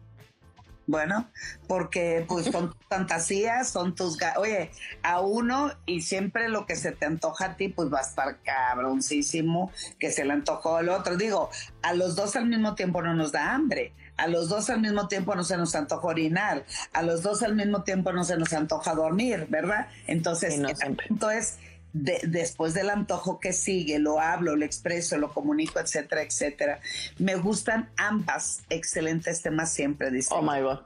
Bueno, 0.87 1.29
porque 1.67 2.25
pues 2.25 2.45
son 2.45 2.73
fantasías, 2.89 3.69
son 3.69 3.95
tus... 3.95 4.17
Oye, 4.37 4.71
a 5.03 5.19
uno 5.19 5.73
y 5.85 6.01
siempre 6.01 6.47
lo 6.47 6.65
que 6.65 6.77
se 6.77 6.93
te 6.93 7.05
antoja 7.05 7.45
a 7.45 7.57
ti 7.57 7.67
pues 7.67 7.93
va 7.93 7.99
a 7.99 8.03
estar 8.03 8.41
cabroncísimo 8.41 9.73
que 9.99 10.11
se 10.11 10.23
le 10.23 10.31
antojó 10.31 10.77
al 10.77 10.87
otro. 10.87 11.17
Digo, 11.17 11.49
a 11.81 11.93
los 11.93 12.15
dos 12.15 12.37
al 12.37 12.45
mismo 12.45 12.75
tiempo 12.75 13.01
no 13.01 13.13
nos 13.13 13.33
da 13.33 13.53
hambre 13.53 13.93
a 14.19 14.27
los 14.27 14.49
dos 14.49 14.69
al 14.69 14.81
mismo 14.81 15.07
tiempo 15.07 15.35
no 15.35 15.43
se 15.43 15.57
nos 15.57 15.73
antoja 15.75 16.07
orinar, 16.07 16.65
a 16.93 17.01
los 17.01 17.23
dos 17.23 17.41
al 17.41 17.55
mismo 17.55 17.83
tiempo 17.83 18.11
no 18.11 18.23
se 18.23 18.37
nos 18.37 18.53
antoja 18.53 18.93
dormir, 18.93 19.47
¿verdad? 19.49 19.87
Entonces, 20.07 20.59
el 20.59 20.95
punto 20.95 21.31
es, 21.31 21.57
después 21.93 22.73
del 22.73 22.89
antojo 22.89 23.39
que 23.39 23.53
sigue, 23.53 23.97
lo 23.99 24.19
hablo, 24.19 24.55
lo 24.55 24.65
expreso, 24.65 25.17
lo 25.17 25.33
comunico, 25.33 25.79
etcétera, 25.79 26.21
etcétera. 26.21 26.79
Me 27.17 27.35
gustan 27.35 27.89
ambas 27.97 28.61
excelentes 28.69 29.41
temas 29.41 29.71
siempre, 29.71 30.11
dice. 30.11 30.29
Oh 30.33 30.41
my 30.41 30.61
God. 30.61 30.79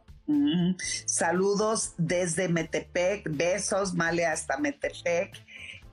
Saludos 1.06 1.94
desde 1.98 2.48
Metepec, 2.48 3.28
besos, 3.30 3.94
Male 3.94 4.26
hasta 4.26 4.58
Metepec. 4.58 5.34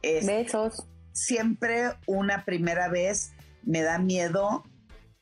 besos. 0.02 0.86
Siempre 1.12 1.94
una 2.06 2.44
primera 2.44 2.88
vez 2.88 3.32
me 3.64 3.82
da 3.82 3.98
miedo 3.98 4.64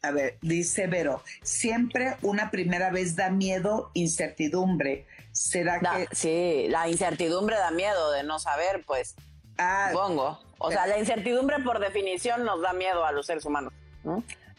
a 0.02 0.10
ver, 0.10 0.38
dice 0.42 0.86
Vero, 0.86 1.22
siempre 1.42 2.16
una 2.22 2.50
primera 2.50 2.90
vez 2.90 3.16
da 3.16 3.30
miedo, 3.30 3.90
incertidumbre. 3.94 5.06
¿Será 5.32 5.80
que...? 5.80 6.08
Sí, 6.12 6.66
la 6.68 6.88
incertidumbre 6.88 7.56
da 7.56 7.70
miedo 7.70 8.12
de 8.12 8.22
no 8.22 8.38
saber, 8.38 8.84
pues, 8.86 9.16
ah, 9.58 9.88
supongo. 9.92 10.38
O 10.58 10.70
sea, 10.70 10.86
la 10.86 10.98
incertidumbre 10.98 11.58
por 11.60 11.80
definición 11.80 12.44
nos 12.44 12.60
da 12.62 12.72
miedo 12.72 13.04
a 13.04 13.12
los 13.12 13.26
seres 13.26 13.44
humanos, 13.44 13.72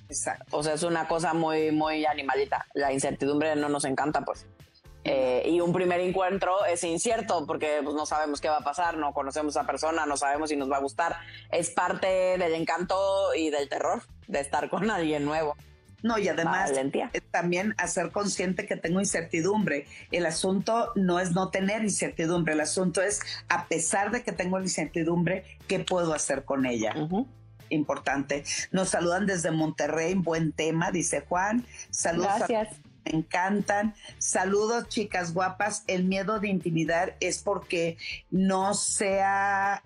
Exacto. 0.10 0.58
O 0.58 0.64
sea, 0.64 0.74
es 0.74 0.84
una 0.84 1.08
cosa 1.08 1.34
muy, 1.34 1.72
muy 1.72 2.06
animalita. 2.06 2.66
La 2.74 2.92
incertidumbre 2.92 3.56
no 3.56 3.70
nos 3.70 3.86
encanta, 3.86 4.22
pues. 4.22 4.46
Eh, 5.04 5.44
y 5.46 5.62
un 5.62 5.72
primer 5.72 6.02
encuentro 6.02 6.66
es 6.66 6.84
incierto 6.84 7.46
porque 7.48 7.80
pues, 7.84 7.96
no 7.96 8.06
sabemos 8.06 8.42
qué 8.42 8.50
va 8.50 8.58
a 8.58 8.64
pasar, 8.64 8.98
no 8.98 9.14
conocemos 9.14 9.56
a 9.56 9.62
esa 9.62 9.68
persona, 9.68 10.06
no 10.06 10.18
sabemos 10.18 10.50
si 10.50 10.56
nos 10.56 10.70
va 10.70 10.78
a 10.78 10.82
gustar. 10.82 11.18
Es 11.52 11.70
parte 11.70 12.08
del 12.08 12.54
encanto 12.54 13.34
y 13.36 13.50
del 13.50 13.70
terror 13.70 14.04
de 14.28 14.40
estar 14.42 14.70
con 14.70 14.90
alguien 14.92 15.26
nuevo. 15.26 15.56
No, 16.02 16.18
y 16.18 16.28
además 16.30 16.72
también 17.32 17.76
hacer 17.78 18.12
consciente 18.12 18.66
que 18.66 18.78
tengo 18.78 19.00
incertidumbre. 19.00 19.86
El 20.12 20.26
asunto 20.26 20.92
no 20.96 21.20
es 21.20 21.32
no 21.32 21.50
tener 21.50 21.84
incertidumbre, 21.84 22.54
el 22.54 22.62
asunto 22.62 23.02
es, 23.02 23.20
a 23.50 23.68
pesar 23.68 24.12
de 24.12 24.24
que 24.24 24.32
tengo 24.32 24.60
incertidumbre, 24.60 25.44
¿qué 25.68 25.80
puedo 25.80 26.14
hacer 26.14 26.46
con 26.46 26.66
ella? 26.66 26.96
Importante. 27.70 28.44
Nos 28.72 28.90
saludan 28.90 29.26
desde 29.26 29.52
Monterrey, 29.52 30.14
buen 30.16 30.54
tema, 30.54 30.92
dice 30.92 31.22
Juan. 31.28 31.66
Saludos 31.90 32.32
Gracias. 32.38 32.89
Me 33.06 33.20
encantan. 33.20 33.96
Saludos, 34.18 34.88
chicas 34.90 35.34
guapas. 35.34 35.84
El 35.88 36.06
miedo 36.06 36.40
de 36.40 36.50
intimidar 36.50 37.16
es 37.20 37.40
porque 37.40 37.98
no 38.30 38.74
sea, 38.74 39.84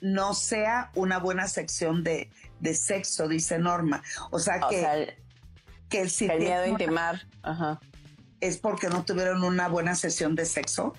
no 0.00 0.34
sea 0.34 0.90
una 0.94 1.18
buena 1.18 1.48
sección 1.48 2.02
de, 2.02 2.30
de 2.60 2.74
sexo, 2.74 3.28
dice 3.28 3.58
Norma. 3.58 4.02
O 4.30 4.38
sea 4.38 4.60
O 4.64 4.68
que, 4.68 4.80
sea, 4.80 4.96
el, 4.96 5.14
que 5.88 6.08
si 6.08 6.26
el 6.26 6.38
miedo 6.38 6.62
a 6.62 6.68
intimar. 6.68 7.26
Ajá. 7.42 7.80
es 8.40 8.58
porque 8.58 8.88
no 8.88 9.04
tuvieron 9.04 9.44
una 9.44 9.68
buena 9.68 9.94
sesión 9.94 10.34
de 10.34 10.46
sexo. 10.46 10.94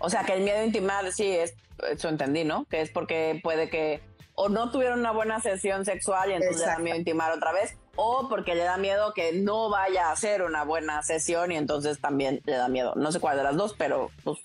O 0.00 0.10
sea, 0.10 0.24
que 0.24 0.34
el 0.34 0.42
miedo 0.42 0.58
a 0.58 0.64
intimar, 0.64 1.12
sí, 1.12 1.26
es, 1.26 1.54
eso 1.90 2.08
entendí, 2.08 2.44
¿no? 2.44 2.64
Que 2.66 2.80
es 2.80 2.90
porque 2.90 3.40
puede 3.42 3.70
que 3.70 4.00
o 4.40 4.48
no 4.48 4.70
tuvieron 4.70 5.00
una 5.00 5.10
buena 5.10 5.40
sesión 5.40 5.84
sexual 5.84 6.30
y 6.30 6.34
entonces 6.34 6.64
da 6.64 6.78
miedo 6.78 6.96
intimar 6.96 7.32
otra 7.32 7.52
vez, 7.52 7.76
o 8.00 8.28
porque 8.28 8.54
le 8.54 8.62
da 8.62 8.76
miedo 8.76 9.12
que 9.12 9.32
no 9.32 9.68
vaya 9.70 10.12
a 10.12 10.16
ser 10.16 10.42
una 10.42 10.62
buena 10.62 11.02
sesión 11.02 11.50
y 11.50 11.56
entonces 11.56 12.00
también 12.00 12.40
le 12.46 12.52
da 12.52 12.68
miedo. 12.68 12.94
No 12.94 13.10
sé 13.10 13.18
cuál 13.18 13.36
de 13.36 13.42
las 13.42 13.56
dos, 13.56 13.74
pero 13.76 14.10
pues, 14.22 14.38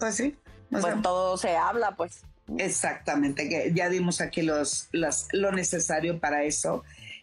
Pues 0.00 0.16
sí. 0.16 0.36
pues 0.68 0.82
sea, 0.84 1.00
todo 1.00 1.36
se 1.36 1.56
habla, 1.56 1.92
pues. 1.92 2.22
Exactamente, 2.58 3.48
que 3.48 3.72
ya 3.72 3.88
dimos 3.88 4.20
aquí 4.20 4.42
los, 4.42 4.88
las- 4.90 5.28
lo 5.32 5.52
necesario 5.52 6.18
para 6.18 6.42
eso. 6.42 6.82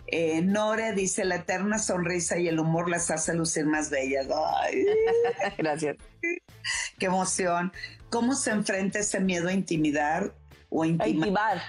Eh, 0.09 0.41
Nore 0.41 0.93
dice, 0.93 1.25
la 1.25 1.35
eterna 1.35 1.79
sonrisa 1.79 2.37
y 2.37 2.47
el 2.47 2.57
humor 2.59 2.89
las 2.89 3.11
hace 3.11 3.33
lucir 3.33 3.65
más 3.65 3.89
bellas. 3.89 4.27
Ay, 4.63 4.85
Gracias. 5.57 5.97
qué 6.97 7.05
emoción. 7.07 7.73
¿Cómo 8.09 8.33
se 8.35 8.51
enfrenta 8.51 8.99
ese 8.99 9.19
miedo 9.19 9.49
a 9.49 9.53
intimidar 9.53 10.33
o 10.69 10.83
a 10.83 10.85
A 10.85 10.89
intimar? 11.09 11.61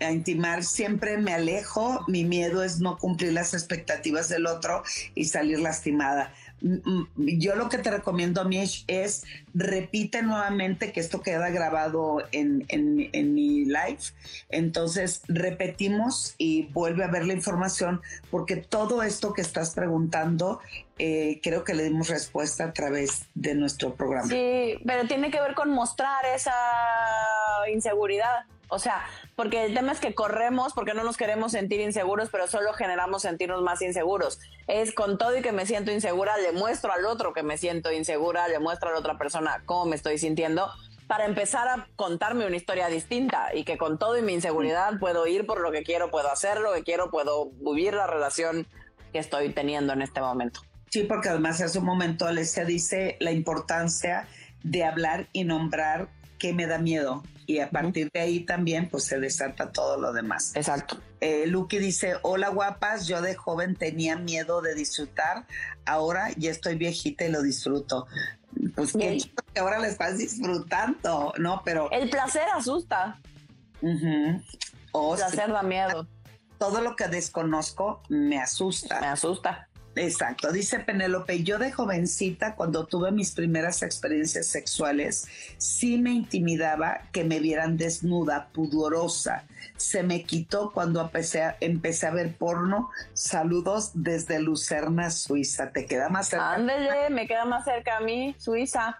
A 0.00 0.10
intimar 0.10 0.64
siempre 0.64 1.18
me 1.18 1.34
alejo, 1.34 2.04
mi 2.08 2.24
miedo 2.24 2.62
es 2.62 2.80
no 2.80 2.96
cumplir 2.98 3.32
las 3.32 3.54
expectativas 3.54 4.28
del 4.28 4.46
otro 4.46 4.82
y 5.14 5.26
salir 5.26 5.60
lastimada. 5.60 6.32
Mm, 6.62 6.74
mm, 6.84 7.08
Yo 7.38 7.54
lo 7.56 7.68
que 7.68 7.78
te 7.78 7.90
recomiendo, 7.90 8.44
Mish, 8.44 8.84
es 8.86 9.24
repite 9.54 10.22
nuevamente 10.22 10.92
que 10.92 11.00
esto 11.00 11.22
queda 11.22 11.48
grabado 11.50 12.22
en, 12.32 12.64
en- 12.68 13.08
en 13.12 13.34
mi 13.34 13.64
live. 13.64 13.98
Entonces 14.50 15.22
repetimos 15.28 16.34
y 16.38 16.64
vuelve 16.72 17.04
a 17.04 17.08
ver 17.08 17.26
la 17.26 17.32
información 17.34 18.00
porque 18.30 18.56
todo 18.56 19.02
esto 19.02 19.32
que 19.32 19.42
estás 19.42 19.74
preguntando 19.74 20.60
eh, 20.98 21.40
creo 21.42 21.64
que 21.64 21.72
le 21.74 21.84
dimos 21.84 22.08
respuesta 22.08 22.64
a 22.64 22.72
través 22.74 23.24
de 23.34 23.54
nuestro 23.54 23.94
programa. 23.94 24.28
Sí, 24.28 24.74
pero 24.86 25.06
tiene 25.08 25.30
que 25.30 25.40
ver 25.40 25.54
con 25.54 25.70
mostrar 25.70 26.24
esa 26.34 26.52
inseguridad. 27.72 28.44
O 28.70 28.78
sea, 28.78 29.04
porque 29.36 29.64
el 29.64 29.74
tema 29.74 29.92
es 29.92 30.00
que 30.00 30.14
corremos 30.14 30.72
porque 30.72 30.94
no 30.94 31.04
nos 31.04 31.16
queremos 31.16 31.52
sentir 31.52 31.80
inseguros, 31.80 32.30
pero 32.30 32.46
solo 32.46 32.72
generamos 32.72 33.22
sentirnos 33.22 33.62
más 33.62 33.82
inseguros. 33.82 34.38
Es 34.66 34.94
con 34.94 35.18
todo 35.18 35.36
y 35.36 35.42
que 35.42 35.52
me 35.52 35.66
siento 35.66 35.90
insegura, 35.90 36.38
le 36.38 36.52
muestro 36.52 36.92
al 36.92 37.04
otro 37.04 37.32
que 37.32 37.42
me 37.42 37.58
siento 37.58 37.92
insegura, 37.92 38.48
le 38.48 38.60
muestro 38.60 38.88
a 38.88 38.92
la 38.92 38.98
otra 38.98 39.18
persona 39.18 39.62
cómo 39.66 39.86
me 39.86 39.96
estoy 39.96 40.18
sintiendo, 40.18 40.70
para 41.08 41.24
empezar 41.24 41.66
a 41.66 41.88
contarme 41.96 42.46
una 42.46 42.54
historia 42.54 42.86
distinta 42.86 43.48
y 43.52 43.64
que 43.64 43.76
con 43.76 43.98
todo 43.98 44.16
y 44.16 44.22
mi 44.22 44.32
inseguridad 44.32 45.00
puedo 45.00 45.26
ir 45.26 45.44
por 45.44 45.60
lo 45.60 45.72
que 45.72 45.82
quiero, 45.82 46.12
puedo 46.12 46.30
hacer 46.30 46.60
lo 46.60 46.72
que 46.72 46.84
quiero, 46.84 47.10
puedo 47.10 47.50
vivir 47.50 47.94
la 47.94 48.06
relación 48.06 48.68
que 49.12 49.18
estoy 49.18 49.52
teniendo 49.52 49.92
en 49.92 50.02
este 50.02 50.20
momento. 50.20 50.60
Sí, 50.88 51.02
porque 51.02 51.28
además 51.28 51.60
hace 51.60 51.80
un 51.80 51.84
momento 51.84 52.26
Alessia 52.26 52.64
dice 52.64 53.16
la 53.18 53.32
importancia 53.32 54.28
de 54.62 54.84
hablar 54.84 55.26
y 55.32 55.42
nombrar 55.42 56.08
qué 56.40 56.52
me 56.52 56.66
da 56.66 56.78
miedo. 56.78 57.22
Y 57.46 57.60
a 57.60 57.70
partir 57.70 58.10
de 58.12 58.20
ahí 58.20 58.40
también 58.40 58.88
pues 58.88 59.04
se 59.04 59.20
desata 59.20 59.70
todo 59.70 60.00
lo 60.00 60.12
demás. 60.12 60.52
Exacto. 60.56 61.00
Eh, 61.20 61.46
Lucky 61.46 61.78
dice, 61.78 62.14
hola 62.22 62.48
guapas, 62.48 63.06
yo 63.06 63.20
de 63.20 63.34
joven 63.34 63.76
tenía 63.76 64.16
miedo 64.16 64.62
de 64.62 64.74
disfrutar, 64.74 65.46
ahora 65.84 66.30
ya 66.36 66.50
estoy 66.50 66.76
viejita 66.76 67.24
y 67.26 67.30
lo 67.30 67.42
disfruto. 67.42 68.06
Pues 68.74 68.92
qué 68.92 69.16
chido 69.18 69.34
que 69.52 69.60
ahora 69.60 69.78
le 69.78 69.88
estás 69.88 70.18
disfrutando, 70.18 71.32
¿no? 71.38 71.62
Pero... 71.64 71.90
El 71.90 72.08
placer 72.08 72.48
asusta. 72.54 73.20
Oh, 74.92 75.14
el 75.14 75.20
sí, 75.20 75.24
placer 75.24 75.52
da 75.52 75.62
miedo, 75.62 76.06
todo 76.58 76.80
lo 76.80 76.96
que 76.96 77.08
desconozco 77.08 78.02
me 78.08 78.38
asusta. 78.40 79.00
me 79.00 79.06
asusta. 79.08 79.69
Exacto, 80.00 80.50
dice 80.50 80.78
Penélope, 80.78 81.42
yo 81.42 81.58
de 81.58 81.72
jovencita 81.72 82.54
cuando 82.54 82.86
tuve 82.86 83.12
mis 83.12 83.32
primeras 83.32 83.82
experiencias 83.82 84.46
sexuales, 84.46 85.28
sí 85.58 85.98
me 85.98 86.10
intimidaba 86.10 87.02
que 87.12 87.22
me 87.22 87.38
vieran 87.38 87.76
desnuda, 87.76 88.48
pudorosa. 88.50 89.44
Se 89.76 90.02
me 90.02 90.22
quitó 90.24 90.72
cuando 90.72 91.02
empecé 91.02 91.42
a, 91.42 92.10
ver 92.12 92.34
porno. 92.34 92.88
Saludos 93.12 93.90
desde 93.92 94.40
Lucerna, 94.40 95.10
Suiza. 95.10 95.70
¿Te 95.70 95.84
queda 95.84 96.08
más 96.08 96.28
cerca? 96.28 96.54
Ándele, 96.54 97.10
me 97.10 97.26
queda 97.26 97.44
más 97.44 97.66
cerca 97.66 97.98
a 97.98 98.00
mí, 98.00 98.34
Suiza. 98.38 98.96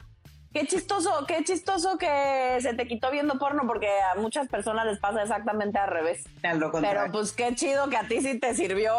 Qué 0.52 0.66
chistoso, 0.66 1.10
qué 1.28 1.44
chistoso 1.44 1.96
que 1.96 2.58
se 2.60 2.74
te 2.74 2.88
quitó 2.88 3.10
viendo 3.12 3.38
porno 3.38 3.62
porque 3.68 3.88
a 3.88 4.16
muchas 4.18 4.48
personas 4.48 4.84
les 4.86 4.98
pasa 4.98 5.22
exactamente 5.22 5.78
al 5.78 5.88
revés. 5.88 6.24
Lo. 6.56 6.72
Pero 6.72 7.02
pues 7.12 7.32
qué 7.32 7.54
chido 7.54 7.88
que 7.88 7.96
a 7.96 8.08
ti 8.08 8.20
sí 8.20 8.38
te 8.38 8.54
sirvió, 8.54 8.92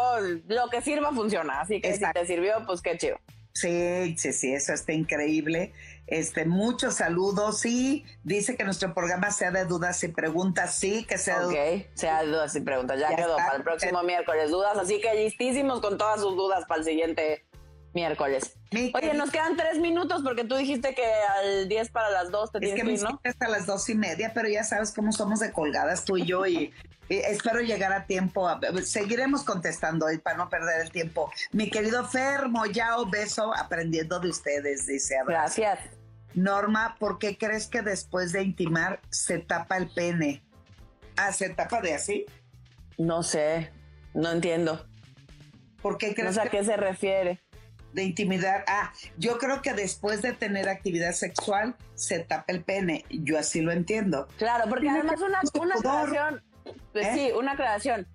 lo 0.48 0.68
que 0.70 0.80
sirva 0.80 1.12
funciona, 1.12 1.60
así 1.60 1.80
que 1.80 1.90
Exacto. 1.90 2.20
si 2.20 2.26
te 2.26 2.34
sirvió, 2.34 2.54
pues 2.66 2.80
qué 2.80 2.96
chido. 2.96 3.18
Sí, 3.52 4.16
sí, 4.16 4.32
sí, 4.32 4.54
eso 4.54 4.72
está 4.72 4.92
increíble. 4.92 5.72
Este, 6.06 6.46
muchos 6.46 6.94
saludos. 6.94 7.60
Sí, 7.60 8.04
dice 8.24 8.56
que 8.56 8.64
nuestro 8.64 8.94
programa 8.94 9.30
sea 9.30 9.50
de 9.50 9.66
dudas 9.66 10.02
y 10.04 10.08
preguntas. 10.08 10.74
Sí, 10.74 11.04
que 11.04 11.18
sea 11.18 11.40
de 11.46 11.84
Ok, 11.84 11.86
sea 11.94 12.22
dudas 12.24 12.56
y 12.56 12.60
preguntas, 12.62 12.98
ya, 12.98 13.10
Ya 13.10 13.16
quedó 13.16 13.32
está. 13.36 13.44
para 13.44 13.56
el 13.58 13.62
próximo 13.62 14.02
miércoles 14.02 14.50
dudas, 14.50 14.78
así 14.78 15.00
que 15.02 15.14
listísimos 15.14 15.80
con 15.82 15.98
todas 15.98 16.20
sus 16.20 16.34
dudas 16.34 16.64
para 16.66 16.78
el 16.80 16.86
siguiente 16.86 17.44
miércoles. 17.94 18.56
Mi 18.70 18.90
Oye, 18.94 19.14
nos 19.14 19.30
quedan 19.30 19.56
tres 19.56 19.78
minutos 19.78 20.22
porque 20.22 20.44
tú 20.44 20.56
dijiste 20.56 20.94
que 20.94 21.04
al 21.04 21.68
10 21.68 21.90
para 21.90 22.10
las 22.10 22.30
2 22.30 22.52
te 22.52 22.58
Es 22.58 22.74
tienes 22.74 22.82
que 22.84 22.90
ir, 22.92 23.02
¿no? 23.02 23.20
hasta 23.24 23.48
las 23.48 23.66
dos 23.66 23.88
y 23.88 23.94
media, 23.94 24.32
pero 24.34 24.48
ya 24.48 24.64
sabes 24.64 24.92
cómo 24.92 25.12
somos 25.12 25.40
de 25.40 25.52
colgadas 25.52 26.04
tú 26.04 26.16
y 26.16 26.24
yo 26.24 26.46
y, 26.46 26.72
y 27.08 27.16
espero 27.16 27.60
llegar 27.60 27.92
a 27.92 28.06
tiempo. 28.06 28.48
A- 28.48 28.60
seguiremos 28.84 29.44
contestando 29.44 30.06
hoy 30.06 30.18
para 30.18 30.36
no 30.38 30.48
perder 30.48 30.80
el 30.80 30.90
tiempo. 30.90 31.30
Mi 31.52 31.68
querido 31.70 32.06
Fermo, 32.08 32.64
ya 32.66 32.96
beso 33.10 33.54
aprendiendo 33.54 34.18
de 34.20 34.28
ustedes, 34.30 34.86
dice 34.86 35.18
Abraham. 35.18 35.42
Gracias. 35.56 35.78
Norma, 36.34 36.96
¿por 36.98 37.18
qué 37.18 37.36
crees 37.36 37.66
que 37.66 37.82
después 37.82 38.32
de 38.32 38.42
intimar 38.42 39.00
se 39.10 39.38
tapa 39.38 39.76
el 39.76 39.90
pene? 39.90 40.42
Ah, 41.18 41.30
¿se 41.30 41.50
tapa 41.50 41.82
de 41.82 41.92
así? 41.92 42.24
No 42.96 43.22
sé, 43.22 43.70
no 44.14 44.30
entiendo. 44.32 44.86
¿Por 45.82 45.98
qué 45.98 46.08
No 46.08 46.14
crees 46.14 46.34
sé 46.36 46.40
a 46.40 46.44
qué 46.48 46.64
se 46.64 46.76
refiere. 46.78 47.41
De 47.92 48.04
intimidar? 48.04 48.64
Ah, 48.66 48.92
yo 49.16 49.38
creo 49.38 49.62
que 49.62 49.72
después 49.72 50.22
de 50.22 50.32
tener 50.32 50.68
actividad 50.68 51.12
sexual 51.12 51.76
se 51.94 52.20
tapa 52.20 52.46
el 52.48 52.64
pene. 52.64 53.04
Yo 53.10 53.38
así 53.38 53.60
lo 53.60 53.72
entiendo. 53.72 54.28
Claro, 54.38 54.64
porque 54.68 54.88
además 54.88 55.20
una, 55.20 55.40
una 55.60 55.74
aclaración, 55.74 56.42
pues 56.92 57.06
¿Eh? 57.06 57.12
sí, 57.14 57.32
una 57.36 57.52
aclaración. 57.52 58.06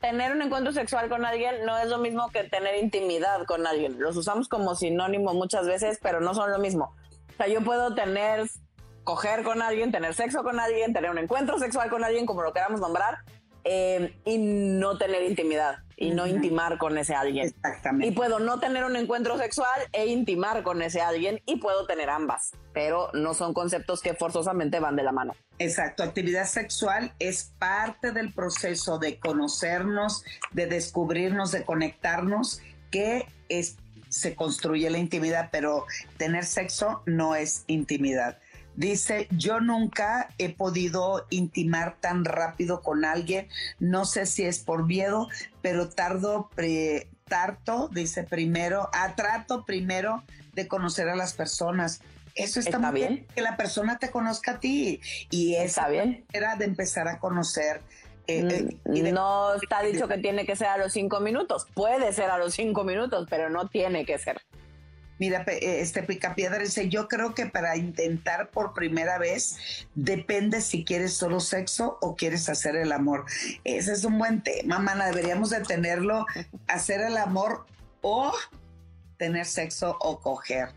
Tener 0.00 0.32
un 0.32 0.40
encuentro 0.40 0.72
sexual 0.72 1.10
con 1.10 1.24
alguien 1.26 1.66
no 1.66 1.76
es 1.76 1.88
lo 1.88 1.98
mismo 1.98 2.30
que 2.30 2.44
tener 2.44 2.82
intimidad 2.82 3.44
con 3.46 3.66
alguien. 3.66 4.00
Los 4.00 4.16
usamos 4.16 4.48
como 4.48 4.74
sinónimo 4.74 5.34
muchas 5.34 5.66
veces, 5.66 5.98
pero 6.02 6.20
no 6.20 6.34
son 6.34 6.50
lo 6.50 6.58
mismo. 6.58 6.96
O 7.28 7.36
sea, 7.36 7.48
yo 7.48 7.62
puedo 7.62 7.94
tener, 7.94 8.48
coger 9.04 9.42
con 9.42 9.60
alguien, 9.60 9.92
tener 9.92 10.14
sexo 10.14 10.42
con 10.42 10.58
alguien, 10.58 10.94
tener 10.94 11.10
un 11.10 11.18
encuentro 11.18 11.58
sexual 11.58 11.90
con 11.90 12.02
alguien, 12.02 12.24
como 12.24 12.42
lo 12.42 12.52
queramos 12.54 12.80
nombrar, 12.80 13.18
eh, 13.64 14.14
y 14.24 14.38
no 14.38 14.98
tener 14.98 15.22
intimidad, 15.22 15.78
y 15.96 16.10
no 16.10 16.26
intimar 16.26 16.78
con 16.78 16.96
ese 16.98 17.14
alguien. 17.14 17.46
Y 17.46 17.48
Exactamente. 17.48 18.12
puedo 18.12 18.38
no 18.38 18.58
tener 18.58 18.84
un 18.84 18.96
encuentro 18.96 19.36
sexual 19.38 19.80
e 19.92 20.06
intimar 20.06 20.62
con 20.62 20.82
ese 20.82 21.00
alguien 21.00 21.40
y 21.46 21.56
puedo 21.56 21.86
tener 21.86 22.08
ambas, 22.08 22.52
pero 22.72 23.10
no 23.12 23.34
son 23.34 23.52
conceptos 23.52 24.00
que 24.00 24.14
forzosamente 24.14 24.80
van 24.80 24.96
de 24.96 25.02
la 25.02 25.12
mano. 25.12 25.34
Exacto, 25.58 26.02
actividad 26.02 26.46
sexual 26.46 27.12
es 27.18 27.52
parte 27.58 28.12
del 28.12 28.32
proceso 28.32 28.98
de 28.98 29.18
conocernos, 29.18 30.24
de 30.52 30.66
descubrirnos, 30.66 31.52
de 31.52 31.64
conectarnos, 31.64 32.62
que 32.90 33.26
es, 33.50 33.76
se 34.08 34.34
construye 34.34 34.88
la 34.88 34.98
intimidad, 34.98 35.50
pero 35.52 35.84
tener 36.16 36.44
sexo 36.46 37.02
no 37.04 37.34
es 37.34 37.64
intimidad. 37.66 38.38
Dice, 38.76 39.28
yo 39.30 39.60
nunca 39.60 40.28
he 40.38 40.48
podido 40.54 41.26
intimar 41.30 41.96
tan 42.00 42.24
rápido 42.24 42.80
con 42.82 43.04
alguien, 43.04 43.48
no 43.78 44.04
sé 44.04 44.26
si 44.26 44.44
es 44.44 44.60
por 44.60 44.86
miedo, 44.86 45.28
pero 45.60 45.88
tardo, 45.90 46.48
pre- 46.54 47.08
tarto, 47.26 47.88
dice 47.92 48.24
primero, 48.24 48.88
a 48.92 49.14
trato 49.14 49.64
primero 49.64 50.22
de 50.54 50.66
conocer 50.66 51.08
a 51.08 51.16
las 51.16 51.34
personas. 51.34 52.00
Eso 52.34 52.58
está, 52.60 52.76
Está 52.76 52.90
muy 52.90 53.00
bien. 53.00 53.26
que 53.34 53.42
la 53.42 53.56
persona 53.56 53.98
te 53.98 54.10
conozca 54.10 54.52
a 54.52 54.60
ti 54.60 55.00
y 55.30 55.54
esa 55.56 55.64
¿Está 55.82 55.88
bien? 55.88 56.24
era 56.32 56.56
de 56.56 56.64
empezar 56.64 57.06
a 57.08 57.18
conocer. 57.18 57.82
eh, 58.26 58.38
eh, 58.38 58.44
de- 58.44 59.10
Mm, 59.10 59.14
No 59.14 59.54
está 59.62 59.82
dicho 59.82 60.06
que 60.08 60.18
tiene 60.18 60.46
que 60.46 60.54
ser 60.56 60.68
a 60.68 60.78
los 60.78 60.92
cinco 60.92 61.18
minutos. 61.20 61.66
Puede 61.74 62.12
ser 62.12 62.30
a 62.30 62.38
los 62.38 62.54
cinco 62.54 62.84
minutos, 62.84 63.26
pero 63.28 63.50
no 63.50 63.68
tiene 63.68 64.04
que 64.06 64.18
ser. 64.18 64.40
Mira, 65.20 65.44
eh, 65.46 65.80
este 65.80 66.02
Picapiedra 66.02 66.58
dice, 66.58 66.88
yo 66.88 67.06
creo 67.06 67.34
que 67.34 67.44
para 67.44 67.76
intentar 67.76 68.48
por 68.48 68.72
primera 68.72 69.18
vez 69.18 69.86
depende 69.94 70.62
si 70.62 70.82
quieres 70.82 71.12
solo 71.12 71.40
sexo 71.40 71.98
o 72.00 72.16
quieres 72.16 72.48
hacer 72.48 72.74
el 72.74 72.90
amor. 72.90 73.26
Ese 73.62 73.92
es 73.92 74.06
un 74.06 74.18
buen 74.18 74.42
tema, 74.42 74.78
mana, 74.78 75.08
deberíamos 75.08 75.50
de 75.50 75.60
tenerlo. 75.60 76.24
Hacer 76.68 77.02
el 77.02 77.18
amor 77.18 77.66
o 78.00 78.32
tener 79.18 79.44
sexo 79.44 79.94
o 80.00 80.20
coger. 80.20 80.70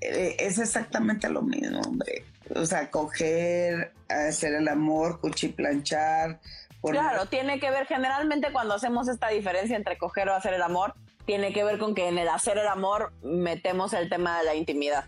Eh, 0.00 0.36
Es 0.38 0.58
exactamente 0.58 1.28
lo 1.28 1.42
mismo, 1.42 1.82
hombre. 1.82 2.24
O 2.56 2.64
sea, 2.64 2.90
coger, 2.90 3.92
hacer 4.08 4.54
el 4.54 4.68
amor, 4.68 5.20
cuchiplanchar. 5.20 6.40
Claro, 6.82 7.26
tiene 7.26 7.60
que 7.60 7.70
ver 7.70 7.86
generalmente 7.86 8.52
cuando 8.52 8.72
hacemos 8.72 9.06
esta 9.06 9.28
diferencia 9.28 9.76
entre 9.76 9.98
coger 9.98 10.30
o 10.30 10.34
hacer 10.34 10.54
el 10.54 10.62
amor, 10.62 10.94
tiene 11.30 11.52
que 11.52 11.62
ver 11.62 11.78
con 11.78 11.94
que 11.94 12.08
en 12.08 12.18
el 12.18 12.28
hacer 12.28 12.58
el 12.58 12.66
amor 12.66 13.12
metemos 13.22 13.92
el 13.92 14.08
tema 14.08 14.40
de 14.40 14.46
la 14.46 14.56
intimidad. 14.56 15.04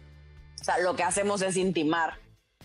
O 0.60 0.62
sea, 0.62 0.78
lo 0.78 0.94
que 0.94 1.02
hacemos 1.02 1.42
es 1.42 1.56
intimar 1.56 2.20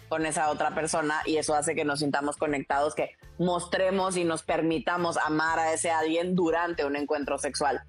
con 0.09 0.27
esa 0.27 0.51
otra 0.51 0.75
persona 0.75 1.21
y 1.25 1.37
eso 1.37 1.55
hace 1.55 1.73
que 1.73 1.83
nos 1.83 2.01
sintamos 2.01 2.37
conectados, 2.37 2.93
que 2.93 3.15
mostremos 3.39 4.15
y 4.15 4.25
nos 4.25 4.43
permitamos 4.43 5.17
amar 5.17 5.57
a 5.57 5.73
ese 5.73 5.89
alguien 5.89 6.35
durante 6.35 6.85
un 6.85 6.95
encuentro 6.95 7.39
sexual, 7.39 7.81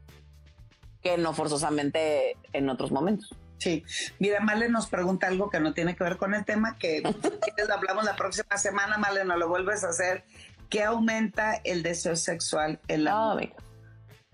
que 1.03 1.19
no 1.19 1.35
forzosamente 1.35 2.39
en 2.55 2.71
otros 2.71 2.91
momentos. 2.91 3.37
Sí. 3.59 3.85
Mira, 4.19 4.41
Male 4.41 4.71
nos 4.71 4.87
pregunta 4.87 5.27
algo 5.27 5.51
que 5.51 5.61
no 5.61 5.75
tiene 5.75 5.95
que 5.95 6.03
ver 6.03 6.17
con 6.17 6.33
el 6.33 6.47
tema, 6.47 6.79
que 6.79 7.03
lo 7.69 7.75
hablamos 7.75 8.07
la 8.07 8.17
próxima 8.17 8.57
semana, 8.57 8.97
Male, 8.97 9.23
no 9.27 9.37
lo 9.37 9.51
vuelves 9.51 9.85
a 9.85 9.91
hacer. 9.91 10.25
¿Qué 10.71 10.83
aumenta 10.83 11.61
el 11.63 11.83
deseo 11.83 12.17
sexual 12.17 12.81
en 12.89 13.05
la 13.05 13.33
amiga. 13.33 13.55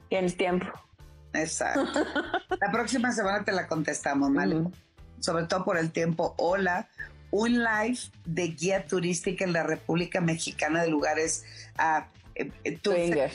Tienes 0.09 0.37
tiempo. 0.37 0.69
Exacto. 1.35 2.05
La 2.61 2.71
próxima 2.71 3.13
semana 3.13 3.45
te 3.45 3.53
la 3.53 3.67
contestamos, 3.67 4.33
¿vale? 4.33 4.65
Sobre 5.21 5.45
todo 5.45 5.65
por 5.65 5.77
el 5.77 5.91
tiempo. 5.91 6.35
Hola, 6.39 6.89
un 7.31 7.65
live 7.65 7.99
de 8.25 8.49
guía 8.49 8.87
turística 8.87 9.45
en 9.45 9.53
la 9.53 9.63
República 9.63 10.21
Mexicana 10.21 10.83
de 10.83 10.89
lugares 10.89 11.45
ah, 11.77 12.09
eh, 12.35 12.51
eh. 12.65 13.31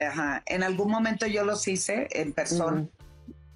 Ajá. 0.00 0.42
En 0.46 0.62
algún 0.62 0.90
momento 0.90 1.26
yo 1.26 1.44
los 1.44 1.66
hice 1.68 2.08
en 2.10 2.32
persona. 2.32 2.86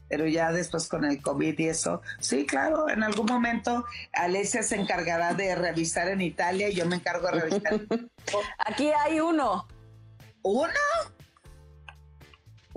Pero 0.09 0.27
ya 0.27 0.53
después 0.53 0.89
con 0.89 1.05
el 1.05 1.21
COVID 1.21 1.59
y 1.59 1.69
eso, 1.69 2.01
sí, 2.19 2.47
claro, 2.47 2.89
en 2.89 3.03
algún 3.03 3.27
momento 3.27 3.85
Alesia 4.15 4.63
se 4.63 4.77
encargará 4.77 5.35
de 5.35 5.55
revisar 5.55 6.09
en 6.09 6.23
Italia 6.23 6.71
y 6.71 6.75
yo 6.75 6.87
me 6.87 6.97
encargo 6.97 7.27
de 7.27 7.41
revisar. 7.41 7.81
Aquí 8.59 8.91
hay 8.91 9.21
uno, 9.21 9.67
¿Uno? 10.43 10.73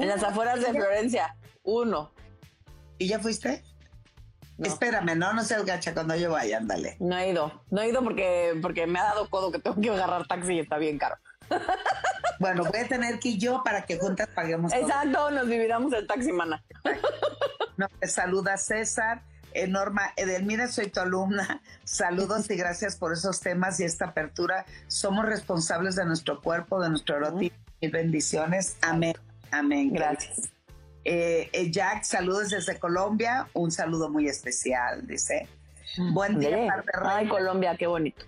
En 0.01 0.07
las 0.07 0.23
afueras 0.23 0.59
de 0.59 0.71
Florencia. 0.71 1.35
Uno. 1.63 2.11
¿Y 2.97 3.07
ya 3.07 3.19
fuiste? 3.19 3.63
No. 4.57 4.67
Espérame, 4.67 5.15
no, 5.15 5.33
no 5.33 5.43
seas 5.43 5.65
gacha 5.65 5.93
cuando 5.93 6.15
yo 6.15 6.31
vaya, 6.31 6.57
ándale. 6.57 6.97
No 6.99 7.17
he 7.17 7.31
ido. 7.31 7.63
No 7.71 7.81
he 7.81 7.89
ido 7.89 8.03
porque, 8.03 8.57
porque 8.61 8.85
me 8.85 8.99
ha 8.99 9.05
dado 9.05 9.29
codo 9.29 9.51
que 9.51 9.59
tengo 9.59 9.79
que 9.79 9.89
agarrar 9.89 10.27
taxi 10.27 10.53
y 10.53 10.59
está 10.59 10.77
bien 10.77 10.97
caro. 10.97 11.15
Bueno, 12.39 12.63
voy 12.63 12.79
a 12.79 12.87
tener 12.87 13.19
que 13.19 13.29
ir 13.29 13.37
yo 13.37 13.61
para 13.63 13.83
que 13.83 13.99
juntas 13.99 14.27
paguemos 14.33 14.71
todo. 14.71 14.81
Exacto, 14.81 15.29
nos 15.29 15.47
dividamos 15.47 15.93
el 15.93 16.07
taxi, 16.07 16.31
mana. 16.31 16.63
No, 17.77 17.87
te 17.99 18.07
saluda 18.07 18.57
César. 18.57 19.21
Eh, 19.53 19.67
Norma 19.67 20.13
Edelmira, 20.15 20.67
soy 20.67 20.87
tu 20.87 20.99
alumna. 20.99 21.61
Saludos 21.83 22.49
y 22.49 22.55
gracias 22.55 22.95
por 22.95 23.13
esos 23.13 23.41
temas 23.41 23.79
y 23.79 23.83
esta 23.83 24.05
apertura. 24.05 24.65
Somos 24.87 25.25
responsables 25.25 25.95
de 25.95 26.05
nuestro 26.05 26.41
cuerpo, 26.41 26.81
de 26.81 26.89
nuestro 26.89 27.17
erotismo. 27.17 27.57
Mil 27.79 27.91
bendiciones. 27.91 28.77
Amén. 28.81 29.13
Amén. 29.51 29.91
Gracias. 29.93 30.49
Eh, 31.03 31.49
eh, 31.53 31.71
Jack, 31.71 32.03
saludos 32.03 32.49
desde 32.51 32.77
Colombia. 32.79 33.47
Un 33.53 33.71
saludo 33.71 34.09
muy 34.09 34.27
especial, 34.27 35.05
dice. 35.07 35.47
Buen 36.13 36.39
día, 36.39 36.49
Ándele. 36.49 36.67
par 36.67 36.85
de 36.85 36.91
Ay. 37.09 37.27
Colombia, 37.27 37.75
qué 37.77 37.87
bonito. 37.87 38.25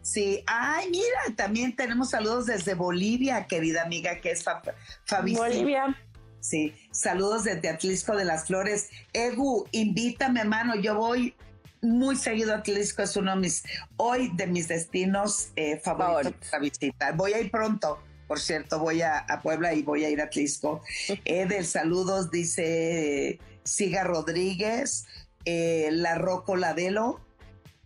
Sí, 0.00 0.42
ay, 0.46 0.88
mira, 0.90 1.36
también 1.36 1.76
tenemos 1.76 2.10
saludos 2.10 2.46
desde 2.46 2.74
Bolivia, 2.74 3.46
querida 3.46 3.82
amiga, 3.82 4.20
que 4.20 4.30
es 4.32 4.42
Fa- 4.42 4.62
Fabi. 5.04 5.34
Bolivia. 5.36 5.96
Sí, 6.40 6.74
saludos 6.90 7.44
desde 7.44 7.68
Atlisco 7.68 8.16
de 8.16 8.24
las 8.24 8.46
Flores. 8.46 8.88
Egu, 9.12 9.64
invítame, 9.70 10.42
mano. 10.44 10.74
Yo 10.74 10.96
voy 10.96 11.36
muy 11.82 12.16
seguido 12.16 12.52
a 12.52 12.58
Atlisco, 12.58 13.02
es 13.02 13.16
uno 13.16 13.32
de 13.34 13.40
mis, 13.40 13.62
hoy 13.96 14.30
de 14.34 14.46
mis 14.48 14.66
destinos 14.68 15.50
eh, 15.54 15.78
favoritos 15.78 16.22
Favoritos. 16.22 16.48
para 16.50 16.62
visitar. 16.62 17.16
Voy 17.16 17.32
a 17.34 17.40
ir 17.40 17.50
pronto, 17.50 18.02
por 18.32 18.40
cierto, 18.40 18.78
voy 18.78 19.02
a, 19.02 19.18
a 19.18 19.42
Puebla 19.42 19.74
y 19.74 19.82
voy 19.82 20.06
a 20.06 20.08
ir 20.08 20.22
a 20.22 20.24
Atlisco. 20.24 20.80
Edel, 21.26 21.66
saludos, 21.66 22.30
dice 22.30 23.38
Siga 23.62 24.04
Rodríguez, 24.04 25.04
eh, 25.44 25.90
La 25.92 26.14
Roco 26.14 26.56
Ladelo. 26.56 27.20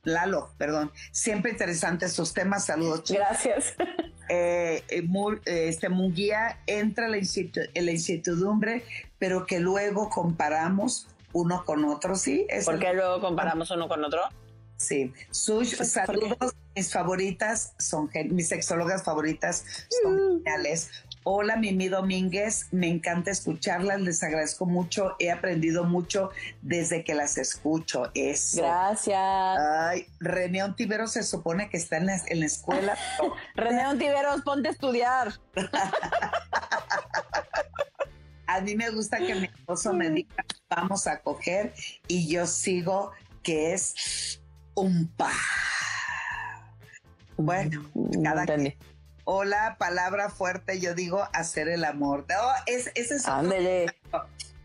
Lalo, 0.04 0.50
perdón. 0.56 0.92
Siempre 1.10 1.50
interesantes 1.50 2.12
sus 2.12 2.32
temas. 2.32 2.64
Saludos, 2.64 3.02
chicos 3.02 3.24
Gracias. 3.28 3.74
eh, 4.28 4.84
eh, 4.88 5.02
eh, 5.46 5.66
este 5.68 5.88
Munguía 5.88 6.60
entra 6.68 7.08
la, 7.08 7.16
en 7.16 7.84
la 7.86 7.90
incertidumbre, 7.90 8.84
pero 9.18 9.46
que 9.46 9.58
luego 9.58 10.10
comparamos 10.10 11.08
uno 11.32 11.64
con 11.64 11.84
otro, 11.86 12.14
¿sí? 12.14 12.46
Es 12.48 12.66
¿Por 12.66 12.74
el- 12.74 12.80
qué 12.80 12.92
luego 12.94 13.20
comparamos 13.20 13.68
uno 13.72 13.88
con 13.88 14.04
otro? 14.04 14.20
Sí. 14.76 15.12
Sush, 15.32 15.76
Pues, 15.76 15.90
saludos. 15.90 16.54
Mis 16.76 16.92
favoritas 16.92 17.72
son, 17.78 18.10
mis 18.30 18.48
sexólogas 18.48 19.02
favoritas 19.02 19.64
son 20.02 20.14
Mm. 20.14 20.44
geniales. 20.44 20.90
Hola, 21.24 21.56
Mimi 21.56 21.88
Domínguez, 21.88 22.66
me 22.70 22.86
encanta 22.88 23.30
escucharlas, 23.30 23.98
les 24.02 24.22
agradezco 24.22 24.66
mucho, 24.66 25.16
he 25.18 25.30
aprendido 25.30 25.84
mucho 25.84 26.30
desde 26.60 27.02
que 27.02 27.14
las 27.14 27.38
escucho. 27.38 28.10
Eso. 28.14 28.58
Gracias. 28.58 29.16
Ay, 29.58 30.06
René 30.20 30.62
Ontivero 30.62 31.08
se 31.08 31.22
supone 31.22 31.70
que 31.70 31.78
está 31.78 31.96
en 31.96 32.06
la, 32.06 32.20
en 32.28 32.40
la 32.40 32.46
escuela. 32.46 32.94
René 33.54 33.86
Ontiveros, 33.88 34.42
ponte 34.42 34.68
a 34.68 34.72
estudiar. 34.72 35.32
A 38.48 38.60
mí 38.60 38.76
me 38.76 38.90
gusta 38.90 39.16
que 39.18 39.34
mi 39.34 39.46
esposo 39.46 39.92
me 39.94 40.08
diga, 40.10 40.44
vamos 40.70 41.06
a 41.08 41.18
coger, 41.20 41.72
y 42.06 42.28
yo 42.28 42.46
sigo 42.46 43.10
que 43.42 43.72
es 43.74 44.40
un 44.74 45.08
pa. 45.08 45.32
Bueno, 47.36 47.84
No 47.94 48.22
cada 48.22 48.42
entendí. 48.42 48.76
Hola, 49.24 49.76
palabra 49.78 50.30
fuerte, 50.30 50.80
yo 50.80 50.94
digo 50.94 51.28
hacer 51.32 51.68
el 51.68 51.84
amor. 51.84 52.26
No, 52.28 52.36
es, 52.66 52.90
ese 52.94 53.16
es 53.16 53.26
otro-. 53.26 53.42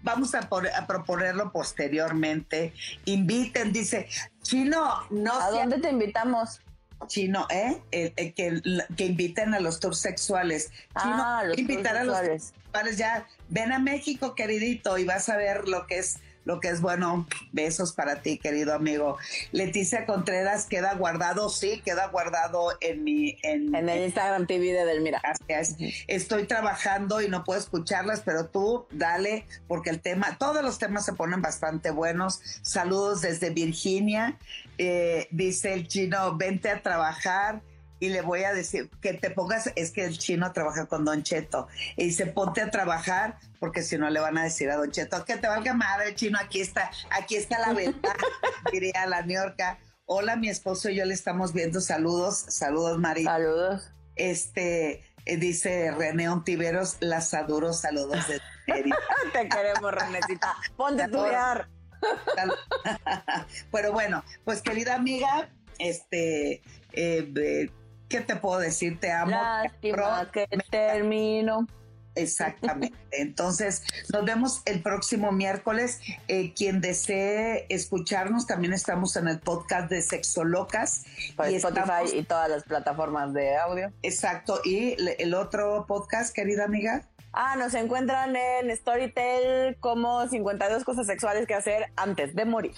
Vamos 0.03 0.33
a, 0.35 0.41
por- 0.41 0.67
a 0.67 0.87
proponerlo 0.87 1.51
posteriormente. 1.51 2.73
Inviten, 3.05 3.71
dice, 3.71 4.07
chino, 4.41 4.95
no 5.09 5.33
¿A 5.33 5.49
sea 5.51 5.61
dónde 5.61 5.79
te 5.79 5.89
invitamos? 5.89 6.61
chino, 7.07 7.47
¿eh? 7.49 7.81
Que, 7.91 8.61
que 8.95 9.05
inviten 9.05 9.55
a 9.55 9.59
los 9.59 9.79
tours 9.79 9.97
sexuales. 9.99 10.71
Chino, 11.01 11.15
ah, 11.17 11.43
los 11.45 11.57
invitar 11.57 11.97
a 11.97 12.03
los 12.03 12.15
sexuales. 12.17 12.53
ya, 12.97 13.27
ven 13.49 13.71
a 13.71 13.79
México, 13.79 14.35
queridito, 14.35 14.97
y 14.99 15.05
vas 15.05 15.27
a 15.29 15.37
ver 15.37 15.67
lo 15.67 15.87
que 15.87 15.97
es 15.97 16.19
lo 16.45 16.59
que 16.59 16.69
es 16.69 16.81
bueno. 16.81 17.27
Besos 17.51 17.93
para 17.93 18.21
ti, 18.21 18.37
querido 18.37 18.73
amigo. 18.73 19.17
Leticia 19.51 20.05
Contreras 20.05 20.65
queda 20.65 20.93
guardado, 20.95 21.49
sí, 21.49 21.81
queda 21.83 22.07
guardado 22.07 22.77
en 22.81 23.03
mi 23.03 23.37
en, 23.43 23.75
En 23.75 23.89
el 23.89 24.03
Instagram 24.05 24.47
TV 24.47 24.73
de 24.73 24.85
Delmira. 24.85 25.21
Es. 25.47 25.75
Estoy 26.07 26.45
trabajando 26.45 27.21
y 27.21 27.29
no 27.29 27.43
puedo 27.43 27.59
escucharlas, 27.59 28.21
pero 28.21 28.47
tú 28.47 28.85
dale, 28.91 29.45
porque 29.67 29.89
el 29.89 30.01
tema, 30.01 30.37
todos 30.37 30.63
los 30.63 30.77
temas 30.77 31.05
se 31.05 31.13
ponen 31.13 31.41
bastante 31.41 31.91
buenos. 31.91 32.39
Saludos 32.61 33.21
desde 33.21 33.49
Virginia. 33.49 34.37
Eh, 34.77 35.27
dice 35.31 35.73
el 35.73 35.87
chino, 35.87 36.35
vente 36.37 36.69
a 36.69 36.81
trabajar. 36.81 37.61
Y 38.01 38.09
le 38.09 38.21
voy 38.21 38.43
a 38.45 38.51
decir 38.51 38.89
que 38.99 39.13
te 39.13 39.29
pongas, 39.29 39.71
es 39.75 39.91
que 39.91 40.03
el 40.03 40.17
chino 40.17 40.51
trabaja 40.53 40.87
con 40.87 41.05
Don 41.05 41.21
Cheto. 41.21 41.67
Y 41.95 42.05
dice, 42.05 42.25
ponte 42.25 42.59
a 42.61 42.71
trabajar, 42.71 43.37
porque 43.59 43.83
si 43.83 43.95
no 43.99 44.09
le 44.09 44.19
van 44.19 44.39
a 44.39 44.43
decir 44.43 44.71
a 44.71 44.77
Don 44.77 44.89
Cheto, 44.89 45.23
que 45.23 45.37
te 45.37 45.47
valga 45.47 45.75
madre, 45.75 46.15
chino, 46.15 46.39
aquí 46.41 46.61
está, 46.61 46.89
aquí 47.11 47.35
está 47.35 47.59
la 47.59 47.73
verdad, 47.73 47.93
diría 48.71 49.05
la 49.05 49.21
Niorca. 49.21 49.77
Hola, 50.05 50.35
mi 50.35 50.49
esposo 50.49 50.89
y 50.89 50.95
yo 50.95 51.05
le 51.05 51.13
estamos 51.13 51.53
viendo. 51.53 51.79
Saludos, 51.79 52.39
saludos, 52.49 52.97
María. 52.97 53.25
Saludos. 53.25 53.91
Este, 54.15 55.03
eh, 55.25 55.37
dice 55.37 55.91
René 55.91 56.27
Ontiveros, 56.27 56.97
las 57.01 57.35
adoro, 57.35 57.71
saludos 57.71 58.27
de. 58.27 58.41
Te 59.31 59.47
queremos, 59.47 59.93
Renecita. 59.93 60.55
Ponte 60.75 61.03
a 61.03 61.05
estudiar. 61.05 61.69
Pero 63.71 63.91
bueno, 63.91 64.23
pues 64.43 64.63
querida 64.63 64.95
amiga, 64.95 65.51
este, 65.77 66.63
eh, 66.93 67.31
eh, 67.35 67.69
¿qué 68.11 68.21
te 68.21 68.35
puedo 68.35 68.59
decir? 68.59 68.99
Te 68.99 69.11
amo. 69.11 69.31
Lástima 69.31 70.29
que 70.31 70.47
termino. 70.69 71.65
Exactamente. 72.13 72.97
Entonces, 73.11 73.83
nos 74.11 74.25
vemos 74.25 74.61
el 74.65 74.81
próximo 74.81 75.31
miércoles. 75.31 76.01
Eh, 76.27 76.53
quien 76.53 76.81
desee 76.81 77.65
escucharnos, 77.69 78.45
también 78.47 78.73
estamos 78.73 79.15
en 79.15 79.29
el 79.29 79.39
podcast 79.39 79.89
de 79.89 80.01
Sexo 80.01 80.43
Locas. 80.43 81.05
Por 81.37 81.49
Y 81.49 81.55
Spotify 81.55 81.81
estamos- 81.83 82.13
y 82.13 82.23
todas 82.23 82.49
las 82.49 82.63
plataformas 82.63 83.33
de 83.33 83.55
audio. 83.55 83.93
Exacto. 84.03 84.59
Y 84.65 84.97
el 85.19 85.33
otro 85.33 85.85
podcast, 85.87 86.35
querida 86.35 86.65
amiga. 86.65 87.07
Ah, 87.31 87.55
nos 87.55 87.73
encuentran 87.75 88.35
en 88.35 88.75
Storytel 88.75 89.77
como 89.79 90.27
52 90.27 90.83
cosas 90.83 91.07
sexuales 91.07 91.47
que 91.47 91.53
hacer 91.53 91.93
antes 91.95 92.35
de 92.35 92.43
morir. 92.43 92.75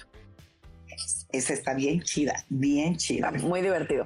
Esa 1.31 1.53
está 1.53 1.73
bien 1.73 2.03
chida, 2.03 2.45
bien 2.49 2.97
chida. 2.97 3.31
Muy 3.31 3.61
divertido. 3.61 4.05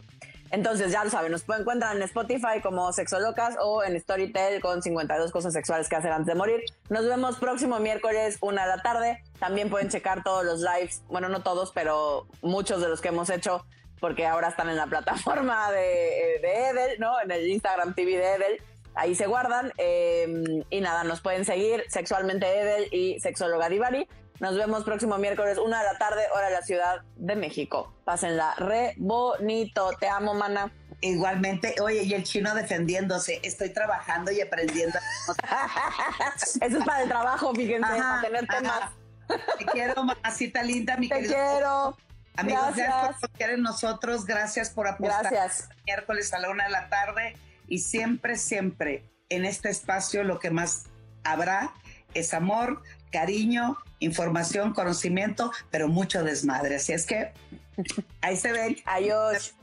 Entonces, 0.51 0.91
ya 0.91 1.03
lo 1.03 1.09
saben, 1.09 1.31
nos 1.31 1.43
pueden 1.43 1.63
encontrar 1.63 1.95
en 1.95 2.01
Spotify 2.03 2.61
como 2.61 2.91
Sexolocas 2.93 3.55
o 3.61 3.83
en 3.83 3.99
Storytel 3.99 4.61
con 4.61 4.81
52 4.81 5.31
cosas 5.31 5.53
sexuales 5.53 5.89
que 5.89 5.95
hacer 5.95 6.11
antes 6.11 6.27
de 6.27 6.35
morir. 6.35 6.61
Nos 6.89 7.05
vemos 7.05 7.37
próximo 7.37 7.79
miércoles, 7.79 8.37
una 8.41 8.63
de 8.63 8.75
la 8.75 8.81
tarde. 8.81 9.23
También 9.39 9.69
pueden 9.69 9.89
checar 9.89 10.23
todos 10.23 10.45
los 10.45 10.61
lives, 10.61 11.03
bueno, 11.09 11.29
no 11.29 11.43
todos, 11.43 11.71
pero 11.73 12.27
muchos 12.41 12.81
de 12.81 12.89
los 12.89 13.01
que 13.01 13.09
hemos 13.09 13.29
hecho, 13.29 13.65
porque 13.99 14.25
ahora 14.25 14.49
están 14.49 14.69
en 14.69 14.77
la 14.77 14.87
plataforma 14.87 15.71
de, 15.71 16.39
de 16.41 16.67
Edel, 16.69 16.99
¿no? 16.99 17.19
En 17.21 17.31
el 17.31 17.47
Instagram 17.47 17.93
TV 17.93 18.17
de 18.17 18.33
Edel. 18.33 18.61
Ahí 18.97 19.13
se 19.13 19.27
guardan. 19.27 19.71
Eh, 19.77 20.63
y 20.69 20.81
nada, 20.81 21.03
nos 21.03 21.21
pueden 21.21 21.45
seguir 21.45 21.83
Sexualmente 21.87 22.47
Edel 22.47 22.87
y 22.91 23.19
Sexóloga 23.19 23.69
Divari. 23.69 24.07
Nos 24.39 24.55
vemos 24.55 24.83
próximo 24.83 25.17
miércoles, 25.17 25.57
una 25.57 25.79
de 25.79 25.85
la 25.85 25.97
tarde, 25.97 26.21
hora 26.33 26.47
de 26.47 26.53
la 26.53 26.61
Ciudad 26.61 27.01
de 27.15 27.35
México. 27.35 27.93
Pásenla 28.05 28.53
re 28.57 28.93
bonito. 28.97 29.91
Te 29.99 30.07
amo, 30.07 30.33
mana. 30.35 30.71
Igualmente, 31.01 31.75
oye, 31.81 32.03
y 32.03 32.13
el 32.13 32.23
chino 32.23 32.55
defendiéndose, 32.55 33.39
estoy 33.43 33.69
trabajando 33.71 34.31
y 34.31 34.41
aprendiendo. 34.41 34.97
Eso 36.61 36.77
es 36.77 36.85
para 36.85 37.03
el 37.03 37.09
trabajo, 37.09 37.53
fíjense, 37.53 37.88
para 37.88 38.21
tener 38.21 38.47
temas. 38.47 38.91
Te 39.59 39.65
quiero, 39.65 40.03
mamacita 40.03 40.63
linda, 40.63 40.97
mi 40.97 41.09
Te 41.09 41.21
quiero. 41.21 41.95
Amigos, 42.35 42.75
gracias. 42.75 42.88
gracias 42.88 43.19
por 43.19 43.29
confiar 43.29 43.49
en 43.51 43.61
nosotros, 43.61 44.25
gracias 44.25 44.69
por 44.69 44.88
apostar. 44.88 45.31
Gracias. 45.31 45.69
Miércoles 45.85 46.33
a 46.33 46.39
la 46.39 46.49
una 46.49 46.65
de 46.65 46.71
la 46.71 46.89
tarde 46.89 47.35
y 47.67 47.79
siempre, 47.79 48.38
siempre 48.38 49.03
en 49.29 49.45
este 49.45 49.69
espacio 49.69 50.23
lo 50.23 50.39
que 50.39 50.51
más 50.51 50.85
habrá 51.23 51.73
es 52.13 52.33
amor, 52.33 52.81
cariño, 53.11 53.77
información, 53.99 54.73
conocimiento, 54.73 55.51
pero 55.71 55.87
mucho 55.87 56.23
desmadre. 56.23 56.75
Así 56.75 56.93
es 56.93 57.05
que 57.05 57.31
ahí 58.21 58.37
se 58.37 58.51
ven. 58.51 58.77
Adiós. 58.85 59.53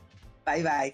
Bye 0.45 0.63
bye. 0.63 0.93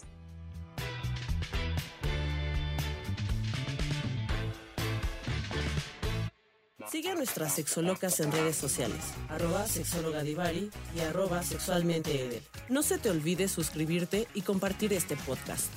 Sigue 6.91 7.09
a 7.09 7.15
nuestras 7.15 7.53
sexolocas 7.53 8.19
en 8.19 8.33
redes 8.33 8.57
sociales, 8.57 9.13
arroba 9.29 9.65
sexologadivari 9.65 10.69
y 10.93 10.99
arroba 10.99 11.41
sexualmente 11.41 12.41
No 12.67 12.83
se 12.83 12.97
te 12.97 13.09
olvide 13.09 13.47
suscribirte 13.47 14.27
y 14.33 14.41
compartir 14.41 14.91
este 14.91 15.15
podcast. 15.15 15.71